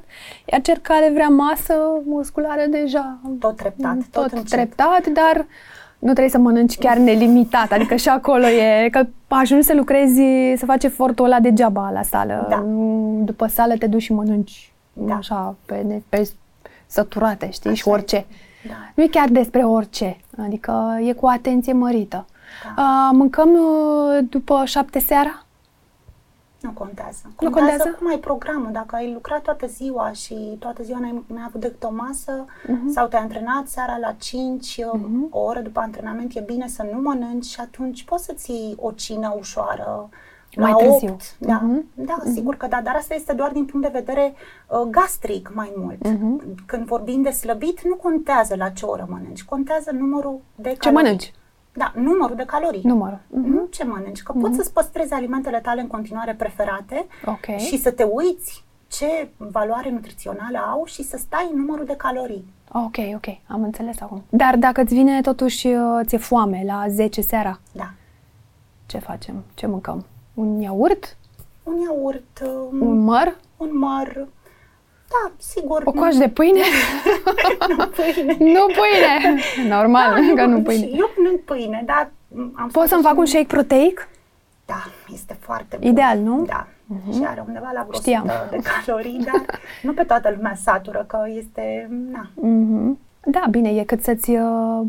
Iar 0.52 0.60
cel 0.60 0.76
care 0.82 1.10
vrea 1.12 1.28
masă 1.28 1.74
musculară 2.06 2.62
deja 2.70 3.18
Tot 3.38 3.56
treptat, 3.56 3.94
tot, 4.10 4.22
tot 4.22 4.32
încet. 4.32 4.48
treptat, 4.50 5.06
dar 5.06 5.46
nu 5.98 6.08
trebuie 6.10 6.28
să 6.28 6.38
mănânci 6.38 6.78
chiar 6.78 6.96
nelimitat, 6.96 7.72
adică 7.72 7.94
și 7.96 8.08
acolo 8.08 8.46
e 8.46 8.88
că 8.90 9.06
ajungi 9.28 9.66
să 9.66 9.74
lucrezi, 9.74 10.20
să 10.56 10.64
faci 10.64 10.84
efortul 10.84 11.24
ăla 11.24 11.40
degeaba 11.40 11.90
la 11.90 12.02
sală. 12.02 12.46
Da. 12.48 12.56
Nu- 12.58 13.22
După 13.24 13.46
sală 13.46 13.74
te 13.76 13.86
duci 13.86 14.02
și 14.02 14.12
mănânci 14.12 14.72
Da. 14.92 15.14
așa 15.14 15.54
pe, 15.66 15.74
ne- 15.86 16.02
pe 16.08 16.30
săturate, 16.86 17.50
știi, 17.50 17.70
Așa 17.70 17.78
și 17.82 17.88
orice. 17.88 18.16
este. 18.16 18.28
Da. 18.68 18.74
Nu 18.94 19.02
e 19.02 19.06
chiar 19.06 19.28
despre 19.28 19.62
orice, 19.64 20.16
adică 20.44 20.98
e 21.06 21.12
cu 21.12 21.26
atenție 21.26 21.72
mărită. 21.72 22.26
Da. 22.76 22.82
A, 22.82 23.10
mâncăm 23.12 23.48
uh, 23.50 24.24
după 24.28 24.62
șapte 24.64 24.98
seara? 24.98 25.44
Nu 26.62 26.70
contează. 26.70 27.20
Nu 27.24 27.32
Contează, 27.50 27.68
contează? 27.68 27.96
cum 27.98 28.08
ai 28.08 28.18
programul. 28.18 28.72
Dacă 28.72 28.96
ai 28.96 29.12
lucrat 29.12 29.40
toată 29.42 29.66
ziua 29.66 30.12
și 30.12 30.56
toată 30.58 30.82
ziua 30.82 30.98
n-ai, 30.98 31.24
n-ai 31.26 31.44
avut 31.46 31.60
decât 31.60 31.82
o 31.84 31.90
masă 31.92 32.44
Mhm. 32.66 32.88
sau 32.90 33.06
te-ai 33.06 33.22
antrenat 33.22 33.66
seara 33.68 33.96
la 34.00 34.12
5, 34.18 34.78
o 35.30 35.40
oră 35.40 35.60
după 35.60 35.80
antrenament, 35.80 36.34
e 36.36 36.40
bine 36.40 36.68
să 36.68 36.86
nu 36.92 37.00
mănânci 37.00 37.44
și 37.44 37.60
atunci 37.60 38.04
poți 38.04 38.24
să 38.24 38.32
ții 38.36 38.74
o 38.80 38.90
cină 38.90 39.34
ușoară 39.38 40.08
Mai 40.56 40.70
la 40.70 40.76
târziu. 40.76 41.08
8. 41.08 41.36
Da, 41.38 41.60
Mhm. 41.62 41.84
da 41.94 42.16
sigur 42.32 42.54
că 42.56 42.66
da, 42.66 42.80
dar 42.82 42.94
asta 42.94 43.14
este 43.14 43.32
doar 43.32 43.50
din 43.52 43.64
punct 43.64 43.86
de 43.92 43.98
vedere 43.98 44.34
uh, 44.68 44.80
gastric 44.90 45.50
mai 45.54 45.72
mult. 45.76 46.08
Mhm. 46.08 46.54
Când 46.66 46.86
vorbim 46.86 47.22
de 47.22 47.30
slăbit, 47.30 47.82
nu 47.82 47.94
contează 47.94 48.54
la 48.56 48.68
ce 48.68 48.84
oră 48.86 49.06
mănânci, 49.10 49.44
contează 49.44 49.90
numărul 49.92 50.40
de 50.54 50.68
Ce 50.68 50.76
calorii. 50.76 51.02
mănânci? 51.02 51.32
Da, 51.74 51.92
numărul 51.96 52.36
de 52.36 52.44
calorii. 52.44 52.80
Numărul. 52.84 53.18
Mhm. 53.28 53.48
Nu 53.50 53.66
ce 53.70 53.84
mănânci, 53.84 54.22
că 54.22 54.32
poți 54.32 54.56
să-ți 54.56 54.72
păstrezi 54.72 55.12
alimentele 55.12 55.60
tale 55.60 55.80
în 55.80 55.86
continuare 55.86 56.34
preferate 56.34 57.06
Ok. 57.24 57.56
și 57.58 57.78
să 57.78 57.90
te 57.90 58.02
uiți 58.02 58.64
ce 58.88 59.28
valoare 59.36 59.90
nutrițională 59.90 60.58
au 60.58 60.84
și 60.84 61.02
să 61.02 61.16
stai 61.16 61.48
în 61.52 61.58
numărul 61.60 61.84
de 61.84 61.94
calorii. 61.96 62.44
Ok, 62.72 62.96
ok, 63.14 63.26
am 63.46 63.62
înțeles 63.62 64.00
acum. 64.00 64.22
Dar 64.28 64.56
dacă 64.56 64.80
îți 64.80 64.94
vine 64.94 65.20
totuși, 65.20 65.66
uh, 65.66 66.00
ți-e 66.04 66.18
foame 66.18 66.62
la 66.66 66.84
10 66.88 67.20
seara, 67.20 67.60
Da. 67.72 67.90
ce 68.86 68.98
facem? 68.98 69.42
Ce 69.54 69.66
mâncăm? 69.66 70.04
Un 70.34 70.60
iaurt? 70.60 71.16
Un 71.62 71.76
iaurt, 71.80 72.42
um, 72.70 72.80
Un 72.88 72.98
măr? 72.98 73.36
un 73.56 73.78
măr, 73.78 74.26
da, 75.12 75.32
sigur. 75.38 75.82
O 75.84 75.92
coajă 75.92 76.18
de 76.18 76.28
pâine? 76.28 76.60
nu 77.76 77.86
pâine. 77.86 78.36
nu 78.38 78.66
pâine! 78.66 79.40
Normal, 79.68 80.14
Da, 80.34 80.42
că 80.42 80.46
nu 80.48 80.56
și 80.56 80.62
pâine. 80.62 80.86
Eu 80.86 81.10
mănânc 81.16 81.40
pâine, 81.44 81.82
dar 81.86 82.10
mm, 82.28 82.52
am 82.56 82.68
Poți 82.72 82.88
să-mi 82.88 83.02
făcut 83.02 83.04
fac 83.16 83.18
un 83.18 83.24
și- 83.24 83.30
shake 83.30 83.46
proteic? 83.46 84.08
Da, 84.66 84.82
este 85.12 85.36
foarte 85.40 85.76
bun. 85.80 85.90
Ideal, 85.90 86.18
nu? 86.18 86.44
Da. 86.44 86.66
Și 87.12 87.20
are 87.26 87.44
undeva 87.46 87.70
la 87.74 87.84
vreo 87.88 88.00
Știam. 88.00 88.22
100 88.26 88.46
de 88.50 88.58
calorii, 88.84 89.20
dar 89.24 89.60
nu 89.82 89.92
pe 89.92 90.02
toată 90.02 90.32
lumea 90.36 90.54
satură, 90.54 91.04
că 91.08 91.18
este, 91.36 91.88
na, 92.12 92.30
Mhm. 92.34 92.98
Da, 93.24 93.42
bine, 93.50 93.68
e 93.68 93.84
cât 93.84 94.02
să-ți 94.02 94.30
uh, 94.30 94.80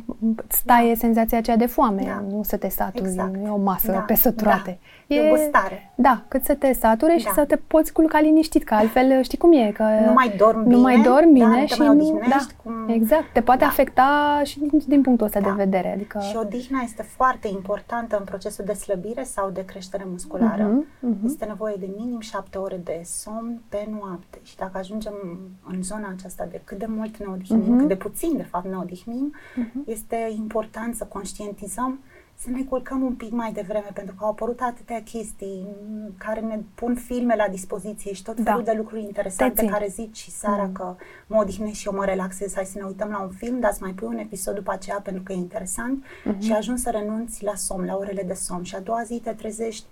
îți 0.47 0.63
taie 0.65 0.95
senzația 0.95 1.37
aceea 1.37 1.57
de 1.57 1.65
foame, 1.65 2.03
Da. 2.05 2.23
nu 2.29 2.43
să 2.43 2.57
te 2.57 2.69
saturi, 2.69 3.03
Exact. 3.09 3.35
nu 3.35 3.47
e 3.47 3.49
o 3.49 3.57
masă 3.57 3.91
Da, 3.91 3.97
pe 3.99 4.15
săturate. 4.15 4.79
da. 4.81 5.02
E 5.19 5.29
gustare. 5.29 5.91
Da, 5.95 6.21
cât 6.27 6.43
să 6.43 6.53
te 6.55 6.73
sature 6.73 7.17
și 7.17 7.25
Da. 7.25 7.31
să 7.33 7.45
te 7.45 7.55
poți 7.55 7.93
culca 7.93 8.19
liniștit, 8.19 8.63
că 8.63 8.73
altfel 8.73 9.21
știi 9.23 9.37
cum 9.37 9.51
e, 9.53 9.71
că 9.71 9.83
Nu 10.05 10.13
mai 10.13 10.33
dormi 10.37 10.67
nu 10.73 10.79
mai 10.79 10.93
bine, 10.95 11.07
dormi 11.07 11.39
da, 11.39 11.45
bine 11.45 11.59
nu 11.59 11.65
te 11.65 11.73
și 11.73 11.79
mai 11.79 11.87
nu, 11.87 11.93
odihnești, 11.93 12.29
da, 12.29 12.61
cum- 12.63 12.87
exact, 12.89 13.33
te 13.33 13.41
poate 13.41 13.59
Da. 13.59 13.65
afecta 13.65 14.41
și 14.43 14.59
din, 14.59 14.69
din 14.87 15.01
punctul 15.01 15.25
ăsta 15.25 15.39
Da. 15.39 15.49
de 15.49 15.53
vedere, 15.63 15.93
adică 15.93 16.19
Și 16.29 16.35
odihna 16.35 16.79
este 16.83 17.01
foarte 17.03 17.47
importantă 17.47 18.17
în 18.17 18.23
procesul 18.23 18.65
de 18.65 18.73
slăbire 18.73 19.23
sau 19.23 19.49
de 19.49 19.65
creștere 19.65 20.05
musculară. 20.11 20.63
Mhm, 20.63 20.85
mhm. 20.99 21.25
Este 21.25 21.45
nevoie 21.45 21.75
de 21.79 21.89
minim 21.97 22.19
șapte 22.19 22.57
ore 22.57 22.79
de 22.83 23.01
somn 23.03 23.61
pe 23.69 23.87
noapte. 23.99 24.39
Și 24.43 24.55
dacă 24.55 24.77
ajungem 24.77 25.13
în 25.73 25.83
zona 25.83 26.07
aceasta 26.17 26.47
de 26.51 26.61
cât 26.63 26.77
de 26.77 26.85
mult 26.89 27.17
ne 27.17 27.25
odihnim, 27.33 27.59
Mhm. 27.71 27.77
cât 27.77 27.87
de 27.87 27.95
puțin 27.95 28.37
de 28.37 28.43
fapt 28.43 28.65
ne 28.65 28.77
odihnim, 28.77 29.33
este 29.85 30.31
important 30.37 30.95
să 30.95 31.05
conștientizăm 31.05 31.99
să 32.43 32.49
ne 32.49 32.63
culcăm 32.63 33.01
un 33.01 33.13
pic 33.13 33.31
mai 33.31 33.51
devreme, 33.51 33.89
pentru 33.93 34.15
că 34.17 34.23
au 34.23 34.29
apărut 34.29 34.59
atâtea 34.61 35.03
chestii 35.03 35.67
m, 35.89 36.13
care 36.17 36.39
ne 36.39 36.59
pun 36.75 36.95
filme 36.95 37.35
la 37.35 37.47
dispoziție 37.47 38.13
și 38.13 38.23
tot 38.23 38.35
Da. 38.39 38.43
felul 38.51 38.63
de 38.63 38.73
lucruri 38.77 39.01
interesante 39.01 39.53
Te 39.53 39.59
țin. 39.61 39.69
care 39.69 39.87
zici 39.87 40.17
și 40.17 40.31
seara 40.31 40.69
că 40.73 40.95
mă 41.27 41.37
odihnesc 41.41 41.75
și 41.75 41.87
eu 41.87 41.93
mă 41.93 42.05
relaxez, 42.05 42.53
hai 42.55 42.65
să 42.65 42.77
ne 42.77 42.83
uităm 42.85 43.09
la 43.09 43.21
un 43.21 43.29
film, 43.29 43.59
dar 43.59 43.71
îți 43.71 43.81
mai 43.81 43.91
pui 43.91 44.07
un 44.07 44.17
episod 44.17 44.55
după 44.55 44.71
aceea 44.71 44.99
pentru 45.03 45.23
că 45.23 45.31
e 45.31 45.35
interesant 45.35 46.03
Mhm. 46.23 46.39
și 46.39 46.51
ajungi 46.51 46.81
să 46.81 46.89
renunți 46.89 47.43
la 47.43 47.55
somn, 47.55 47.85
la 47.85 47.95
orele 47.95 48.23
de 48.23 48.33
somn 48.33 48.63
și 48.63 48.75
a 48.75 48.79
doua 48.79 49.03
zi 49.03 49.19
te 49.23 49.31
trezești 49.31 49.85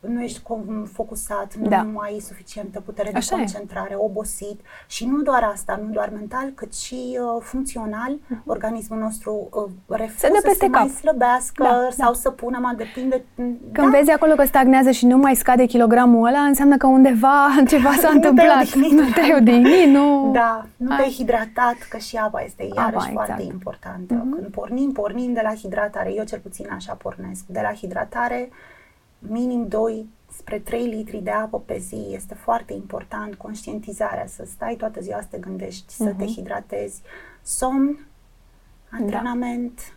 nu 0.00 0.22
ești 0.22 0.40
com- 0.40 0.92
focusat, 0.92 1.54
nu 1.54 1.68
Da. 1.68 1.86
ai 1.96 2.18
suficientă 2.20 2.80
putere 2.80 3.10
Așa 3.14 3.28
de 3.28 3.34
e. 3.34 3.38
concentrare, 3.44 3.94
obosit 3.98 4.60
și 4.86 5.06
nu 5.06 5.22
doar 5.22 5.50
asta, 5.52 5.80
nu 5.86 5.92
doar 5.92 6.10
mental, 6.14 6.48
cât 6.54 6.74
și 6.74 7.18
uh, 7.20 7.42
funcțional, 7.42 8.16
organismul 8.46 8.98
nostru 8.98 9.48
uh, 9.52 9.62
refuză 9.98 10.26
Mhm. 10.26 10.34
Se 10.34 10.40
dă 10.42 10.48
peste 10.48 10.64
să 10.64 10.70
mai 10.70 10.80
cap. 10.86 10.88
slăbească 10.96 11.62
Da, 11.62 11.88
sau 11.90 12.12
da. 12.12 12.18
să 12.18 12.30
pună, 12.30 12.58
mai 12.62 12.74
depinde. 12.74 13.24
când 13.72 13.90
da, 13.90 13.98
vezi 13.98 14.10
acolo 14.10 14.34
că 14.34 14.44
stagnează 14.44 14.90
și 14.90 15.06
nu 15.06 15.16
mai 15.16 15.34
scade 15.36 15.64
kilogramul 15.66 16.26
ăla, 16.26 16.38
înseamnă 16.40 16.76
că 16.76 16.86
undeva 16.86 17.46
ceva 17.68 17.92
s-a 17.92 18.10
Nu 18.12 18.18
te-ai 18.20 18.30
întâmplat. 18.30 18.60
odihnit. 18.62 18.92
Nu 18.92 19.10
te-ai 19.14 19.34
odihnit, 19.38 19.86
nu... 19.88 20.30
Da, 20.32 20.66
nu 20.76 20.90
Ai- 20.90 20.96
te-ai 20.96 21.10
hidratat, 21.10 21.76
că 21.90 21.96
și 21.98 22.16
apa 22.16 22.40
este 22.40 22.62
iarăși 22.76 22.96
Apa, 22.96 23.10
foarte 23.12 23.32
exact. 23.32 23.52
importantă. 23.52 24.14
Când 24.14 24.46
pornim, 24.50 24.92
pornim 24.92 25.32
de 25.32 25.40
la 25.42 25.54
hidratare. 25.54 26.12
Eu 26.14 26.24
cel 26.24 26.38
puțin 26.38 26.66
așa 26.70 26.92
pornesc. 26.94 27.44
De 27.46 27.60
la 27.62 27.72
hidratare, 27.72 28.48
minim 29.18 29.68
2 29.68 30.08
spre 30.32 30.58
3 30.58 30.86
litri 30.86 31.22
de 31.22 31.30
apă 31.30 31.60
pe 31.60 31.78
zi. 31.78 32.06
Este 32.10 32.34
foarte 32.34 32.72
important 32.72 33.34
conștientizarea, 33.34 34.26
să 34.26 34.44
stai 34.46 34.74
toată 34.74 35.00
ziua 35.00 35.20
să 35.20 35.26
te 35.30 35.38
gândești, 35.38 35.92
să 35.92 36.14
te 36.18 36.24
hidratezi. 36.24 37.02
Somn, 37.42 38.06
antrenament 38.90 39.92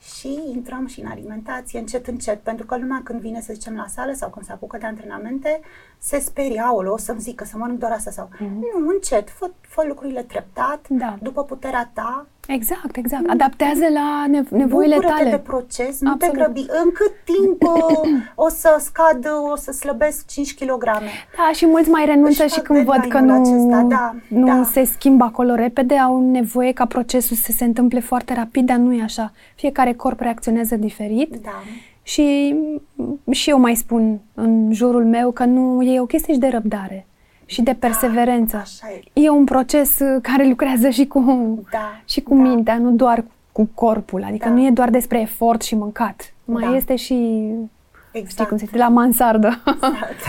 și 0.00 0.40
intrăm 0.52 0.86
și 0.86 1.00
în 1.00 1.06
alimentație 1.06 1.78
încet, 1.78 2.06
încet. 2.06 2.40
Pentru 2.40 2.66
că 2.66 2.76
lumea 2.76 3.00
când 3.04 3.20
vine, 3.20 3.40
să 3.40 3.52
zicem, 3.52 3.74
la 3.76 3.86
sală 3.86 4.12
sau 4.12 4.30
când 4.30 4.46
se 4.46 4.52
apucă 4.52 4.78
de 4.78 4.86
antrenamente, 4.86 5.60
se 6.06 6.18
sperie, 6.18 6.60
aolo, 6.64 6.92
o 6.92 6.96
să-mi 6.96 7.20
zică 7.20 7.44
să 7.44 7.56
mănânc 7.58 7.78
doar 7.78 7.92
asta 7.92 8.10
sau... 8.10 8.28
Nu, 8.38 8.88
încet, 8.94 9.30
fă, 9.30 9.50
fă 9.60 9.84
lucrurile 9.88 10.22
treptat, 10.22 10.86
Da. 10.88 11.16
după 11.22 11.42
puterea 11.44 11.90
ta, 11.94 12.26
Exact, 12.48 12.96
exact. 12.96 13.28
Adaptează 13.30 13.84
la 13.92 14.24
nev- 14.28 14.48
nevoile 14.50 14.94
bucură-te 14.94 15.18
tale. 15.22 15.30
de 15.30 15.38
proces, 15.38 16.00
nu 16.00 16.10
Absolut. 16.10 16.34
te 16.34 16.40
grăbi. 16.40 16.60
În 16.60 16.90
cât 16.92 17.12
timp 17.24 17.62
uh, 17.62 18.08
o 18.46 18.48
să 18.48 18.76
scad, 18.80 19.24
uh, 19.24 19.50
o 19.52 19.56
să 19.56 19.72
slăbesc 19.72 20.26
5 20.26 20.54
kg? 20.54 20.84
Da, 20.84 21.50
și 21.52 21.66
mulți 21.66 21.88
mai 21.90 22.04
renunță 22.04 22.42
Își 22.44 22.52
și 22.52 22.58
fac 22.58 22.66
când 22.66 22.84
văd 22.84 22.96
că 22.96 23.18
deadline-ul 23.20 23.38
nu, 23.60 23.74
acesta, 23.74 23.86
da, 23.96 24.14
nu 24.28 24.46
da. 24.46 24.68
se 24.72 24.84
schimbă 24.84 25.24
acolo 25.24 25.54
repede, 25.54 25.94
au 25.98 26.30
nevoie 26.30 26.72
ca 26.72 26.84
procesul 26.86 27.36
să 27.36 27.52
se 27.52 27.64
întâmple 27.64 28.00
foarte 28.00 28.34
rapid, 28.34 28.66
dar 28.66 28.76
nu 28.76 28.92
e 28.94 29.02
așa. 29.02 29.32
Fiecare 29.54 29.92
corp 29.92 30.20
reacționează 30.20 30.76
diferit 30.76 31.36
Da. 31.42 31.62
Și, 32.06 32.54
și 33.30 33.50
eu 33.50 33.58
mai 33.58 33.74
spun 33.74 34.20
în 34.34 34.72
jurul 34.72 35.04
meu 35.04 35.30
că 35.30 35.44
nu 35.44 35.82
e 35.82 36.00
o 36.00 36.06
chestie 36.06 36.32
și 36.34 36.38
de 36.40 36.48
răbdare 36.48 37.06
și 37.46 37.62
de 37.62 37.74
perseverență. 37.74 38.56
Da, 38.56 38.62
așa 38.62 38.86
e. 39.12 39.20
e 39.20 39.28
un 39.28 39.44
proces 39.44 39.98
uh, 39.98 40.18
care 40.22 40.48
lucrează 40.48 40.88
și 40.88 41.06
cu, 41.06 41.20
Da, 41.70 42.00
și 42.04 42.20
cu 42.20 42.34
da. 42.34 42.40
mintea, 42.42 42.78
nu 42.78 42.90
doar 42.90 43.24
cu 43.52 43.68
corpul. 43.74 44.22
Adică 44.24 44.48
Da. 44.48 44.54
nu 44.54 44.66
e 44.66 44.70
doar 44.70 44.90
despre 44.90 45.20
efort 45.20 45.62
și 45.62 45.74
mâncat. 45.74 46.34
Mai 46.44 46.64
Da. 46.70 46.76
este 46.76 46.96
și, 46.96 47.48
Exact. 48.12 48.30
știi 48.30 48.46
cum 48.46 48.56
se 48.56 48.64
zice, 48.64 48.78
la 48.78 48.88
mansardă. 48.88 49.46
Exact. 49.66 50.20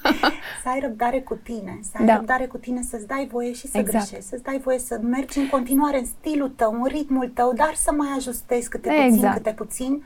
să 0.62 0.68
ai 0.68 0.80
răbdare 0.80 1.20
cu 1.20 1.34
tine, 1.42 1.78
să 1.82 1.96
ai 2.00 2.06
Da. 2.06 2.14
răbdare 2.16 2.46
cu 2.46 2.56
tine, 2.56 2.82
să-ți 2.82 3.06
dai 3.06 3.28
voie 3.32 3.52
și 3.52 3.66
să 3.68 3.78
Exact. 3.78 4.04
greșești, 4.06 4.28
să-ți 4.30 4.42
dai 4.42 4.60
voie 4.64 4.78
să 4.78 5.00
mergi 5.02 5.38
în 5.38 5.48
continuare 5.48 5.98
în 5.98 6.04
stilul 6.04 6.52
tău, 6.56 6.72
în 6.72 6.84
ritmul 6.84 7.30
tău, 7.34 7.52
dar 7.56 7.72
să 7.74 7.92
mai 7.96 8.08
ajustezi 8.16 8.68
câte 8.68 8.88
puțin, 8.88 9.12
Exact. 9.14 9.36
câte 9.36 9.50
puțin 9.50 10.02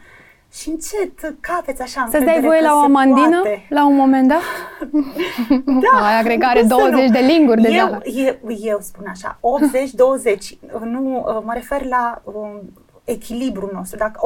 și 0.56 0.68
încet 0.68 1.34
capeți 1.40 1.82
așa 1.82 2.00
Să-ți 2.10 2.24
dai 2.24 2.34
încredere 2.34 2.46
voie 2.46 2.58
că 2.58 2.64
la 2.66 2.74
o 2.74 2.78
se 2.78 2.84
amandină 2.84 3.40
poate. 3.42 3.66
la 3.68 3.86
un 3.86 3.96
moment 3.96 4.28
dat? 4.28 4.40
Da, 5.84 6.06
Ai 6.06 6.18
agregare 6.20 6.60
cum 6.60 6.68
să 6.68 6.74
20 6.74 7.06
nu? 7.06 7.12
de 7.12 7.18
linguri 7.18 7.60
deja. 7.62 7.76
Eu, 7.76 8.00
eu, 8.14 8.56
eu 8.62 8.78
spun 8.80 9.06
așa, 9.10 9.38
80-20, 9.40 10.58
nu, 10.84 11.24
uh, 11.26 11.42
mă 11.44 11.52
refer 11.54 11.84
la 11.84 12.22
um, 12.24 12.60
echilibrul 13.06 13.70
nostru. 13.74 13.98
Dacă 13.98 14.20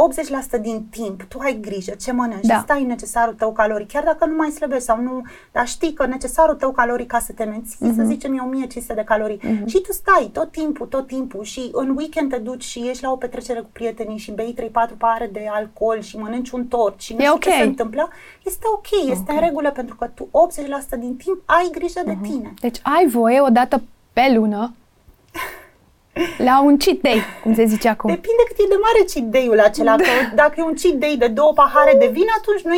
80% 0.59 0.61
din 0.61 0.87
timp 0.91 1.23
tu 1.23 1.39
ai 1.39 1.59
grijă 1.61 1.91
ce 2.01 2.13
mănânci, 2.13 2.47
Da. 2.47 2.55
da. 2.55 2.61
stai 2.61 2.81
în 2.81 2.87
necesarul 2.87 3.35
tău 3.35 3.53
caloric, 3.53 3.89
chiar 3.89 4.05
dacă 4.05 4.27
nu 4.27 4.35
mai 4.37 4.51
slăbești 4.51 4.85
sau 4.85 5.01
nu, 5.01 5.23
dar 5.53 5.67
știi 5.69 5.93
că 5.93 6.07
necesarul 6.07 6.55
tău 6.55 6.71
caloric 6.73 7.07
ca 7.07 7.19
să 7.19 7.33
te 7.33 7.45
menții, 7.45 7.77
Mhm. 7.81 7.95
să 7.95 8.03
zicem 8.03 8.35
e 8.37 8.41
1500 8.41 8.95
de 8.95 9.03
calorii 9.05 9.41
și 9.67 9.81
tu 9.81 9.93
stai 9.93 10.31
tot 10.33 10.51
timpul, 10.51 10.87
tot 10.87 11.07
timpul 11.07 11.45
și 11.45 11.69
în 11.73 11.95
weekend 11.97 12.31
te 12.31 12.37
duci 12.39 12.65
și 12.65 12.89
ești 12.89 13.03
la 13.05 13.11
o 13.11 13.17
petrecere 13.17 13.61
cu 13.61 13.69
prietenii 13.73 14.19
și 14.19 14.31
bei 14.31 14.53
3-4 14.55 14.95
pahare 14.99 15.29
de 15.33 15.47
alcool 15.51 16.01
și 16.01 16.17
mănânci 16.19 16.51
un 16.51 16.67
tort 16.67 17.01
și 17.01 17.13
nu 17.15 17.19
E 17.21 17.23
știu 17.23 17.35
ok. 17.35 17.43
ce 17.43 17.51
se 17.51 17.63
întâmplă, 17.63 18.09
este 18.45 18.65
ok, 18.75 19.11
este 19.11 19.33
în 19.33 19.41
regulă 19.41 19.71
pentru 19.71 19.97
că 19.97 20.11
tu 20.15 20.29
80% 20.33 20.97
din 20.97 21.17
timp 21.17 21.43
ai 21.45 21.69
grijă 21.73 22.01
de 22.05 22.17
tine. 22.23 22.55
Deci 22.61 22.79
ai 22.83 23.07
voie 23.09 23.41
o 23.41 23.49
dată 23.49 23.83
pe 24.13 24.33
lună 24.35 24.75
la 26.49 26.55
un 26.69 26.75
cheat 26.83 26.99
day, 27.09 27.21
cum 27.43 27.55
se 27.55 27.65
zice 27.65 27.89
acum. 27.89 28.09
Depinde 28.15 28.43
cât 28.49 28.59
e 28.65 28.73
de 28.75 28.79
mare 28.87 29.01
cheat 29.13 29.27
day-ul 29.37 29.61
acela. 29.69 29.95
Da. 29.97 30.03
Că 30.03 30.13
dacă 30.43 30.55
e 30.57 30.63
un 30.73 30.77
cheat 30.83 30.97
day 31.05 31.15
de 31.19 31.27
două 31.39 31.53
pahare 31.61 31.95
de 32.03 32.09
vin, 32.17 32.29
atunci 32.39 32.63
nu 32.71 32.75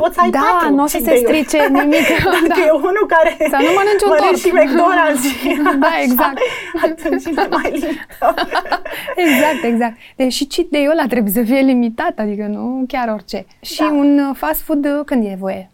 poți 0.00 0.14
să 0.14 0.20
ai 0.24 0.30
Da, 0.30 0.38
patru 0.46 0.74
nu 0.74 0.82
o 0.82 0.86
să 0.86 0.96
cheat 0.96 1.08
se 1.08 1.12
day-uri. 1.14 1.44
strice 1.46 1.58
nimic. 1.78 2.06
Dacă 2.34 2.46
Da. 2.60 2.66
e 2.68 2.70
unul 2.88 3.04
care 3.14 3.30
Să 3.52 3.56
nu 3.66 3.70
mănânci 3.78 4.04
un 4.08 4.12
tort. 4.20 4.36
și 4.44 4.50
McDonald's. 4.60 5.22
și 5.40 5.48
Da, 5.82 5.86
așa, 5.86 6.02
exact. 6.06 6.38
Atunci 6.86 7.24
ne 7.36 7.46
mai 7.56 7.70
limităm. 7.82 8.34
Exact, 9.24 9.62
exact. 9.72 9.96
Deci 10.16 10.32
și 10.32 10.44
cheat 10.52 10.66
day-ul 10.74 10.90
ăla 10.90 11.06
trebuie 11.12 11.32
să 11.32 11.42
fie 11.42 11.60
limitat, 11.72 12.14
adică 12.24 12.44
nu 12.56 12.84
chiar 12.88 13.08
orice. 13.08 13.46
Și 13.60 13.78
Da. 13.78 13.86
un 14.02 14.18
uh, 14.28 14.36
fast 14.36 14.60
food 14.62 14.84
uh, 14.84 15.00
când 15.04 15.24
e 15.24 15.36
voie? 15.38 15.70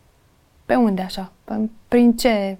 Pe 0.66 0.74
unde 0.74 1.02
așa? 1.02 1.32
Pe- 1.44 1.68
Prin 1.88 2.12
ce? 2.16 2.56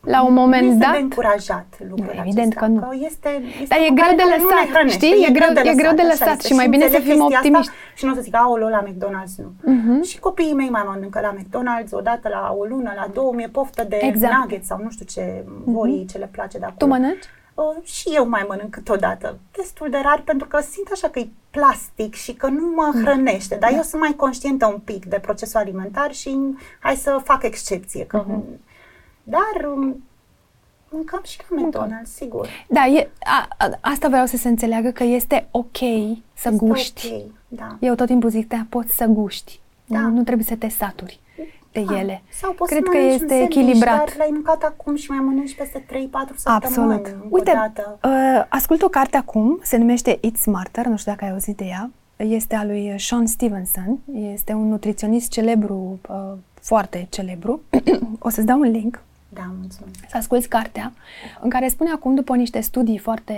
La 0.00 0.22
un 0.24 0.32
moment 0.34 0.62
nu 0.62 0.72
este 0.72 0.84
dat? 0.84 0.92
de 0.94 1.00
încurajat 1.00 1.66
lucrul 1.88 2.12
Nu, 2.14 2.20
evident 2.20 2.46
acesta, 2.46 2.60
că 2.60 2.66
nu. 2.72 2.80
Că 2.80 2.88
este, 3.08 3.28
este 3.62 3.66
Dar 3.68 3.78
e 3.78 3.86
o 3.90 3.94
greu 3.94 4.06
mâncare 4.10 4.14
de 4.16 4.22
care 4.22 4.36
nu 4.38 4.44
lăsat, 4.44 4.64
ne 4.64 4.70
hrănește, 4.72 5.06
știi? 5.06 5.24
E 5.28 5.30
greu- 5.38 5.72
e 5.72 5.74
greu 5.82 5.92
de 6.00 6.02
așa 6.02 6.10
lăsat 6.10 6.36
este. 6.36 6.46
și 6.48 6.54
mai 6.54 6.68
bine 6.68 6.82
să 6.88 6.96
înțeleg 6.96 7.06
fim 7.10 7.18
chestia 7.26 7.36
asta 7.38 7.46
optimiști. 7.48 7.72
și 7.98 8.04
nu 8.04 8.10
o 8.10 8.14
să 8.14 8.20
zic, 8.20 8.34
aoleu, 8.36 8.68
la 8.68 8.82
McDonald's 8.88 9.34
nu. 9.44 9.50
Mhm. 9.72 10.02
Și 10.02 10.18
copiii 10.18 10.54
mei 10.60 10.68
mai 10.76 10.84
mănâncă 10.90 11.18
la 11.26 11.32
McDonald's 11.38 11.90
o 11.90 12.00
dată 12.00 12.28
la 12.28 12.54
o 12.60 12.64
lună, 12.64 12.92
la 12.96 13.06
două, 13.12 13.32
mi-e 13.32 13.48
poftă 13.48 13.82
de 13.88 13.98
Exact. 14.02 14.34
nuggets 14.40 14.66
sau 14.66 14.78
nu 14.82 14.90
știu 14.90 15.06
ce 15.14 15.44
vor 15.64 15.86
ei, 15.86 16.06
ce 16.10 16.18
le 16.18 16.28
place 16.32 16.58
de 16.58 16.64
acolo. 16.64 16.78
Tu 16.78 16.86
mănânci? 16.86 17.24
Uh, 17.54 17.84
și 17.84 18.08
eu 18.14 18.28
mai 18.28 18.44
mănânc 18.48 18.70
câteodată, 18.70 19.38
destul 19.56 19.88
de 19.90 19.98
rar, 20.02 20.22
pentru 20.24 20.46
că 20.48 20.58
simt 20.70 20.88
așa 20.92 21.08
că 21.08 21.18
e 21.18 21.28
plastic 21.50 22.14
și 22.14 22.32
că 22.32 22.46
nu 22.46 22.72
mă 22.74 22.90
Da. 22.94 23.00
hrănește. 23.00 23.56
Dar 23.60 23.70
eu 23.72 23.82
sunt 23.82 24.00
mai 24.00 24.14
conștientă 24.16 24.66
un 24.66 24.78
pic 24.84 25.04
de 25.04 25.18
procesul 25.18 25.60
alimentar 25.60 26.12
și 26.12 26.38
hai 26.80 26.94
să 26.96 27.20
fac 27.24 27.42
excepție. 27.42 28.04
Că, 28.06 28.24
Mhm. 28.26 28.42
Dar 29.28 29.64
um, 29.74 30.02
mâncăm 30.90 31.20
și 31.24 31.38
la 31.48 31.56
McDonald's, 31.68 32.04
sigur. 32.14 32.48
Da, 32.68 32.86
e, 32.86 33.08
a, 33.24 33.48
a, 33.58 33.78
asta 33.80 34.08
vreau 34.08 34.26
să 34.26 34.36
se 34.36 34.48
înțeleagă 34.48 34.90
că 34.90 35.04
este 35.04 35.48
ok 35.50 35.76
să 35.78 36.48
Este 36.48 36.50
guști. 36.56 37.12
ok, 37.14 37.22
Da. 37.48 37.76
Eu 37.80 37.94
tot 37.94 38.06
timpul 38.06 38.30
zic, 38.30 38.48
da, 38.48 38.66
poți 38.68 38.94
să 38.96 39.04
guști. 39.04 39.60
Da. 39.86 39.98
Nu, 39.98 40.08
nu 40.08 40.22
trebuie 40.22 40.46
să 40.46 40.56
te 40.56 40.68
saturi 40.68 41.20
de 41.72 41.84
Ah, 41.88 41.98
ele. 42.00 42.22
Sau 42.32 42.52
poți 42.52 42.70
Cred 42.70 42.84
să 42.84 42.90
că 42.90 42.96
mănânci 42.96 43.14
este 43.14 43.32
un 43.34 43.38
sandwich, 43.40 43.56
echilibrat. 43.56 43.96
Dar 43.96 44.14
l-ai 44.16 44.28
mâncat 44.32 44.62
acum 44.62 44.94
și 44.96 45.10
mai 45.10 45.18
mănânci 45.24 45.54
peste 45.54 45.78
3-4 45.78 45.84
săptămâni. 45.86 46.34
Absolut. 46.44 47.06
încă 47.06 47.26
Uite, 47.30 47.50
o 47.50 47.54
dată. 47.54 47.98
uh, 48.04 48.44
ascult 48.48 48.82
o 48.82 48.88
carte 48.88 49.16
acum, 49.16 49.58
se 49.62 49.76
numește 49.76 50.18
Eat 50.22 50.36
Smarter, 50.36 50.86
nu 50.86 50.96
știu 50.96 51.12
dacă 51.12 51.24
ai 51.24 51.30
auzit 51.30 51.56
de 51.56 51.64
ea. 51.64 51.90
Este 52.16 52.54
a 52.54 52.64
lui 52.64 52.94
Sean 52.98 53.26
Stevenson, 53.26 53.98
este 54.14 54.52
un 54.52 54.68
nutriționist 54.68 55.30
celebru, 55.30 55.98
uh, 56.08 56.32
foarte 56.60 57.06
celebru. 57.10 57.60
o 58.18 58.28
să-ți 58.28 58.46
dau 58.46 58.60
un 58.60 58.70
link 58.70 59.02
Da, 59.36 59.50
mulțumesc. 59.60 60.04
să 60.08 60.16
asculți 60.16 60.48
cartea, 60.48 60.92
în 61.40 61.48
care 61.50 61.68
spune 61.68 61.90
acum, 61.90 62.14
după 62.14 62.36
niște 62.36 62.60
studii 62.60 62.98
foarte 62.98 63.34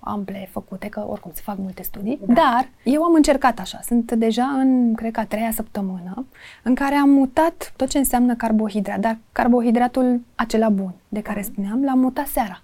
ample 0.00 0.48
făcute, 0.50 0.88
că 0.88 1.04
oricum 1.08 1.30
se 1.34 1.40
fac 1.44 1.58
multe 1.58 1.82
studii, 1.82 2.18
Da. 2.26 2.32
dar 2.34 2.68
eu 2.84 3.02
am 3.02 3.14
încercat 3.14 3.58
așa, 3.58 3.80
sunt 3.84 4.12
deja 4.12 4.44
în, 4.44 4.94
cred 4.94 5.10
că 5.12 5.20
a 5.20 5.24
treia 5.24 5.50
săptămână, 5.50 6.26
în 6.62 6.74
care 6.74 6.94
am 6.94 7.10
mutat 7.10 7.72
tot 7.76 7.88
ce 7.88 7.98
înseamnă 7.98 8.34
carbohidrat, 8.34 8.98
dar 9.00 9.18
carbohidratul 9.32 10.20
acela 10.34 10.68
bun, 10.68 10.92
de 11.08 11.20
care 11.22 11.42
spuneam, 11.42 11.84
l-am 11.84 11.98
mutat 11.98 12.26
seara. 12.26 12.62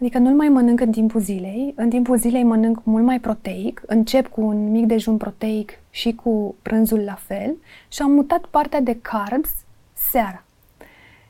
Adică 0.00 0.18
nu-l 0.18 0.34
mai 0.34 0.48
mănânc 0.48 0.80
în 0.80 0.90
timpul 0.90 1.20
zilei, 1.20 1.72
în 1.76 1.88
timpul 1.88 2.16
zilei 2.18 2.42
mănânc 2.42 2.80
mult 2.84 3.04
mai 3.04 3.20
proteic, 3.20 3.82
încep 3.86 4.26
cu 4.28 4.40
un 4.40 4.70
mic 4.70 4.86
dejun 4.86 5.16
proteic 5.16 5.72
și 5.90 6.12
cu 6.12 6.54
prânzul 6.62 6.98
la 7.00 7.14
fel 7.14 7.56
și 7.88 8.02
am 8.02 8.10
mutat 8.10 8.44
partea 8.44 8.80
de 8.80 8.98
carbs 9.02 9.50
seara 9.92 10.45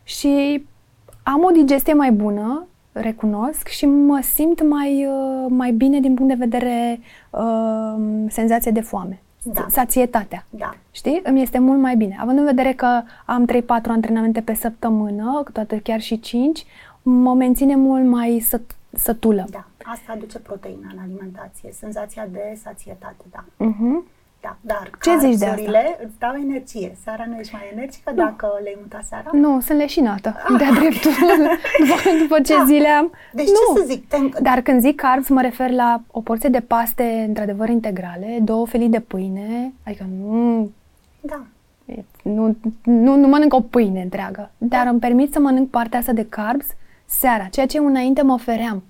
și 0.09 0.65
am 1.23 1.43
o 1.45 1.51
digestie 1.51 1.93
mai 1.93 2.13
bună, 2.13 2.67
recunosc, 2.93 3.67
și 3.67 3.87
mă 3.87 4.21
simt 4.23 4.63
mai, 4.69 5.07
uh, 5.07 5.47
mai 5.49 5.73
bine 5.73 6.01
din 6.01 6.15
punct 6.15 6.39
de 6.39 6.45
vedere 6.49 7.01
uh, 7.31 7.95
senzație 8.29 8.71
de 8.71 8.81
foame, 8.81 9.21
Da. 9.43 9.67
sațietatea. 9.71 10.47
Da. 10.51 10.75
Știi? 10.91 11.21
Îmi 11.25 11.43
este 11.43 11.59
mult 11.59 11.81
mai 11.81 11.97
bine. 11.97 12.17
Având 12.21 12.39
în 12.39 12.45
vedere 12.45 12.73
că 12.73 13.03
am 13.27 13.45
3-4 13.47 13.91
antrenamente 13.91 14.41
pe 14.41 14.55
săptămână, 14.55 15.43
toate 15.53 15.81
chiar 15.83 16.01
și 16.01 16.21
5, 16.21 16.65
mă 17.03 17.35
menține 17.35 17.77
mult 17.77 18.05
mai 18.07 18.43
săt- 18.49 18.77
sătulă. 18.93 19.45
Da, 19.51 19.67
asta 19.85 20.13
aduce 20.13 20.39
proteina 20.39 20.89
în 20.93 20.99
alimentație, 21.03 21.71
senzația 21.73 22.27
de 22.33 22.59
sațietate, 22.63 23.25
da. 23.31 23.45
Mhm. 23.57 24.05
Da, 24.41 24.57
dar 24.61 24.91
Ce 25.03 25.19
zici 25.19 25.39
de 25.39 25.45
carbsurile 25.45 25.99
îți 26.05 26.19
dau 26.19 26.35
energie. 26.43 26.97
Seara 27.03 27.25
nu 27.29 27.37
ești 27.39 27.55
mai 27.55 27.63
energică 27.73 28.13
dacă 28.15 28.59
le-ai 28.63 28.77
mutat 28.81 29.05
seara? 29.05 29.31
Nu, 29.33 29.61
sunt 29.61 29.79
leșinată, 29.79 30.37
de-a 30.59 30.71
dreptul. 30.73 31.11
după, 31.89 32.11
după 32.23 32.41
ce 32.41 32.57
Da. 32.57 32.65
zile 32.67 32.89
am. 32.89 33.13
Deci 33.33 33.47
nu. 33.47 33.75
ce 33.75 33.81
să 33.81 33.87
zic? 33.87 34.09
Te... 34.09 34.17
Dar 34.43 34.61
când 34.61 34.81
zic 34.81 34.97
carbs, 35.01 35.29
mă 35.29 35.41
refer 35.41 35.71
la 35.71 36.03
o 36.11 36.21
porție 36.21 36.49
de 36.49 36.61
paste, 36.61 37.25
într-adevăr, 37.29 37.69
integrale, 37.69 38.39
două 38.43 38.67
felii 38.67 38.89
de 38.89 39.01
pâine, 39.01 39.73
adică 39.87 40.07
nu, 40.21 40.71
Da, 41.21 41.43
e- 41.85 42.05
nu, 42.23 42.57
nu, 42.85 43.17
nu 43.17 43.27
mănânc 43.29 43.55
o 43.55 43.61
pâine 43.61 44.03
întreagă, 44.03 44.51
dar 44.59 44.87
îmi 44.87 45.01
permit 45.01 45.33
să 45.33 45.41
mănânc 45.41 45.71
partea 45.71 45.99
asta 45.99 46.13
de 46.13 46.27
carbs 46.29 46.67
seara, 47.05 47.45
ceea 47.45 47.67
ce 47.67 47.79
înainte 47.79 48.23
mă 48.23 48.33
ofeream. 48.33 48.83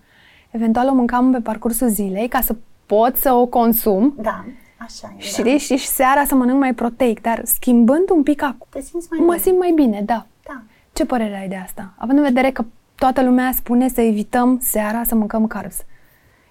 Eventual 0.51 0.89
o 0.89 0.95
mâncam 0.95 1.33
pe 1.33 1.39
parcursul 1.39 1.89
zilei 1.89 2.29
ca 2.29 2.41
să 2.41 2.57
pot 2.87 3.17
să 3.17 3.33
o 3.33 3.47
consum 3.47 4.15
da, 4.19 4.45
așa 4.77 5.14
e. 5.16 5.20
și, 5.20 5.43
da. 5.43 5.57
și, 5.57 5.77
și 5.77 5.87
seara 5.87 6.24
să 6.24 6.35
mănânc 6.35 6.59
mai 6.59 6.74
proteic, 6.74 7.20
dar 7.20 7.45
schimbând 7.45 8.11
un 8.11 8.22
pic 8.22 8.43
acum, 8.43 8.66
Te 8.70 8.81
simți 8.81 9.07
mai 9.11 9.18
mă 9.18 9.24
bine. 9.31 9.39
simt 9.43 9.59
mai 9.59 9.72
bine, 9.74 10.03
da. 10.03 10.27
Da. 10.47 10.62
Ce 10.93 11.05
părere 11.07 11.39
ai 11.39 11.49
de 11.49 11.57
asta? 11.57 11.93
Având 11.97 12.18
în 12.18 12.24
vedere 12.24 12.51
că 12.51 12.64
toată 12.95 13.22
lumea 13.22 13.53
spune 13.53 13.89
să 13.89 14.01
evităm 14.01 14.59
seara 14.62 15.05
să 15.05 15.14
mâncăm 15.14 15.47
carbs. 15.47 15.77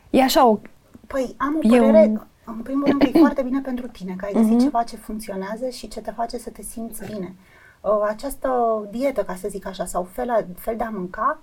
E 0.09 0.21
așa 0.23 0.45
o... 0.47 0.59
Păi 1.07 1.35
am 1.37 1.55
o 1.55 1.75
E 1.75 1.79
părere, 1.79 1.97
un- 2.07 2.21
în 2.45 2.61
primul 2.61 2.85
rând, 2.87 3.01
că 3.01 3.07
e 3.13 3.19
foarte 3.25 3.41
bine 3.41 3.59
pentru 3.59 3.87
tine, 3.87 4.13
că 4.17 4.25
ai 4.25 4.33
găsit 4.33 4.49
Mhm. 4.51 4.59
ceva 4.59 4.83
ce 4.83 4.95
funcționează 4.95 5.69
și 5.69 5.87
ce 5.87 6.01
te 6.01 6.11
face 6.11 6.37
să 6.37 6.49
te 6.49 6.61
simți 6.61 7.05
bine. 7.13 7.33
Uh, 7.81 7.91
Această 8.09 8.49
dietă, 8.91 9.23
ca 9.23 9.35
să 9.35 9.47
zic 9.47 9.67
așa, 9.67 9.85
sau 9.85 10.03
fel, 10.11 10.47
fel 10.57 10.75
de 10.77 10.83
a 10.83 10.89
mânca, 10.89 11.39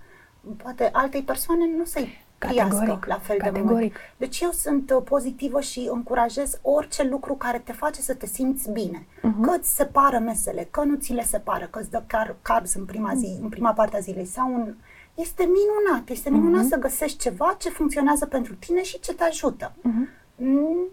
poate 0.57 0.89
altei 0.93 1.23
persoane 1.23 1.65
nu 1.79 1.85
să-i 1.85 2.25
priască 2.32 2.32
Categoric, 2.47 3.07
la 3.07 3.19
fel 3.19 3.37
de 3.39 3.45
categoric. 3.45 3.93
mult. 3.93 3.93
Deci 4.17 4.41
eu 4.41 4.51
sunt 4.51 4.91
uh, 4.91 5.03
pozitivă 5.05 5.61
și 5.61 5.89
încurajez 5.93 6.59
orice 6.63 7.03
lucru 7.09 7.35
care 7.35 7.59
te 7.59 7.73
face 7.73 8.01
să 8.01 8.15
te 8.15 8.27
simți 8.27 8.71
bine. 8.71 9.07
Mhm. 9.23 9.41
Că 9.43 9.55
îți 9.59 9.75
separă 9.75 10.19
mesele, 10.19 10.69
că 10.71 10.85
nu 10.85 10.95
ți 10.95 11.13
le 11.13 11.23
separă, 11.23 11.67
că 11.71 11.79
îți 11.79 11.91
dă 11.91 12.03
car- 12.07 12.37
carbs 12.43 12.75
în 12.75 12.85
prima 12.85 13.15
zi, 13.15 13.39
în 13.43 13.49
prima 13.49 13.73
parte 13.73 13.97
a 13.97 14.01
zilei 14.01 14.25
sau 14.27 14.55
un... 14.55 14.75
Este 15.15 15.43
minunat, 15.43 16.09
este 16.09 16.31
minunat 16.31 16.61
Mhm. 16.61 16.69
să 16.69 16.77
găsești 16.79 17.19
ceva 17.19 17.55
ce 17.59 17.69
funcționează 17.69 18.27
pentru 18.27 18.55
tine 18.55 18.83
și 18.83 19.01
ce 19.01 19.15
te 19.15 19.25
ajută. 19.25 19.73
Mhm. 19.83 20.09
Mm, 20.37 20.87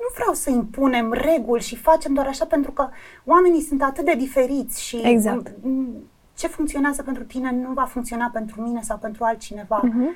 Nu 0.00 0.14
vreau 0.14 0.32
să 0.34 0.50
impunem 0.50 1.12
reguli 1.12 1.62
și 1.62 1.76
facem 1.76 2.14
doar 2.14 2.26
așa 2.26 2.44
pentru 2.46 2.70
că 2.72 2.88
oamenii 3.24 3.60
sunt 3.62 3.82
atât 3.82 4.04
de 4.04 4.14
diferiți 4.14 4.82
și 4.82 4.96
Exact. 5.04 5.52
mm, 5.62 5.88
ce 6.34 6.46
funcționează 6.46 7.02
pentru 7.02 7.24
tine 7.24 7.50
nu 7.52 7.72
va 7.72 7.84
funcționa 7.84 8.30
pentru 8.32 8.60
mine 8.62 8.80
sau 8.82 8.96
pentru 8.96 9.24
altcineva. 9.24 9.80
Mhm. 9.84 10.08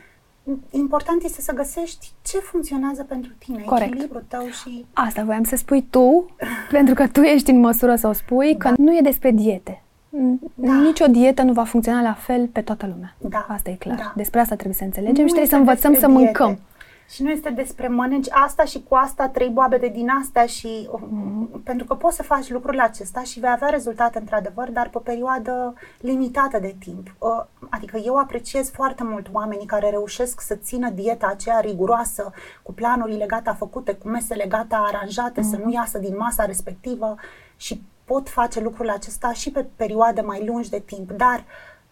Important 0.71 1.23
este 1.23 1.41
să 1.41 1.53
găsești 1.53 2.11
ce 2.23 2.39
funcționează 2.39 3.03
pentru 3.05 3.31
tine, 3.39 3.63
Corect. 3.63 3.93
echilibrul 3.93 4.25
tău 4.29 4.47
și... 4.47 4.85
Asta 4.93 5.23
voiam 5.23 5.45
să 5.45 5.57
spui 5.57 5.87
tu, 5.91 6.27
pentru 6.71 6.95
că 6.95 7.09
tu 7.09 7.21
ești 7.21 7.51
în 7.51 7.61
măsură 7.61 7.97
să 7.97 8.09
o 8.09 8.13
spui, 8.13 8.55
da. 8.55 8.69
că 8.69 8.75
nu 8.77 8.97
e 8.97 9.01
despre 9.03 9.31
diete. 9.31 9.83
Da. 10.55 10.73
Nici 10.75 11.01
o 11.01 11.07
dietă 11.07 11.43
nu 11.43 11.53
va 11.53 11.65
funcționa 11.65 12.03
la 12.03 12.13
fel 12.15 12.47
pe 12.47 12.61
toată 12.61 12.87
lumea. 12.95 13.15
Da. 13.19 13.47
Asta 13.49 13.71
e 13.71 13.75
clar. 13.75 13.97
Da. 13.97 14.13
Despre 14.17 14.41
asta 14.41 14.55
trebuie 14.55 14.77
să 14.77 14.85
înțelegem 14.85 15.23
Nu 15.23 15.29
și 15.29 15.35
trebuie 15.35 15.47
să 15.51 15.57
este 15.57 15.71
învățăm 15.71 15.93
să 15.95 16.07
despre 16.07 16.23
diete. 16.23 16.39
mâncăm. 16.39 16.59
Și 17.11 17.23
nu 17.23 17.31
este 17.31 17.51
despre 17.51 17.89
mănânci 17.89 18.29
asta 18.31 18.65
și 18.65 18.83
cu 18.89 18.95
asta 18.95 19.29
trei 19.29 19.49
boabete 19.49 19.89
din 19.95 20.09
astea 20.21 20.47
și... 20.47 20.89
Mhm. 21.11 21.63
Pentru 21.63 21.87
că 21.87 21.95
poți 21.95 22.17
să 22.17 22.23
faci 22.23 22.51
lucrul 22.51 22.81
acesta 22.81 23.23
și 23.23 23.41
vei 23.41 23.51
avea 23.53 23.69
rezultate 23.69 24.19
într-adevăr, 24.19 24.71
dar 24.71 24.89
pe 24.89 24.97
o 24.99 25.01
perioadă 25.01 25.75
limitată 26.01 26.59
de 26.59 26.75
timp. 26.79 27.15
Uh, 27.83 27.89
Adică 27.93 28.07
eu 28.09 28.17
apreciez 28.17 28.71
foarte 28.71 29.03
mult 29.05 29.27
oamenii 29.33 29.67
care 29.67 29.91
reușesc 29.91 30.41
să 30.41 30.55
țină 30.55 30.91
dieta 30.91 31.27
aceea 31.27 31.61
riguroasă, 31.61 32.33
cu 32.63 32.73
planurile 32.73 33.27
gata 33.27 33.55
făcute, 33.55 33.95
cu 33.95 34.09
mesele 34.09 34.45
gata 34.49 34.77
aranjate, 34.93 35.43
să 35.43 35.57
Mhm. 35.57 35.65
nu 35.65 35.73
iasă 35.73 35.99
din 35.99 36.15
masa 36.19 36.45
respectivă 36.45 37.15
și 37.57 37.83
pot 38.05 38.29
face 38.29 38.61
lucrul 38.61 38.89
acesta 38.91 39.33
și 39.33 39.51
pe 39.51 39.67
perioade 39.77 40.21
mai 40.21 40.45
lungi 40.47 40.71
de 40.71 40.79
timp. 40.79 41.11
Dar 41.11 41.45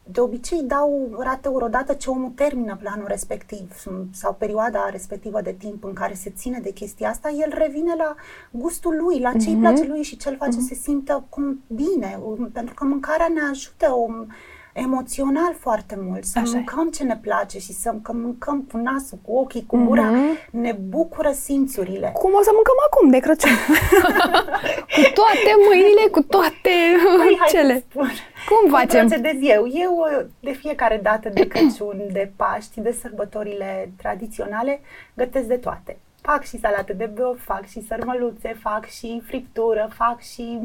de 0.03 0.21
obicei 0.21 0.63
dau 0.63 1.17
rateuri 1.19 1.65
odată 1.65 1.93
ce 1.93 2.11
omul 2.11 2.31
termină 2.35 2.77
planul 2.77 3.07
respectiv 3.07 3.73
sau 4.13 4.35
perioada 4.35 4.89
respectivă 4.91 5.41
de 5.41 5.53
timp 5.59 5.85
în 5.85 5.93
care 5.93 6.15
se 6.15 6.31
ține 6.31 6.59
de 6.63 6.71
chestia 6.73 7.09
asta, 7.09 7.29
el 7.31 7.53
revine 7.55 7.95
la 7.97 8.15
gustul 8.51 8.97
lui, 9.03 9.21
la 9.21 9.31
ce 9.31 9.49
îi 9.49 9.53
Mhm. 9.55 9.61
place 9.61 9.87
lui 9.87 10.03
și 10.03 10.17
ce 10.17 10.29
îl 10.29 10.37
face 10.37 10.51
să 10.53 10.61
se 10.69 10.75
simtă 10.75 11.25
cum 11.29 11.63
bine, 11.67 12.19
um, 12.25 12.51
pentru 12.53 12.75
că 12.75 12.85
mâncarea 12.85 13.29
ne 13.35 13.41
ajută 13.51 13.93
om, 13.95 14.27
emoțional 14.73 15.55
foarte 15.59 15.97
mult, 16.01 16.25
să 16.25 16.39
Așa 16.39 16.51
e. 16.51 16.55
mâncăm 16.55 16.89
ce 16.91 17.03
ne 17.05 17.17
place 17.17 17.59
și 17.59 17.73
să 17.73 17.95
că 18.03 18.13
mâncăm 18.13 18.63
cu 18.71 18.77
nasul, 18.77 19.19
cu 19.23 19.33
ochii, 19.37 19.67
cu 19.67 19.77
gura, 19.77 20.03
Mhm. 20.03 20.39
ne 20.51 20.73
bucură 20.73 21.31
simțurile. 21.33 22.11
Cum 22.15 22.31
o 22.35 22.43
să 22.43 22.51
mâncăm 22.55 22.75
acum 22.91 23.11
de 23.11 23.19
Crăciun? 23.19 23.51
cu 24.97 25.03
toate 25.15 25.51
mâinile, 25.69 26.07
cu 26.11 26.23
toate 26.23 26.75
Păi, 27.17 27.37
hai 27.39 27.49
să 27.49 27.57
cele. 27.57 27.85
spun. 27.91 28.11
Cum 28.49 28.71
facem? 28.71 29.07
procedez 29.09 29.37
eu? 29.41 29.67
Eu, 29.73 30.07
de 30.41 30.53
fiecare 30.53 31.01
dată 31.03 31.29
de 31.29 31.47
Crăciun, 31.47 32.01
de 32.13 32.33
Paști, 32.37 32.81
de 32.81 32.93
sărbătorile 33.01 33.91
tradiționale, 33.97 34.81
gătesc 35.15 35.47
de 35.47 35.57
toate. 35.57 35.99
Fac 36.23 36.45
și 36.45 36.59
salată 36.59 36.93
de 36.93 37.11
bău, 37.15 37.37
fac 37.45 37.67
și 37.67 37.87
sărmăluțe, 37.87 38.57
fac 38.63 38.87
și 38.89 39.23
friptură, 39.27 39.91
fac 39.95 40.21
și... 40.21 40.59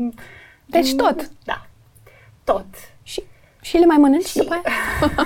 Deci 0.66 0.95
tot. 0.95 1.30
Da, 1.43 1.66
tot. 2.43 2.66
Și, 3.66 3.70
și 3.72 3.78
le 3.78 3.86
mai 3.86 3.97
mănânci 3.97 4.26
Și- 4.26 4.38
după 4.38 4.53
aia? 4.53 4.63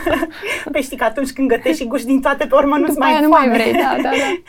Păi 0.72 0.82
știi 0.82 0.98
că 0.98 1.04
atunci 1.04 1.32
când 1.32 1.48
gătești 1.48 1.82
și 1.82 1.88
guști 1.88 2.08
din 2.08 2.22
toate, 2.22 2.46
pe 2.46 2.56
urmă 2.56 2.78
nu-ți 2.78 2.88
După 2.94 3.00
mai 3.04 3.10
aia 3.10 3.20
e 3.20 3.24
nu 3.24 3.30
mai 3.30 3.42
foame. 3.48 3.58
vrei, 3.58 3.74
da, 3.74 3.96
da, 4.02 4.10
da. 4.10 4.10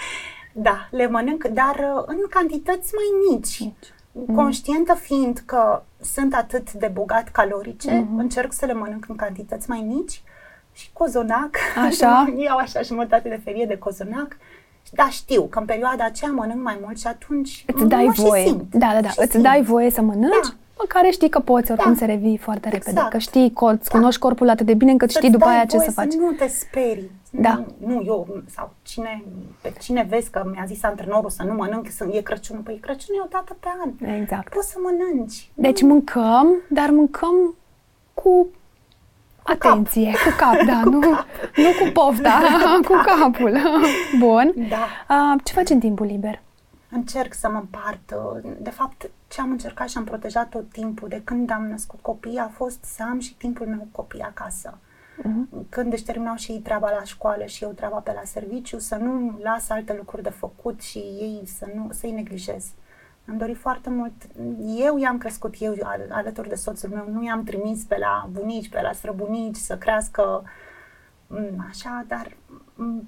Da, 0.52 0.88
le 0.90 1.08
mănânc, 1.08 1.44
dar 1.46 1.74
uh, 1.96 2.02
în 2.06 2.16
cantități 2.30 2.92
mai 2.94 3.30
mici. 3.36 3.58
Mici. 3.60 4.34
Conștientă 4.36 4.94
fiind 4.94 5.42
că 5.46 5.82
sunt 6.00 6.34
atât 6.34 6.72
de 6.72 6.90
bogat 6.92 7.28
calorice, 7.28 7.90
Mhm. 7.90 8.18
încerc 8.18 8.52
să 8.52 8.66
le 8.66 8.72
mănânc 8.72 9.04
în 9.08 9.16
cantități 9.16 9.68
mai 9.68 9.84
mici 9.86 10.22
și 10.72 10.90
cozonac. 10.92 11.56
Așa. 11.86 12.32
Iau 12.44 12.56
așa 12.56 12.80
jumătate 12.82 13.28
de 13.28 13.40
ferie 13.44 13.64
de 13.66 13.78
cozonac. 13.78 14.36
Da, 14.92 15.08
știu 15.10 15.42
că 15.42 15.58
în 15.58 15.64
perioada 15.64 16.04
aceea 16.04 16.30
mănânc 16.30 16.62
mai 16.62 16.78
mult 16.82 16.98
și 16.98 17.06
atunci 17.06 17.64
Îți 17.66 17.82
mă 17.82 17.88
dai 17.88 18.10
și 18.14 18.20
voie. 18.20 18.44
simt. 18.46 18.74
Da, 18.74 18.90
da, 18.92 19.00
da. 19.00 19.08
Și 19.08 19.16
Îți 19.20 19.30
simt. 19.30 19.42
dai 19.42 19.62
voie 19.62 19.90
să 19.90 20.00
mănânci, 20.00 20.46
Da. 20.48 20.54
Măcar 20.80 21.12
știi 21.12 21.28
că 21.28 21.38
poți 21.40 21.70
oricum 21.70 21.92
Da. 21.92 21.98
să 21.98 22.04
revii 22.04 22.36
foarte 22.36 22.68
repede. 22.68 22.90
Exact. 22.90 23.10
Că 23.10 23.18
știi, 23.18 23.50
că 23.52 23.64
îți 23.64 23.90
Da. 23.90 23.98
cunoști 23.98 24.20
corpul 24.20 24.48
atât 24.48 24.66
de 24.66 24.74
bine 24.74 24.90
încât 24.90 25.08
știi 25.10 25.20
Să-ți 25.22 25.32
după 25.32 25.44
dai 25.44 25.54
aia 25.54 25.64
ce 25.64 25.76
voie 25.76 25.88
să 25.88 25.94
faci. 25.94 26.12
nu 26.14 26.30
te 26.32 26.46
sperii. 26.48 27.10
Da. 27.30 27.64
Nu, 27.78 27.86
nu, 27.94 28.02
eu 28.04 28.42
sau 28.54 28.70
cine, 28.82 29.24
pe 29.60 29.72
cine 29.80 30.06
vezi 30.08 30.30
că 30.30 30.42
mi-a 30.52 30.64
zis 30.66 30.82
antrenorul 30.82 31.30
să 31.30 31.42
nu 31.42 31.54
mănânc, 31.54 31.88
să 31.90 32.08
e 32.12 32.20
Crăciunul. 32.20 32.62
Păi 32.62 32.78
Crăciunul 32.82 33.20
e 33.20 33.24
o 33.24 33.28
dată 33.30 33.56
pe 33.60 33.68
an. 33.84 34.14
Exact. 34.20 34.52
Poți 34.52 34.70
să 34.70 34.76
mănânci. 34.82 35.50
Deci 35.54 35.82
mâncăm, 35.82 36.54
dar 36.68 36.90
mâncăm 36.90 37.54
cu 38.14 38.48
atenție, 39.42 40.10
cu 40.10 40.34
cap, 40.38 40.66
da, 40.66 40.80
nu, 40.90 40.98
nu 41.56 41.70
cu 41.80 41.90
pofta, 41.92 42.40
cu 42.88 42.94
capul. 43.06 43.58
Bun. 44.18 44.54
Da. 44.68 45.14
A, 45.14 45.36
ce 45.44 45.52
faci 45.52 45.68
în 45.70 45.78
timpul 45.78 46.06
liber? 46.06 46.40
Încerc 46.90 47.34
să 47.34 47.48
mă 47.52 47.58
împart. 47.58 48.14
uh, 48.44 48.50
De 48.58 48.70
fapt, 48.70 49.10
ce 49.30 49.40
am 49.40 49.50
încercat 49.50 49.88
și 49.88 49.96
am 49.96 50.04
protejat 50.04 50.48
tot 50.48 50.70
timpul 50.70 51.08
de 51.08 51.20
când 51.24 51.50
am 51.50 51.66
născut 51.66 52.00
copii 52.00 52.38
a 52.38 52.48
fost 52.48 52.84
să 52.84 53.02
am 53.02 53.18
și 53.18 53.34
timpul 53.34 53.66
meu 53.66 53.78
cu 53.78 53.88
copii 53.92 54.20
acasă. 54.20 54.78
Mhm. 55.22 55.48
Când 55.68 55.92
își 55.92 56.04
terminau 56.04 56.36
și 56.36 56.52
ei 56.52 56.58
treaba 56.58 56.90
la 56.90 57.04
școală 57.04 57.44
și 57.44 57.64
eu 57.64 57.70
treaba 57.70 57.96
pe 57.96 58.12
la 58.12 58.24
serviciu, 58.24 58.78
să 58.78 58.96
nu 58.96 59.38
las 59.42 59.68
alte 59.68 59.94
lucruri 59.96 60.22
de 60.22 60.30
făcut 60.30 60.80
și 60.80 60.98
ei 60.98 61.42
să 61.46 61.68
nu 61.74 61.88
să-i 61.92 62.10
neglijez. 62.10 62.66
Am 63.28 63.36
dorit 63.36 63.56
foarte 63.56 63.90
mult. 63.90 64.12
Eu 64.76 64.98
i-am 64.98 65.18
crescut 65.18 65.54
eu 65.58 65.74
al, 65.82 66.06
alături 66.10 66.48
de 66.48 66.54
soțul 66.54 66.88
meu, 66.88 67.08
nu 67.10 67.24
i-am 67.24 67.44
trimis 67.44 67.84
pe 67.84 67.96
la 67.98 68.28
bunici, 68.30 68.68
pe 68.68 68.80
la 68.80 68.92
străbunici 68.92 69.56
să 69.56 69.76
crească 69.76 70.42
mm, 71.26 71.66
așa, 71.68 72.04
dar 72.08 72.36
mm, 72.46 72.60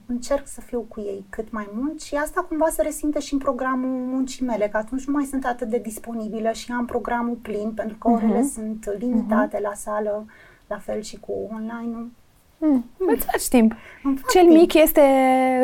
încerc 0.07 0.47
să 0.47 0.61
fiu 0.61 0.85
cu 0.89 1.01
ei 1.01 1.25
cât 1.31 1.51
mai 1.53 1.69
mult 1.75 2.01
și 2.03 2.15
asta 2.15 2.41
cumva 2.49 2.67
se 2.71 2.83
resimte 2.83 3.19
și 3.21 3.33
în 3.33 3.39
programul 3.39 3.89
muncii 3.89 4.45
mele, 4.47 4.69
că 4.69 4.77
atunci 4.77 5.05
nu 5.05 5.13
mai 5.13 5.25
sunt 5.25 5.45
atât 5.47 5.69
de 5.69 5.79
disponibilă 5.79 6.51
și 6.53 6.73
am 6.73 6.85
programul 6.87 7.35
plin, 7.43 7.73
pentru 7.75 7.97
că 7.99 8.09
orele 8.11 8.39
Mhm. 8.39 8.49
sunt 8.53 8.95
limitate 8.99 9.59
la 9.63 9.73
sală, 9.75 10.25
la 10.67 10.79
fel 10.79 11.01
și 11.01 11.17
cu 11.21 11.33
online-ul. 11.53 12.11
Hmm. 12.59 12.85
Îți 12.99 13.27
faci 13.27 13.49
timp. 13.49 13.75
Îmi 14.03 14.17
fac 14.17 14.31
Cel 14.31 14.41
timp. 14.43 14.55
mic 14.57 14.75
este, 14.75 15.01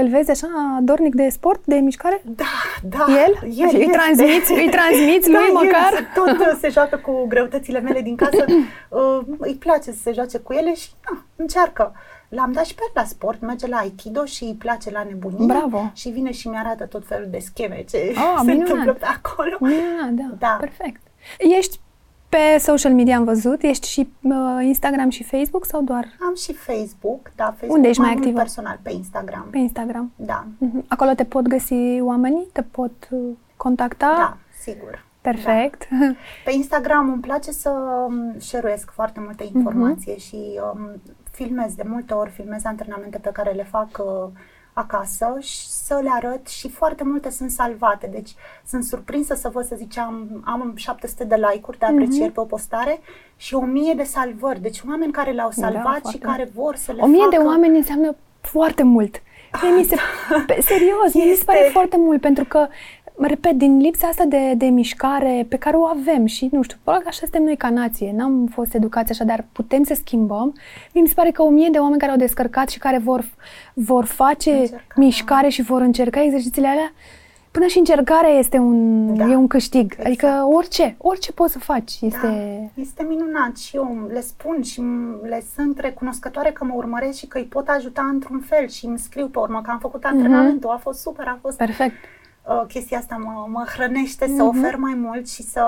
îl 0.01 0.09
vezi 0.09 0.31
așa, 0.31 0.79
dornic 0.83 1.15
de 1.15 1.29
sport, 1.29 1.65
de 1.65 1.75
mișcare? 1.75 2.23
Da, 2.25 2.45
da. 2.89 3.05
El? 3.09 3.51
el 3.57 3.69
îi 3.73 3.81
este. 3.81 3.91
transmiți, 3.93 4.53
îi 4.53 4.69
transmiți 4.71 5.31
da, 5.31 5.39
lui 5.39 5.47
el 5.49 5.53
măcar? 5.55 5.91
se- 5.95 6.07
tot 6.21 6.39
uh, 6.47 6.59
se 6.61 6.69
joacă 6.69 6.97
cu 6.97 7.27
greutățile 7.27 7.81
mele 7.81 8.01
din 8.01 8.17
casă. 8.17 8.45
Uh, 8.89 9.21
îi 9.39 9.55
place 9.55 9.93
să 9.93 9.99
se 10.03 10.13
joace 10.13 10.39
cu 10.39 10.53
ele 10.53 10.75
și 10.75 10.89
na, 11.11 11.25
încearcă. 11.37 11.93
L-am 12.29 12.53
dat 12.53 12.65
și 12.65 12.75
pe 12.75 12.81
el 12.87 12.93
la 12.95 13.05
sport, 13.05 13.41
merge 13.41 13.67
la 13.67 13.77
Aikido 13.77 14.25
și 14.25 14.45
îi 14.45 14.55
place 14.55 14.91
la 14.91 15.03
nebunie. 15.09 15.47
Bravo. 15.47 15.91
Și 15.95 16.09
vine 16.09 16.31
și 16.33 16.49
mi-arată 16.49 16.85
tot 16.87 17.07
felul 17.07 17.27
de 17.31 17.39
scheme 17.39 17.85
ce 17.91 18.13
Ah, 18.17 18.35
se 18.45 18.51
minunat. 18.51 18.69
întâmplă 18.69 18.93
pe 18.93 19.05
acolo. 19.05 19.57
Minunat, 19.61 20.11
da. 20.11 20.35
Da. 20.39 20.57
Perfect. 20.61 21.01
Ești 21.39 21.81
pe 22.29 22.59
social 22.59 22.93
media, 22.95 23.17
am 23.17 23.25
văzut, 23.25 23.63
ești 23.63 23.89
și 23.89 24.09
uh, 24.23 24.35
Instagram 24.63 25.09
și 25.11 25.23
Facebook 25.25 25.65
sau 25.65 25.83
doar 25.83 26.05
Am 26.21 26.35
și 26.35 26.53
Facebook, 26.53 27.31
da, 27.37 27.45
Facebook 27.45 27.71
Unde 27.77 27.89
ești 27.89 28.01
mai 28.01 28.11
mult 28.11 28.21
activă? 28.23 28.39
personal, 28.41 28.79
pe 28.83 28.91
Instagram. 28.93 29.47
pe 29.51 29.59
Instagram? 29.59 30.13
Da, 30.17 30.45
Mhm. 30.59 30.85
Acolo 30.89 31.11
te 31.13 31.25
pot 31.25 31.47
găsi 31.47 32.01
oamenii? 32.01 32.47
Te 32.53 32.63
pot 32.63 32.93
uh, 33.11 33.19
contacta? 33.57 34.15
da, 34.17 34.37
sigur. 34.63 35.07
Perfect. 35.21 35.89
Pe 36.45 36.53
Instagram 36.53 37.13
îmi 37.13 37.21
place 37.21 37.51
să 37.51 37.71
um, 38.07 38.35
share-uiesc 38.39 38.91
foarte 38.91 39.21
multe 39.25 39.45
informație 39.55 40.13
Mhm. 40.13 40.21
și 40.21 40.37
um, 40.75 40.91
filmez 41.39 41.75
de 41.75 41.83
multe 41.87 42.15
ori, 42.15 42.31
filmez 42.31 42.65
antrenamente 42.65 43.19
pe 43.19 43.31
care 43.33 43.51
le 43.51 43.65
fac 43.71 43.89
uh, 43.99 44.29
acasă 44.73 45.37
și 45.41 45.69
să 45.69 45.99
le 46.03 46.09
arăt 46.13 46.47
și 46.49 46.69
foarte 46.71 47.05
multe 47.05 47.31
sunt 47.31 47.51
salvate. 47.51 48.07
Deci 48.13 48.31
sunt 48.67 48.85
surprinsă 48.85 49.35
să 49.35 49.49
văd, 49.49 49.65
să 49.65 49.75
ziceam, 49.77 50.43
am 50.45 50.73
700 50.77 51.25
de 51.25 51.35
like-uri 51.35 51.79
de 51.79 51.87
aprecieri 51.87 52.33
pe 52.33 52.41
o 52.41 52.45
postare 52.45 53.01
și 53.37 53.55
1000 53.55 53.95
de 53.95 54.03
salvări. 54.03 54.61
Deci 54.61 54.83
oameni 54.89 55.13
care 55.13 55.31
le-au 55.31 55.49
Mhm. 55.49 55.61
Da, 55.61 55.67
salvat 55.71 55.95
și 55.97 56.01
foarte 56.03 56.19
care 56.19 56.51
vor 56.55 56.75
să 56.77 56.93
le 56.93 57.03
O 57.03 57.07
mie 57.07 57.23
facă. 57.25 57.37
de 57.37 57.43
oameni 57.47 57.77
înseamnă 57.77 58.15
foarte 58.41 58.83
mult. 58.83 59.23
Mie 59.63 59.71
mi 59.71 59.85
se, 59.85 59.97
pe, 60.47 60.59
serios, 60.61 61.15
mie 61.15 61.25
mi 61.25 61.35
se 61.35 61.45
pare 61.45 61.59
Este. 61.59 61.71
foarte 61.73 61.97
mult 61.97 62.21
pentru 62.21 62.45
că, 62.45 62.59
mă 62.59 62.67
repet, 63.27 63.53
din 63.53 63.79
lipsa 63.79 64.07
asta 64.07 64.25
de, 64.25 64.55
de 64.57 64.67
mișcare 64.67 65.47
pe 65.49 65.57
care 65.57 65.77
o 65.77 65.85
avem 65.85 66.27
și, 66.27 66.49
nu 66.53 66.63
știu, 66.63 66.77
probabil 66.83 67.07
că 67.07 67.11
așa 67.13 67.21
suntem 67.23 67.43
noi 67.43 67.57
ca 67.57 67.71
nație, 67.71 68.13
n-am 68.17 68.47
fost 68.53 68.75
educați 68.75 69.11
așa, 69.11 69.25
dar 69.25 69.45
putem 69.53 69.83
să 69.83 69.95
schimbăm. 69.95 70.55
Mie 70.93 71.03
mi 71.03 71.09
se 71.09 71.15
pare 71.15 71.31
că 71.31 71.43
o 71.43 71.49
mie 71.49 71.69
de 71.73 71.79
oameni 71.79 71.99
care 71.99 72.13
au 72.13 72.19
descărcat 72.19 72.69
și 72.69 72.79
care 72.79 72.99
vor, 72.99 73.25
vor 73.75 74.05
face 74.05 74.51
Încerca, 74.51 74.83
mișcare 74.97 75.49
și 75.49 75.63
vor 75.63 75.81
încerca 75.81 76.23
exercițiile 76.23 76.69
alea, 76.69 76.93
până 77.51 77.67
și 77.67 77.79
încercarea 77.79 78.31
este 78.31 78.59
un, 78.59 79.17
Da, 79.17 79.25
e 79.25 79.37
un 79.37 79.47
câștig. 79.47 79.83
exact. 79.93 80.07
Adică 80.07 80.47
orice, 80.53 80.95
orice 80.99 81.33
poți 81.33 81.53
să 81.53 81.59
faci. 81.59 81.93
Este... 82.01 82.19
Da, 82.75 82.81
este 82.83 83.03
minunat 83.09 83.57
și 83.57 83.77
eu 83.77 84.09
le 84.13 84.21
spun 84.21 84.63
și 84.63 84.81
m- 84.81 85.29
le 85.29 85.43
sunt 85.55 85.79
recunoscătoare 85.79 86.51
că 86.51 86.65
mă 86.65 86.73
urmăresc 86.77 87.19
și 87.19 87.27
că 87.27 87.39
îi 87.39 87.45
pot 87.45 87.69
ajuta 87.69 88.09
într-un 88.13 88.41
fel 88.41 88.69
și 88.69 88.87
îmi 88.87 88.99
scriu 88.99 89.27
pe 89.27 89.39
urmă 89.39 89.61
că 89.65 89.71
am 89.71 89.79
făcut 89.79 90.05
antrenamentul, 90.05 90.71
a 90.71 90.77
fost 90.77 91.01
super, 91.01 91.27
a 91.27 91.39
fost 91.43 91.57
Perfect. 91.57 91.95
Uh, 92.49 92.63
chestia 92.69 92.99
asta 92.99 93.17
mă, 93.25 93.47
mă 93.49 93.65
hrănește 93.75 94.27
să 94.27 94.43
Mhm. 94.43 94.59
ofer 94.59 94.77
mai 94.77 94.95
mult 94.95 95.29
și 95.31 95.43
să, 95.43 95.63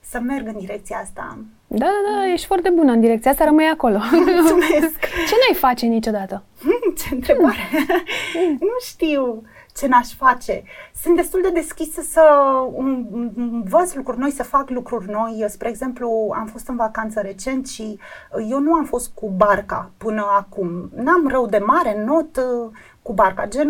să 0.00 0.20
merg 0.20 0.46
în 0.46 0.58
direcția 0.58 0.96
asta. 1.02 1.38
Da, 1.66 1.78
da, 1.86 2.20
da, 2.20 2.32
ești 2.32 2.46
foarte 2.46 2.70
bună 2.70 2.92
în 2.92 3.00
direcția 3.00 3.30
asta, 3.30 3.44
rămâi 3.44 3.70
acolo. 3.72 3.98
Mulțumesc! 4.12 4.98
Ce 5.00 5.34
n-ai 5.40 5.54
face 5.58 5.86
niciodată? 5.86 6.42
Ce 6.96 7.14
întrebare! 7.14 7.68
nu 8.70 8.76
știu. 8.86 9.42
ce 9.76 9.86
n-aș 9.86 10.14
face. 10.14 10.62
Sunt 11.02 11.16
destul 11.16 11.40
de 11.42 11.50
deschisă 11.50 12.00
să 12.02 12.22
învăț 13.36 13.94
lucruri 13.94 14.18
noi, 14.18 14.30
să 14.30 14.42
fac 14.42 14.70
lucruri 14.70 15.10
noi. 15.10 15.44
Spre 15.48 15.68
exemplu, 15.68 16.34
am 16.38 16.46
fost 16.46 16.68
în 16.68 16.76
vacanță 16.76 17.20
recent 17.20 17.68
și 17.68 17.98
eu 18.50 18.58
nu 18.58 18.74
am 18.74 18.84
fost 18.84 19.10
cu 19.14 19.28
barca 19.36 19.90
până 19.96 20.26
acum. 20.38 20.90
N-am 20.94 21.28
rău 21.28 21.46
de 21.46 21.58
mare, 21.58 22.04
not 22.04 22.36
uh, 22.36 22.70
cu 23.02 23.12
barca, 23.12 23.46
gen 23.46 23.68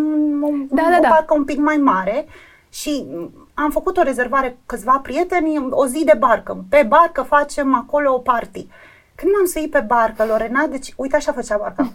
da, 0.71 0.83
da, 0.91 0.97
o 0.99 1.01
da. 1.03 1.09
barcă 1.09 1.35
un 1.35 1.45
pic 1.45 1.59
mai 1.59 1.77
mare 1.77 2.27
și 2.73 3.07
am 3.55 3.71
făcut 3.71 3.97
o 3.97 4.03
rezervare 4.03 4.59
câțiva 4.67 5.01
prieteni, 5.03 5.67
o 5.71 5.87
zi 5.87 6.05
de 6.05 6.17
barcă. 6.19 6.65
Pe 6.69 6.85
barcă 6.89 7.23
facem 7.23 7.75
acolo 7.75 8.15
o 8.15 8.19
party. 8.19 8.67
Când 9.15 9.33
m-am 9.33 9.47
suit 9.47 9.71
pe 9.71 9.85
barcă, 9.87 10.25
Lorena, 10.25 10.67
deci 10.67 10.93
uite 10.97 11.17
așa 11.17 11.33
făcea 11.33 11.57
barca. 11.57 11.91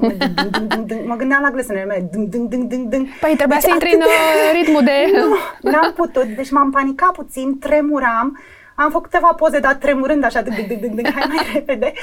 mă 1.06 1.16
gândeam 1.16 1.42
la 1.42 1.52
glăsănele 1.52 1.86
mele. 1.86 2.08
Dâng, 2.12 2.28
dâng, 2.28 2.50
dâng, 2.50 2.64
dâng, 2.64 2.88
dâng. 2.88 3.08
Păi 3.20 3.36
trebuia 3.36 3.58
deci 3.58 3.70
să 3.70 3.70
intri 3.70 3.94
în 3.94 4.00
de... 4.00 4.06
Uh, 4.06 4.52
ritmul 4.60 4.84
de... 4.84 4.92
Nu, 5.14 5.36
n-am 5.72 5.94
putut. 5.96 6.24
Deci 6.26 6.52
m-am 6.52 6.72
panicat 6.72 7.12
puțin, 7.12 7.60
tremuram. 7.60 8.40
Am 8.76 8.92
făcut 8.92 9.10
câteva 9.10 9.34
poze, 9.34 9.60
dar 9.60 9.74
tremurând 9.74 10.24
așa, 10.24 10.42
dâng, 10.42 10.68
dâng, 10.68 10.80
dâng, 10.80 10.94
dâng, 10.94 11.14
hai 11.14 11.26
mai 11.28 11.50
repede. 11.54 11.94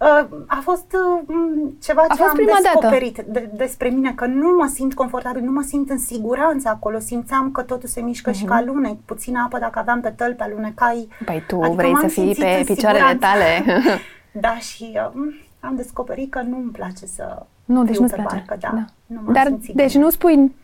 Uh, 0.00 0.26
a 0.46 0.60
fost 0.62 0.86
uh, 0.92 1.34
ceva 1.82 2.04
a 2.08 2.14
ce 2.14 2.22
fost 2.22 2.30
am 2.30 2.60
descoperit 2.62 3.24
de, 3.28 3.50
despre 3.56 3.88
mine, 3.88 4.12
că 4.12 4.26
nu 4.26 4.56
mă 4.56 4.70
simt 4.74 4.94
confortabil, 4.94 5.42
nu 5.42 5.50
mă 5.50 5.62
simt 5.62 5.90
în 5.90 5.98
siguranță 5.98 6.68
acolo. 6.68 6.98
Simțeam 6.98 7.50
că 7.50 7.62
totul 7.62 7.88
se 7.88 8.00
mișcă 8.00 8.30
uh-huh. 8.30 8.34
și 8.34 8.44
mhm. 8.44 8.52
ca 8.52 8.62
lunec, 8.66 8.96
puțină 9.04 9.42
apă 9.46 9.58
dacă 9.58 9.78
aveam 9.78 10.00
pe 10.00 10.08
tălpi, 10.08 10.42
alunecai. 10.42 11.08
Păi 11.24 11.44
tu 11.46 11.60
adică 11.60 11.74
vrei 11.74 11.96
să 12.00 12.06
fii 12.06 12.34
pe 12.34 12.62
picioarele 12.64 13.14
tale. 13.14 13.64
Da, 14.40 14.58
și 14.58 14.98
uh, 15.14 15.34
am 15.60 15.76
descoperit 15.76 16.30
că 16.30 16.42
nu 16.42 16.56
îmi 16.56 16.70
place 16.70 17.06
să 17.06 17.42
Nu, 17.64 17.84
deci 17.84 17.98
nu-ți 17.98 18.14
place. 18.14 18.34
Barcă, 18.34 18.56
da. 18.60 18.70
da. 18.74 18.84
Nu 19.06 19.32
Dar, 19.32 19.48
deci 19.74 19.92
bine. 19.92 20.04
nu 20.04 20.10
spui 20.10 20.54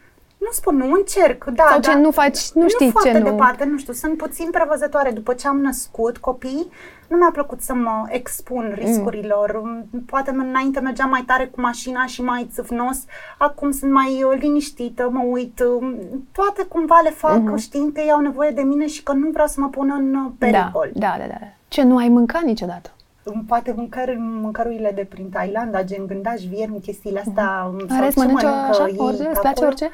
nu 0.44 0.50
spun, 0.52 0.76
nu 0.76 0.92
încerc, 0.92 1.44
da. 1.44 1.66
Sau 1.68 1.80
ce 1.80 1.92
da, 1.92 1.98
nu 1.98 2.10
faci, 2.10 2.50
nu, 2.50 2.62
nu 2.62 2.68
știi 2.68 2.90
foarte 2.90 3.12
ce 3.12 3.18
nu... 3.18 3.24
departe, 3.24 3.64
nu 3.64 3.78
știu, 3.78 3.92
sunt 3.92 4.16
puțin 4.16 4.50
prevăzătoare. 4.50 5.10
După 5.10 5.34
ce 5.34 5.48
am 5.48 5.60
născut 5.60 6.18
copii, 6.18 6.70
nu 7.08 7.16
mi-a 7.16 7.30
plăcut 7.32 7.60
să 7.60 7.74
mă 7.74 8.04
expun 8.08 8.64
mm. 8.64 8.74
riscurilor. 8.74 9.60
Mm. 9.64 10.02
Poate 10.06 10.30
înainte 10.30 10.80
mergeam 10.80 11.08
mai 11.08 11.22
tare 11.26 11.46
cu 11.46 11.60
mașina 11.60 12.06
și 12.06 12.22
mai 12.22 12.48
țâfnos, 12.52 12.98
acum 13.38 13.70
sunt 13.70 13.92
mai 13.92 14.22
uh, 14.22 14.38
liniștită, 14.40 15.08
mă 15.12 15.22
uit. 15.30 15.60
Um, 15.60 15.96
toate 16.32 16.64
cumva 16.64 17.00
le 17.02 17.10
fac 17.10 17.40
mm-hmm. 17.40 17.58
știind 17.58 17.92
că 17.92 18.00
ei 18.00 18.10
au 18.10 18.20
nevoie 18.20 18.50
de 18.50 18.62
mine 18.62 18.86
și 18.86 19.02
că 19.02 19.12
nu 19.12 19.30
vreau 19.30 19.46
să 19.46 19.60
mă 19.60 19.68
pun 19.68 19.92
în 19.98 20.14
uh, 20.14 20.30
pericol. 20.38 20.90
Da, 20.94 21.14
da, 21.18 21.24
da. 21.26 21.36
da. 21.40 21.46
Ce 21.68 21.82
nu 21.82 21.96
ai 21.96 22.08
mâncat 22.08 22.42
niciodată? 22.42 22.90
poate 23.46 23.72
mâncări, 23.76 24.16
mâncărurile 24.18 24.92
de 24.94 25.06
prin 25.10 25.28
Thailanda, 25.28 25.82
gen 25.82 26.06
gândaș, 26.06 26.42
viermi, 26.42 26.80
chestiile 26.80 27.18
astea. 27.18 27.70
Uh-huh. 27.70 27.90
Are 27.90 28.10
mănâncă 28.16 28.46
așa, 28.46 28.88
orice? 28.96 29.28
Îți 29.28 29.40
place 29.40 29.64
orice? 29.64 29.90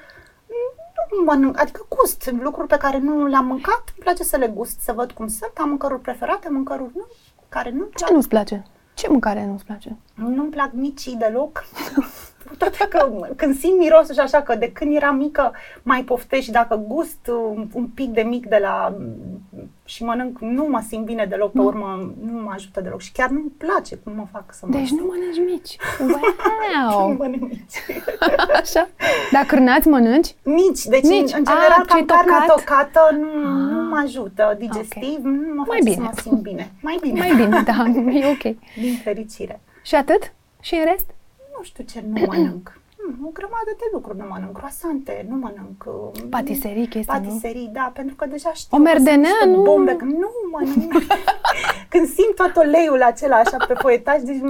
Nu 1.10 1.24
mănânc, 1.24 1.60
adică 1.60 1.86
gust 1.88 2.30
lucruri 2.40 2.68
pe 2.68 2.76
care 2.76 2.98
nu 2.98 3.26
le-am 3.26 3.46
mâncat, 3.46 3.82
îmi 3.86 3.98
place 3.98 4.22
să 4.22 4.36
le 4.36 4.46
gust, 4.48 4.80
să 4.80 4.92
văd 4.92 5.10
cum 5.12 5.28
sunt, 5.28 5.52
am 5.56 5.68
mâncăruri 5.68 6.00
preferate, 6.00 6.48
mâncăruri 6.48 6.92
nu, 6.94 7.06
care 7.48 7.70
nu 7.70 7.88
Ce 7.94 8.12
nu-ți 8.12 8.28
place? 8.28 8.66
Ce 8.94 9.08
mâncare 9.08 9.46
nu-ți 9.46 9.64
place? 9.64 9.96
Nu-mi 10.14 10.50
plac 10.50 10.72
micii 10.72 11.16
deloc. 11.16 11.64
Cu 12.48 12.56
toate 12.56 12.86
că 12.90 13.10
când 13.36 13.58
simt 13.58 13.78
mirosul 13.78 14.14
și 14.14 14.20
așa, 14.20 14.42
că 14.42 14.54
de 14.54 14.72
când 14.72 14.94
eram 14.94 15.16
mică 15.16 15.52
mai 15.82 16.02
poftești, 16.02 16.50
dacă 16.50 16.84
gust 16.86 17.26
un, 17.26 17.68
un 17.72 17.86
pic 17.86 18.10
de 18.10 18.22
mic 18.22 18.46
de 18.46 18.58
la 18.60 18.96
și 19.84 20.04
mănânc, 20.04 20.38
nu 20.40 20.66
mă 20.68 20.82
simt 20.88 21.04
bine 21.04 21.24
deloc, 21.24 21.52
pe 21.52 21.60
urmă 21.60 22.12
nu 22.24 22.42
mă 22.42 22.50
ajută 22.54 22.80
deloc 22.80 23.00
și 23.00 23.12
chiar 23.12 23.28
nu-mi 23.28 23.52
place 23.56 23.96
cum 23.96 24.12
mă 24.16 24.26
fac 24.32 24.44
să 24.54 24.66
mă 24.66 24.76
Deci 24.76 24.90
nu 24.90 25.04
mănânci 25.06 25.50
mici. 25.50 25.76
Wow! 26.88 27.08
nu 27.08 27.14
mănânc 27.14 27.42
mici. 27.42 27.76
Așa? 28.60 28.88
Dar 29.32 29.44
cârnați 29.44 29.88
mănânci? 29.88 30.34
Mici. 30.42 30.82
Deci, 30.84 31.02
mici. 31.02 31.32
în 31.32 31.44
general, 31.44 31.78
ah, 31.78 31.84
cam 31.86 32.04
carnea 32.04 32.44
tocată 32.46 33.00
nu, 33.12 33.26
ah. 33.26 33.70
nu 33.70 33.88
mă 33.88 34.00
ajută 34.04 34.56
digestiv, 34.58 35.18
okay. 35.18 35.22
nu 35.22 35.54
mă 35.54 35.64
face 35.66 35.82
bine. 35.82 35.94
să 35.94 36.00
mă 36.00 36.12
simt 36.22 36.40
bine. 36.40 36.72
Mai 36.80 36.98
bine. 37.00 37.18
Mai 37.18 37.34
bine, 37.34 37.62
da, 37.62 37.84
e 38.20 38.26
ok. 38.26 38.56
Din 38.76 39.00
fericire. 39.02 39.60
Și 39.82 39.94
atât? 39.94 40.32
Și 40.60 40.74
în 40.74 40.84
rest? 40.84 41.06
Nu 41.58 41.64
știu 41.64 41.84
ce 41.84 42.04
nu 42.06 42.24
mănânc. 42.26 42.80
Hmm, 42.96 43.26
o 43.26 43.30
grămadă 43.32 43.72
de 43.76 43.84
lucruri 43.92 44.18
nu 44.18 44.26
mănânc. 44.28 44.56
Croasante, 44.56 45.26
nu 45.28 45.36
mănânc. 45.36 45.84
Um, 45.86 46.28
patiserii, 46.28 46.86
chestii, 46.86 47.14
Patiserii, 47.14 47.66
nu? 47.66 47.72
da, 47.72 47.90
pentru 47.94 48.14
că 48.14 48.26
deja 48.26 48.52
știu 48.52 48.76
O 48.76 48.80
merdenea, 48.80 49.38
nu? 49.46 49.62
Bombe, 49.62 49.96
nu 50.00 50.30
mănânc. 50.52 50.92
Când 51.92 52.06
simt 52.06 52.34
tot 52.34 52.56
oleiul 52.56 53.02
acela 53.02 53.36
așa 53.36 53.56
pe 53.66 53.74
poetaj, 53.74 54.20
deci 54.22 54.40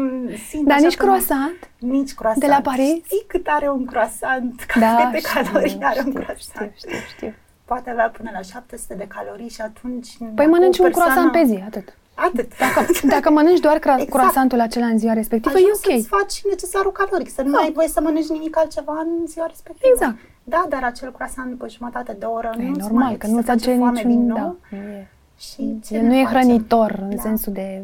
simt 0.49 0.67
Dar 0.67 0.79
nici 0.79 0.97
croissant? 0.97 1.71
Nici 1.79 2.15
croissant. 2.15 2.45
De 2.45 2.47
la 2.47 2.61
Paris? 2.61 3.05
Știi 3.05 3.25
cât 3.27 3.47
are 3.47 3.69
un 3.71 3.85
croissant? 3.85 4.67
Da, 4.79 5.11
câte 5.11 5.29
calorii 5.33 5.69
știu, 5.69 5.87
are 5.87 6.03
un 6.05 6.13
croissant? 6.13 6.73
Știu, 6.77 6.91
știu, 6.91 7.07
știu. 7.15 7.35
Poate 7.65 7.91
avea 7.91 8.09
până 8.09 8.31
la 8.33 8.41
700 8.41 8.95
de 8.95 9.07
calorii 9.07 9.49
și 9.49 9.61
atunci... 9.61 10.09
Păi 10.35 10.47
mănânci 10.47 10.79
un 10.79 10.91
croissant 10.91 11.33
pe 11.33 11.43
zi, 11.47 11.63
atât. 11.67 11.98
Atât. 12.27 12.59
Dacă, 12.59 12.87
dacă 13.15 13.31
mănânci 13.31 13.61
doar 13.61 13.79
cra- 13.79 14.01
exact. 14.01 14.11
croissantul 14.11 14.61
acela 14.61 14.87
în 14.87 14.99
ziua 14.99 15.13
respectivă, 15.13 15.55
Ajuns 15.55 15.85
e 15.85 15.89
ok. 15.89 15.95
să-ți 15.95 16.09
faci 16.09 16.43
necesarul 16.49 16.93
caloric, 16.93 17.31
să 17.31 17.43
nu 17.43 17.51
da. 17.51 17.59
ai 17.59 17.73
voie 17.73 17.89
să 17.89 18.01
mănânci 18.01 18.29
nimic 18.29 18.57
altceva 18.57 18.93
în 19.05 19.27
ziua 19.27 19.47
respectivă. 19.47 19.93
Exact. 19.95 20.17
Da, 20.45 20.67
dar 20.69 20.83
acel 20.85 21.13
croissant 21.13 21.51
după 21.51 21.69
jumătate 21.69 22.17
de 22.19 22.25
oră 22.25 22.55
e 22.59 22.63
nu 22.63 22.77
normal, 22.77 23.17
că 23.17 23.27
nu-ți 23.27 23.51
aduce 23.51 23.73
niciun... 23.73 24.27
Da, 24.27 24.55
nu 24.71 24.77
e. 24.77 25.09
Și 25.39 25.81
ce 25.87 26.01
nu 26.01 26.15
e 26.15 26.25
hrănitor 26.25 26.99
în 27.03 27.17
da. 27.17 27.23
sensul 27.23 27.53
de 27.53 27.83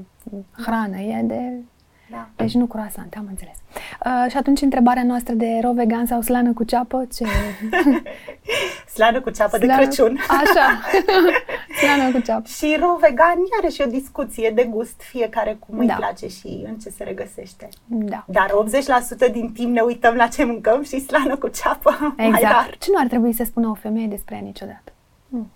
hrană, 0.62 0.98
e 0.98 1.22
de 1.24 1.52
da. 2.10 2.28
Deci 2.36 2.54
nu 2.54 2.66
croissant, 2.66 3.14
am 3.18 3.26
înțeles. 3.28 3.56
Uh, 4.06 4.30
și 4.30 4.36
atunci 4.36 4.60
întrebarea 4.60 5.02
noastră 5.02 5.34
de 5.34 5.58
ro 5.62 5.72
vegan 5.72 6.06
sau 6.06 6.20
slană 6.20 6.52
cu 6.52 6.64
ceapă, 6.64 7.06
ce? 7.14 7.24
slană 8.94 9.20
cu 9.20 9.30
ceapă 9.30 9.56
slană... 9.56 9.76
de 9.76 9.82
Crăciun. 9.82 10.18
Așa, 10.42 10.80
slană 11.80 12.12
cu 12.12 12.20
ceapă. 12.20 12.46
Și 12.46 12.76
ro 12.80 12.96
vegan 13.00 13.38
iarăși 13.54 13.82
o 13.82 13.86
discuție 13.86 14.50
de 14.54 14.64
gust, 14.64 15.00
fiecare 15.00 15.56
cum 15.66 15.78
îi 15.78 15.86
da. 15.86 15.94
place 15.94 16.28
și 16.28 16.64
în 16.66 16.76
ce 16.76 16.90
se 16.90 17.04
regăsește. 17.04 17.68
Da. 17.86 18.24
Dar 18.26 18.50
80% 19.28 19.32
din 19.32 19.52
timp 19.52 19.74
ne 19.74 19.80
uităm 19.80 20.14
la 20.14 20.26
ce 20.26 20.44
mâncăm 20.44 20.82
și 20.82 21.00
slană 21.00 21.36
cu 21.36 21.48
ceapă 21.48 22.14
exact. 22.16 22.42
mai 22.42 22.52
rar. 22.52 22.76
Ce 22.78 22.90
nu 22.90 22.98
ar 22.98 23.06
trebui 23.06 23.32
să 23.32 23.44
spună 23.44 23.68
o 23.68 23.74
femeie 23.74 24.06
despre 24.06 24.34
ea 24.34 24.40
niciodată? 24.40 24.92
Hmm. 25.30 25.50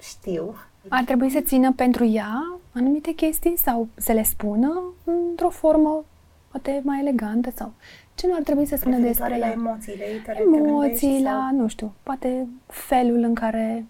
Știu. 0.00 0.54
Ar 0.88 1.04
trebui 1.04 1.30
să 1.30 1.40
țină 1.40 1.72
pentru 1.72 2.04
ea 2.04 2.58
anumite 2.72 3.12
chestii 3.12 3.58
sau 3.58 3.88
să 3.94 4.12
le 4.12 4.22
spună 4.22 4.82
într-o 5.04 5.50
formă 5.50 6.04
poate 6.50 6.80
mai 6.84 7.00
elegantă 7.00 7.52
sau 7.56 7.72
ce 8.14 8.26
nu 8.26 8.34
ar 8.34 8.42
trebui 8.42 8.66
să 8.66 8.76
spună 8.76 8.98
despre 8.98 9.38
la 9.38 9.50
emoțiile 9.50 10.04
ei, 10.04 10.22
Emoții, 10.54 11.22
la, 11.22 11.48
sau... 11.50 11.60
nu 11.60 11.68
știu, 11.68 11.92
poate 12.02 12.46
felul 12.66 13.22
în 13.22 13.34
care 13.34 13.86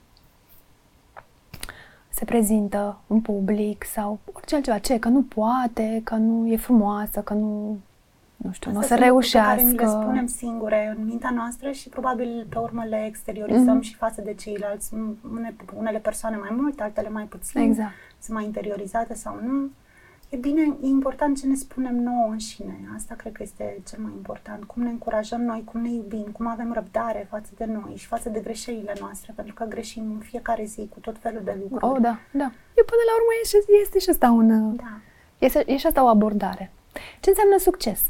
se 2.09 2.25
prezintă 2.25 2.99
în 3.07 3.21
public 3.21 3.85
sau 3.85 4.19
orice 4.33 4.55
altceva. 4.55 4.79
Ce? 4.79 4.99
Că 4.99 5.09
nu 5.09 5.23
poate, 5.23 6.01
că 6.05 6.15
nu 6.15 6.47
e 6.47 6.57
frumoasă, 6.57 7.21
că 7.21 7.35
nu 7.35 7.79
nu 8.37 8.53
știu, 8.53 8.71
nu 8.71 8.79
o 8.79 8.83
să 8.83 8.95
reușească. 8.95 9.75
Care 9.75 9.91
le 9.91 10.03
spunem 10.03 10.27
singure 10.27 10.95
în 10.97 11.05
mintea 11.05 11.31
noastră 11.31 11.71
și 11.71 11.89
probabil 11.89 12.47
pe 12.49 12.59
urmă 12.59 12.85
le 12.85 13.05
exteriorizăm 13.07 13.79
mm-hmm. 13.79 13.85
și 13.85 13.95
față 13.95 14.21
de 14.21 14.35
ceilalți. 14.35 14.95
Unele 15.77 15.99
persoane 15.99 16.37
mai 16.37 16.51
mult, 16.53 16.81
altele 16.81 17.09
mai 17.09 17.25
puțin. 17.25 17.61
Exact. 17.61 17.93
Sunt 18.19 18.37
mai 18.37 18.45
interiorizate 18.45 19.15
sau 19.15 19.41
nu. 19.47 19.71
E 20.29 20.37
bine, 20.37 20.63
e 20.83 20.87
important 20.87 21.39
ce 21.39 21.47
ne 21.47 21.55
spunem 21.55 21.95
nouă 21.95 22.29
înșine. 22.31 22.79
Asta 22.97 23.15
cred 23.15 23.33
că 23.33 23.43
este 23.43 23.81
cel 23.89 23.99
mai 24.03 24.13
important. 24.17 24.65
Cum 24.65 24.83
ne 24.83 24.91
încurajăm 24.91 25.43
noi, 25.43 25.63
cum 25.65 25.81
ne 25.81 25.91
iubim, 25.91 26.27
cum 26.33 26.47
avem 26.47 26.73
răbdare 26.73 27.27
față 27.31 27.51
de 27.57 27.65
noi 27.65 27.93
și 27.97 28.07
față 28.07 28.29
de 28.29 28.41
greșelile 28.41 28.93
noastre, 29.01 29.33
pentru 29.37 29.55
că 29.55 29.65
greșim 29.65 30.03
în 30.11 30.19
fiecare 30.19 30.65
zi 30.65 30.89
cu 30.89 31.01
tot 31.01 31.17
felul 31.19 31.41
de 31.45 31.57
lucruri. 31.61 31.85
Oh, 31.85 32.01
da, 32.01 32.19
da. 32.31 32.51
Eu 32.79 32.85
până 32.93 33.03
la 33.09 33.15
urmă 33.19 33.33
este, 33.43 33.59
este 33.83 33.99
și 33.99 34.11
asta 34.11 34.31
un... 34.31 34.77
Da. 34.77 34.99
Este, 35.39 35.63
e 35.67 35.77
și 35.77 35.87
asta 35.87 36.05
o 36.05 36.07
abordare. 36.07 36.73
Ce 37.21 37.29
înseamnă 37.29 37.59
succes? 37.59 38.03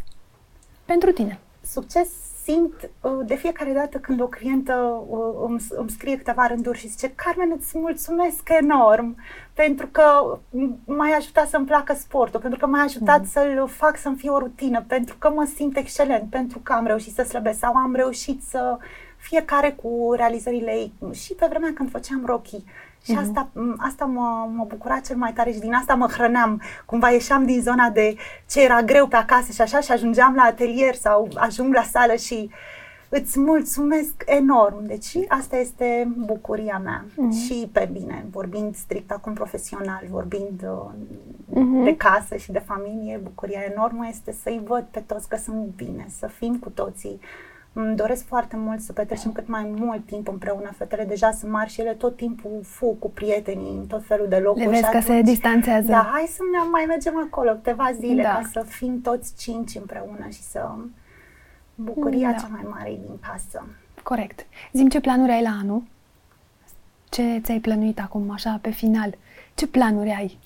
Pentru 0.85 1.12
tine. 1.12 1.39
Succes 1.61 2.09
simt 2.45 2.91
uh, 3.01 3.26
de 3.26 3.35
fiecare 3.35 3.72
dată 3.72 3.99
când 3.99 4.20
o 4.20 4.26
clientă 4.26 5.05
uh, 5.09 5.47
îmi, 5.49 5.66
îmi 5.68 5.91
scrie 5.91 6.16
câteva 6.16 6.47
rânduri 6.47 6.78
și 6.78 6.89
zice 6.89 7.12
Carmen, 7.14 7.53
îți 7.59 7.78
mulțumesc 7.78 8.49
enorm 8.49 9.16
pentru 9.55 9.87
că 9.87 10.39
m-ai 10.85 11.11
ajutat 11.11 11.49
să-mi 11.49 11.66
placă 11.66 11.95
sportul, 11.95 12.41
pentru 12.41 12.59
că 12.59 12.66
m-ai 12.66 12.85
ajutat 12.85 13.20
mm. 13.20 13.26
să-l 13.26 13.68
fac 13.68 13.97
să-mi 13.97 14.16
fie 14.16 14.30
o 14.30 14.39
rutină, 14.39 14.85
pentru 14.87 15.16
că 15.18 15.30
mă 15.30 15.51
simt 15.55 15.76
excelent, 15.76 16.30
pentru 16.30 16.59
că 16.59 16.72
am 16.72 16.87
reușit 16.87 17.14
să 17.14 17.22
slăbesc 17.22 17.59
sau 17.59 17.74
am 17.74 17.95
reușit 17.95 18.43
să 18.43 18.78
fiecare 19.29 19.70
cu 19.83 20.12
realizările 20.16 20.70
ei. 20.70 20.93
Și 21.12 21.35
pe 21.35 21.47
vremea 21.49 21.72
când 21.75 21.91
făceam 21.91 22.22
Rocky, 22.25 22.64
și 23.05 23.12
uh-huh. 23.12 23.20
asta, 23.20 23.49
asta 23.77 24.05
mă, 24.05 24.49
mă 24.55 24.64
bucura 24.68 24.99
cel 24.99 25.16
mai 25.16 25.33
tare 25.33 25.51
și 25.53 25.59
din 25.59 25.75
asta 25.75 25.95
mă 25.95 26.07
hrăneam. 26.07 26.62
Cumva 26.85 27.11
ieșeam 27.11 27.45
din 27.45 27.61
zona 27.61 27.89
de 27.89 28.16
ce 28.51 28.62
era 28.62 28.83
greu 28.83 29.07
pe 29.07 29.16
acasă 29.16 29.53
și 29.53 29.61
așa 29.61 29.81
și 29.81 29.93
ajungeam 29.93 30.35
la 30.35 30.43
atelier 30.43 30.95
sau 30.95 31.29
ajung 31.35 31.75
la 31.75 31.83
sală 31.83 32.14
și 32.14 32.51
îți 33.09 33.41
mulțumesc 33.41 34.22
enorm. 34.27 34.87
Deci 34.87 35.16
asta 35.29 35.57
este 35.57 36.12
bucuria 36.16 36.81
mea. 36.85 37.05
Uh-huh. 37.05 37.45
Și 37.45 37.68
pe 37.72 37.89
bine, 37.93 38.27
vorbind 38.31 38.75
strict 38.75 39.11
acum 39.11 39.33
profesional, 39.33 40.03
vorbind 40.11 40.62
uh-huh. 40.62 41.85
de 41.85 41.97
casă 41.97 42.37
și 42.37 42.53
de 42.53 42.62
familie, 42.66 43.20
bucuria 43.22 43.61
enormă 43.72 44.07
este 44.09 44.33
să-i 44.43 44.61
văd 44.64 44.85
pe 44.91 45.01
toți 45.01 45.29
că 45.29 45.37
sunt 45.37 45.66
bine, 45.77 46.07
să 46.18 46.27
fim 46.27 46.59
cu 46.59 46.70
toții 46.70 47.20
Îmi 47.77 47.97
doresc 47.97 48.27
foarte 48.27 48.57
mult 48.57 48.81
să 48.81 48.93
petrecem 48.93 49.33
cât 49.33 49.49
mai 49.49 49.72
mult 49.77 50.07
timp 50.07 50.29
împreună. 50.29 50.70
Fetele 50.77 51.05
deja 51.05 51.33
sunt 51.33 51.51
mari 51.51 51.70
și 51.70 51.81
ele 51.81 51.93
tot 51.93 52.16
timpul 52.16 52.61
fug 52.62 52.99
cu 52.99 53.11
prietenii 53.11 53.77
în 53.77 53.87
tot 53.87 54.05
felul 54.07 54.29
de 54.29 54.37
locuri. 54.37 54.64
Le 54.64 54.70
vezi 54.70 54.91
că 54.91 55.01
se 55.01 55.20
distanțează. 55.20 55.87
Da, 55.87 56.09
hai 56.12 56.27
să 56.29 56.41
ne 56.53 56.70
mai 56.70 56.85
mergem 56.87 57.18
acolo 57.27 57.51
câteva 57.51 57.93
zile 57.93 58.22
da. 58.22 58.29
ca 58.29 58.49
să 58.53 58.64
fim 58.68 59.01
toți 59.01 59.35
cinci 59.39 59.75
împreună 59.75 60.29
și 60.29 60.43
să 60.43 60.70
bucuria 61.75 62.31
da. 62.31 62.37
cea 62.37 62.49
mai 62.51 62.66
mare 62.70 62.99
din 63.07 63.18
casă. 63.20 63.66
Corect. 64.03 64.47
Zim 64.72 64.89
ce 64.89 65.01
planuri 65.01 65.33
ai 65.33 65.43
la 65.43 65.57
anul? 65.62 65.83
Ce 67.09 67.39
ți-ai 67.43 67.59
plănuit 67.59 68.01
acum, 68.01 68.31
așa, 68.31 68.59
pe 68.62 68.70
final? 68.70 69.14
Ce 69.55 69.66
planuri 69.66 70.14
ai? 70.18 70.39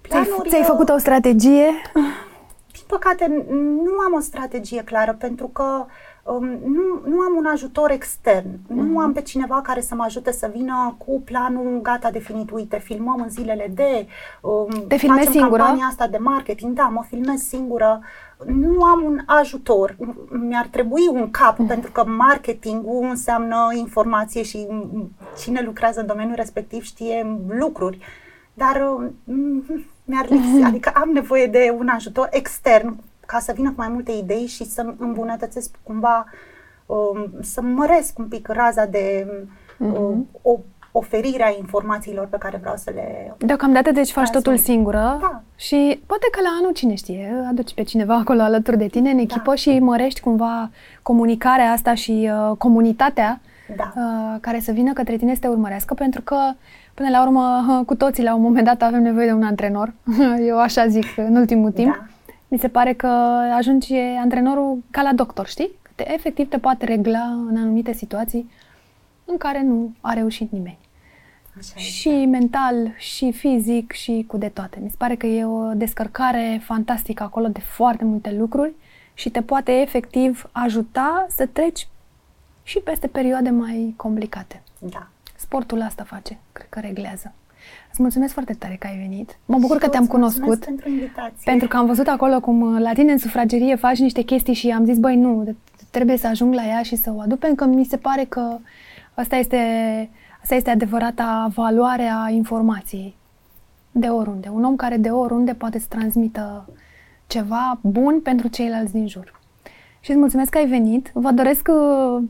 Planuri 0.00 0.30
ți-ai, 0.30 0.48
ți-ai 0.48 0.62
făcut 0.62 0.88
o 0.88 0.98
strategie? 0.98 1.66
Din 2.76 2.84
păcate, 2.86 3.44
nu 3.84 3.98
am 4.06 4.12
o 4.16 4.20
strategie 4.20 4.82
clară, 4.82 5.16
pentru 5.18 5.46
că 5.46 5.86
um, 6.22 6.44
nu, 6.46 7.02
nu 7.06 7.20
am 7.20 7.36
un 7.36 7.46
ajutor 7.46 7.90
extern. 7.90 8.48
Mm-hmm. 8.48 8.74
Nu 8.74 8.82
mhm. 8.82 8.98
am 8.98 9.12
pe 9.12 9.22
cineva 9.22 9.60
care 9.60 9.80
să 9.80 9.94
mă 9.94 10.02
ajute 10.04 10.32
să 10.32 10.50
vină 10.54 10.94
cu 10.98 11.20
planul 11.24 11.80
gata 11.82 12.10
definit. 12.10 12.50
Uite, 12.50 12.78
filmăm 12.78 13.20
în 13.20 13.30
zilele 13.30 13.70
de... 13.74 14.06
Um, 14.40 14.86
Te 14.88 14.96
filmezi 14.96 15.30
singură? 15.30 15.62
campania 15.62 15.86
asta 15.86 16.06
de 16.06 16.18
marketing. 16.18 16.76
Da, 16.76 16.84
mă 16.84 17.04
filmez 17.08 17.40
singură. 17.40 18.00
Nu 18.46 18.82
am 18.82 19.02
un 19.04 19.20
ajutor. 19.26 19.96
Mi-ar 20.28 20.66
trebui 20.66 21.08
un 21.12 21.30
cap, 21.30 21.54
mm-hmm. 21.54 21.68
pentru 21.68 21.90
că 21.90 22.04
marketingul 22.04 23.06
înseamnă 23.08 23.68
informație 23.74 24.42
și 24.42 24.66
cine 25.38 25.62
lucrează 25.64 26.00
în 26.00 26.06
domeniul 26.06 26.36
respectiv 26.36 26.82
știe 26.82 27.40
lucruri. 27.48 27.98
Dar 28.54 28.82
um, 29.24 29.64
mi-ar 30.06 30.28
lipsi, 30.28 30.60
mm-hmm. 30.60 30.66
adică 30.70 30.90
am 30.94 31.10
nevoie 31.12 31.46
de 31.46 31.74
un 31.78 31.88
ajutor 31.88 32.28
extern 32.30 32.96
ca 33.26 33.38
să 33.38 33.52
vină 33.56 33.68
cu 33.68 33.74
mai 33.76 33.88
multe 33.88 34.12
idei 34.12 34.46
și 34.46 34.64
să 34.64 34.94
îmbunătățesc 34.98 35.70
cumva, 35.82 36.26
um, 36.86 37.30
să 37.40 37.60
măresc 37.60 38.18
un 38.18 38.28
pic 38.28 38.48
raza 38.48 38.84
de 38.84 39.26
mm-hmm. 39.78 40.40
o, 40.42 40.58
oferirea 40.98 41.54
informațiilor 41.58 42.26
pe 42.26 42.36
care 42.38 42.56
vreau 42.56 42.76
să 42.76 42.90
le... 42.94 43.34
Deocamdată 43.38 43.90
deci 43.90 44.10
faci 44.10 44.30
totul 44.30 44.56
singură 44.56 45.18
da. 45.20 45.42
și 45.56 46.02
poate 46.06 46.26
că 46.30 46.40
la 46.42 46.48
anul, 46.60 46.72
cine 46.72 46.94
știe, 46.94 47.44
aduci 47.48 47.74
pe 47.74 47.82
cineva 47.82 48.14
acolo 48.14 48.40
alături 48.40 48.78
de 48.78 48.86
tine 48.86 49.10
în 49.10 49.18
echipă 49.18 49.50
da. 49.50 49.54
și 49.54 49.78
mărești 49.78 50.20
cumva 50.20 50.70
comunicarea 51.02 51.70
asta 51.70 51.94
și 51.94 52.30
uh, 52.32 52.56
comunitatea 52.56 53.40
da. 53.76 53.92
uh, 53.96 54.40
care 54.40 54.60
să 54.60 54.72
vină 54.72 54.92
către 54.92 55.16
tine 55.16 55.34
să 55.34 55.40
te 55.40 55.48
urmărească, 55.48 55.94
pentru 55.94 56.22
că 56.22 56.36
Până 56.96 57.08
la 57.08 57.22
urmă, 57.22 57.64
cu 57.86 57.94
toții 57.94 58.22
la 58.22 58.34
un 58.34 58.42
moment 58.42 58.64
dat 58.64 58.82
avem 58.82 59.02
nevoie 59.02 59.26
de 59.26 59.32
un 59.32 59.42
antrenor. 59.42 59.92
Eu 60.48 60.58
așa 60.58 60.86
zic 60.86 61.04
în 61.16 61.36
ultimul 61.36 61.70
timp. 61.70 61.94
Da. 61.94 62.06
Mi 62.48 62.58
se 62.58 62.68
pare 62.68 62.92
că 62.92 63.06
ajunge 63.56 64.00
antrenorul 64.20 64.82
ca 64.90 65.02
la 65.02 65.12
doctor, 65.12 65.46
știi? 65.46 65.70
Te, 65.94 66.12
efectiv 66.14 66.48
te 66.48 66.58
poate 66.58 66.84
regla 66.84 67.24
în 67.48 67.56
anumite 67.56 67.92
situații 67.92 68.50
în 69.24 69.36
care 69.36 69.62
nu 69.62 69.92
a 70.00 70.12
reușit 70.12 70.52
nimeni. 70.52 70.78
Așa 71.58 71.76
și 71.76 72.08
este. 72.08 72.24
mental, 72.24 72.94
și 72.96 73.32
fizic, 73.32 73.92
și 73.92 74.24
cu 74.26 74.36
de 74.36 74.48
toate. 74.48 74.78
Mi 74.82 74.88
se 74.88 74.94
pare 74.98 75.14
că 75.14 75.26
e 75.26 75.44
o 75.44 75.72
descărcare 75.74 76.60
fantastică 76.64 77.22
acolo 77.22 77.48
de 77.48 77.60
foarte 77.60 78.04
multe 78.04 78.34
lucruri 78.38 78.72
și 79.14 79.30
te 79.30 79.42
poate 79.42 79.72
efectiv 79.72 80.48
ajuta 80.52 81.26
să 81.28 81.46
treci 81.46 81.88
și 82.66 82.78
peste 82.78 83.06
perioade 83.06 83.50
mai 83.50 83.94
complicate. 83.96 84.62
Da. 84.78 85.06
Sportul 85.36 85.82
asta 85.82 86.04
face, 86.04 86.38
cred 86.52 86.66
că 86.68 86.80
reglează. 86.80 87.32
Îți 87.90 88.02
mulțumesc 88.02 88.32
foarte 88.32 88.52
tare 88.52 88.76
că 88.78 88.86
ai 88.86 88.96
venit. 88.96 89.38
Mă 89.44 89.58
bucur 89.58 89.76
și 89.76 89.82
că 89.82 89.88
te-am 89.88 90.06
cunoscut. 90.06 90.64
pentru 90.64 90.88
invitație. 90.88 91.42
Pentru 91.44 91.68
că 91.68 91.76
am 91.76 91.86
văzut 91.86 92.06
acolo 92.06 92.40
cum 92.40 92.60
uh, 92.60 92.80
la 92.80 92.92
tine 92.92 93.12
în 93.12 93.18
sufragerie 93.18 93.74
faci 93.74 93.98
niște 93.98 94.22
chestii 94.22 94.54
și 94.54 94.70
am 94.70 94.84
zis, 94.84 94.98
băi, 94.98 95.16
nu, 95.16 95.56
trebuie 95.90 96.16
să 96.16 96.26
ajung 96.26 96.54
la 96.54 96.66
ea 96.66 96.82
și 96.82 96.96
să 96.96 97.12
o 97.16 97.20
aduc, 97.20 97.38
pentru 97.38 97.64
că 97.64 97.70
mi 97.70 97.84
se 97.84 97.96
pare 97.96 98.24
că 98.24 98.58
asta 99.14 99.36
este, 99.36 99.58
asta 100.42 100.54
este 100.54 100.70
adevărata 100.70 101.48
valoare 101.54 102.10
a 102.24 102.30
informației. 102.30 103.16
De 103.92 104.06
oriunde. 104.06 104.48
Un 104.48 104.64
om 104.64 104.76
care 104.76 104.96
de 104.96 105.10
oriunde 105.10 105.52
poate 105.54 105.78
să 105.78 105.86
transmită 105.88 106.68
ceva 107.26 107.78
bun 107.82 108.20
pentru 108.20 108.48
ceilalți 108.48 108.92
din 108.92 109.08
jur. 109.08 109.40
Și 110.06 110.12
îți 110.12 110.20
mulțumesc 110.20 110.50
că 110.50 110.58
ai 110.58 110.66
venit. 110.66 111.10
Vă 111.12 111.30
doresc 111.30 111.68
uh, 111.68 112.22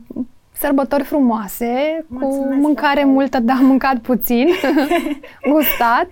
sărbători 0.51 1.03
frumoase, 1.03 2.05
Mulțumesc 2.07 2.49
cu 2.49 2.53
mâncare 2.55 2.87
foarte. 2.93 3.05
multă, 3.11 3.39
dar 3.39 3.57
mâncat 3.61 3.97
puțin, 3.97 4.47
gustat. 5.53 6.07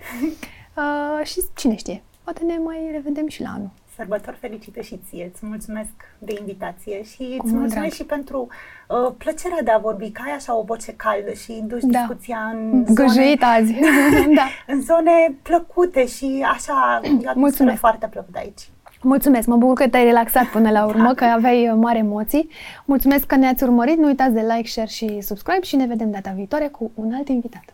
Uh, 0.76 1.24
și 1.26 1.40
cine 1.56 1.76
știe, 1.76 2.02
poate 2.24 2.44
ne 2.44 2.58
mai 2.64 2.76
revedem 2.92 3.28
și 3.28 3.42
la 3.42 3.48
anul. 3.54 3.70
Sărbători 3.96 4.36
fericite 4.36 4.82
și 4.82 5.00
ție. 5.08 5.30
Îți 5.32 5.46
mulțumesc 5.46 5.90
de 6.18 6.34
invitație 6.40 7.02
și 7.02 7.16
Cum 7.16 7.46
îți 7.46 7.52
mulțumesc 7.54 7.74
drag. 7.74 7.92
și 7.92 8.04
pentru 8.04 8.46
uh, 8.88 9.12
plăcerea 9.18 9.62
de 9.64 9.70
a 9.70 9.78
vorbi, 9.78 10.10
că 10.10 10.22
ai 10.26 10.32
așa 10.34 10.56
o 10.56 10.62
voce 10.62 10.92
caldă 10.92 11.32
și 11.32 11.62
duci 11.66 11.82
da. 11.82 11.98
discuția 11.98 12.38
în 12.52 12.84
Găjuit 12.94 13.40
zone, 13.40 13.52
azi. 13.54 13.72
da. 14.40 14.46
în 14.66 14.80
zone 14.82 15.34
plăcute 15.42 16.06
și 16.06 16.44
așa, 16.52 17.00
mulțumesc 17.34 17.78
foarte 17.78 18.06
plăcut 18.10 18.34
aici. 18.36 18.68
Mulțumesc, 19.08 19.46
mă 19.46 19.56
bucur 19.56 19.74
că 19.74 19.88
te-ai 19.88 20.04
relaxat 20.04 20.46
până 20.46 20.70
la 20.70 20.84
urmă, 20.84 21.14
că 21.14 21.24
aveai 21.24 21.68
uh, 21.68 21.74
mari 21.80 21.98
emoții. 21.98 22.48
Mulțumesc 22.84 23.26
că 23.26 23.36
ne-ați 23.36 23.62
urmărit, 23.62 23.98
nu 23.98 24.06
uitați 24.06 24.32
de 24.32 24.40
like, 24.40 24.68
share 24.68 24.88
și 24.88 25.20
subscribe 25.20 25.62
și 25.62 25.76
ne 25.76 25.86
vedem 25.86 26.10
data 26.10 26.32
viitoare 26.36 26.66
cu 26.66 26.90
un 26.94 27.12
alt 27.14 27.28
invitat. 27.28 27.64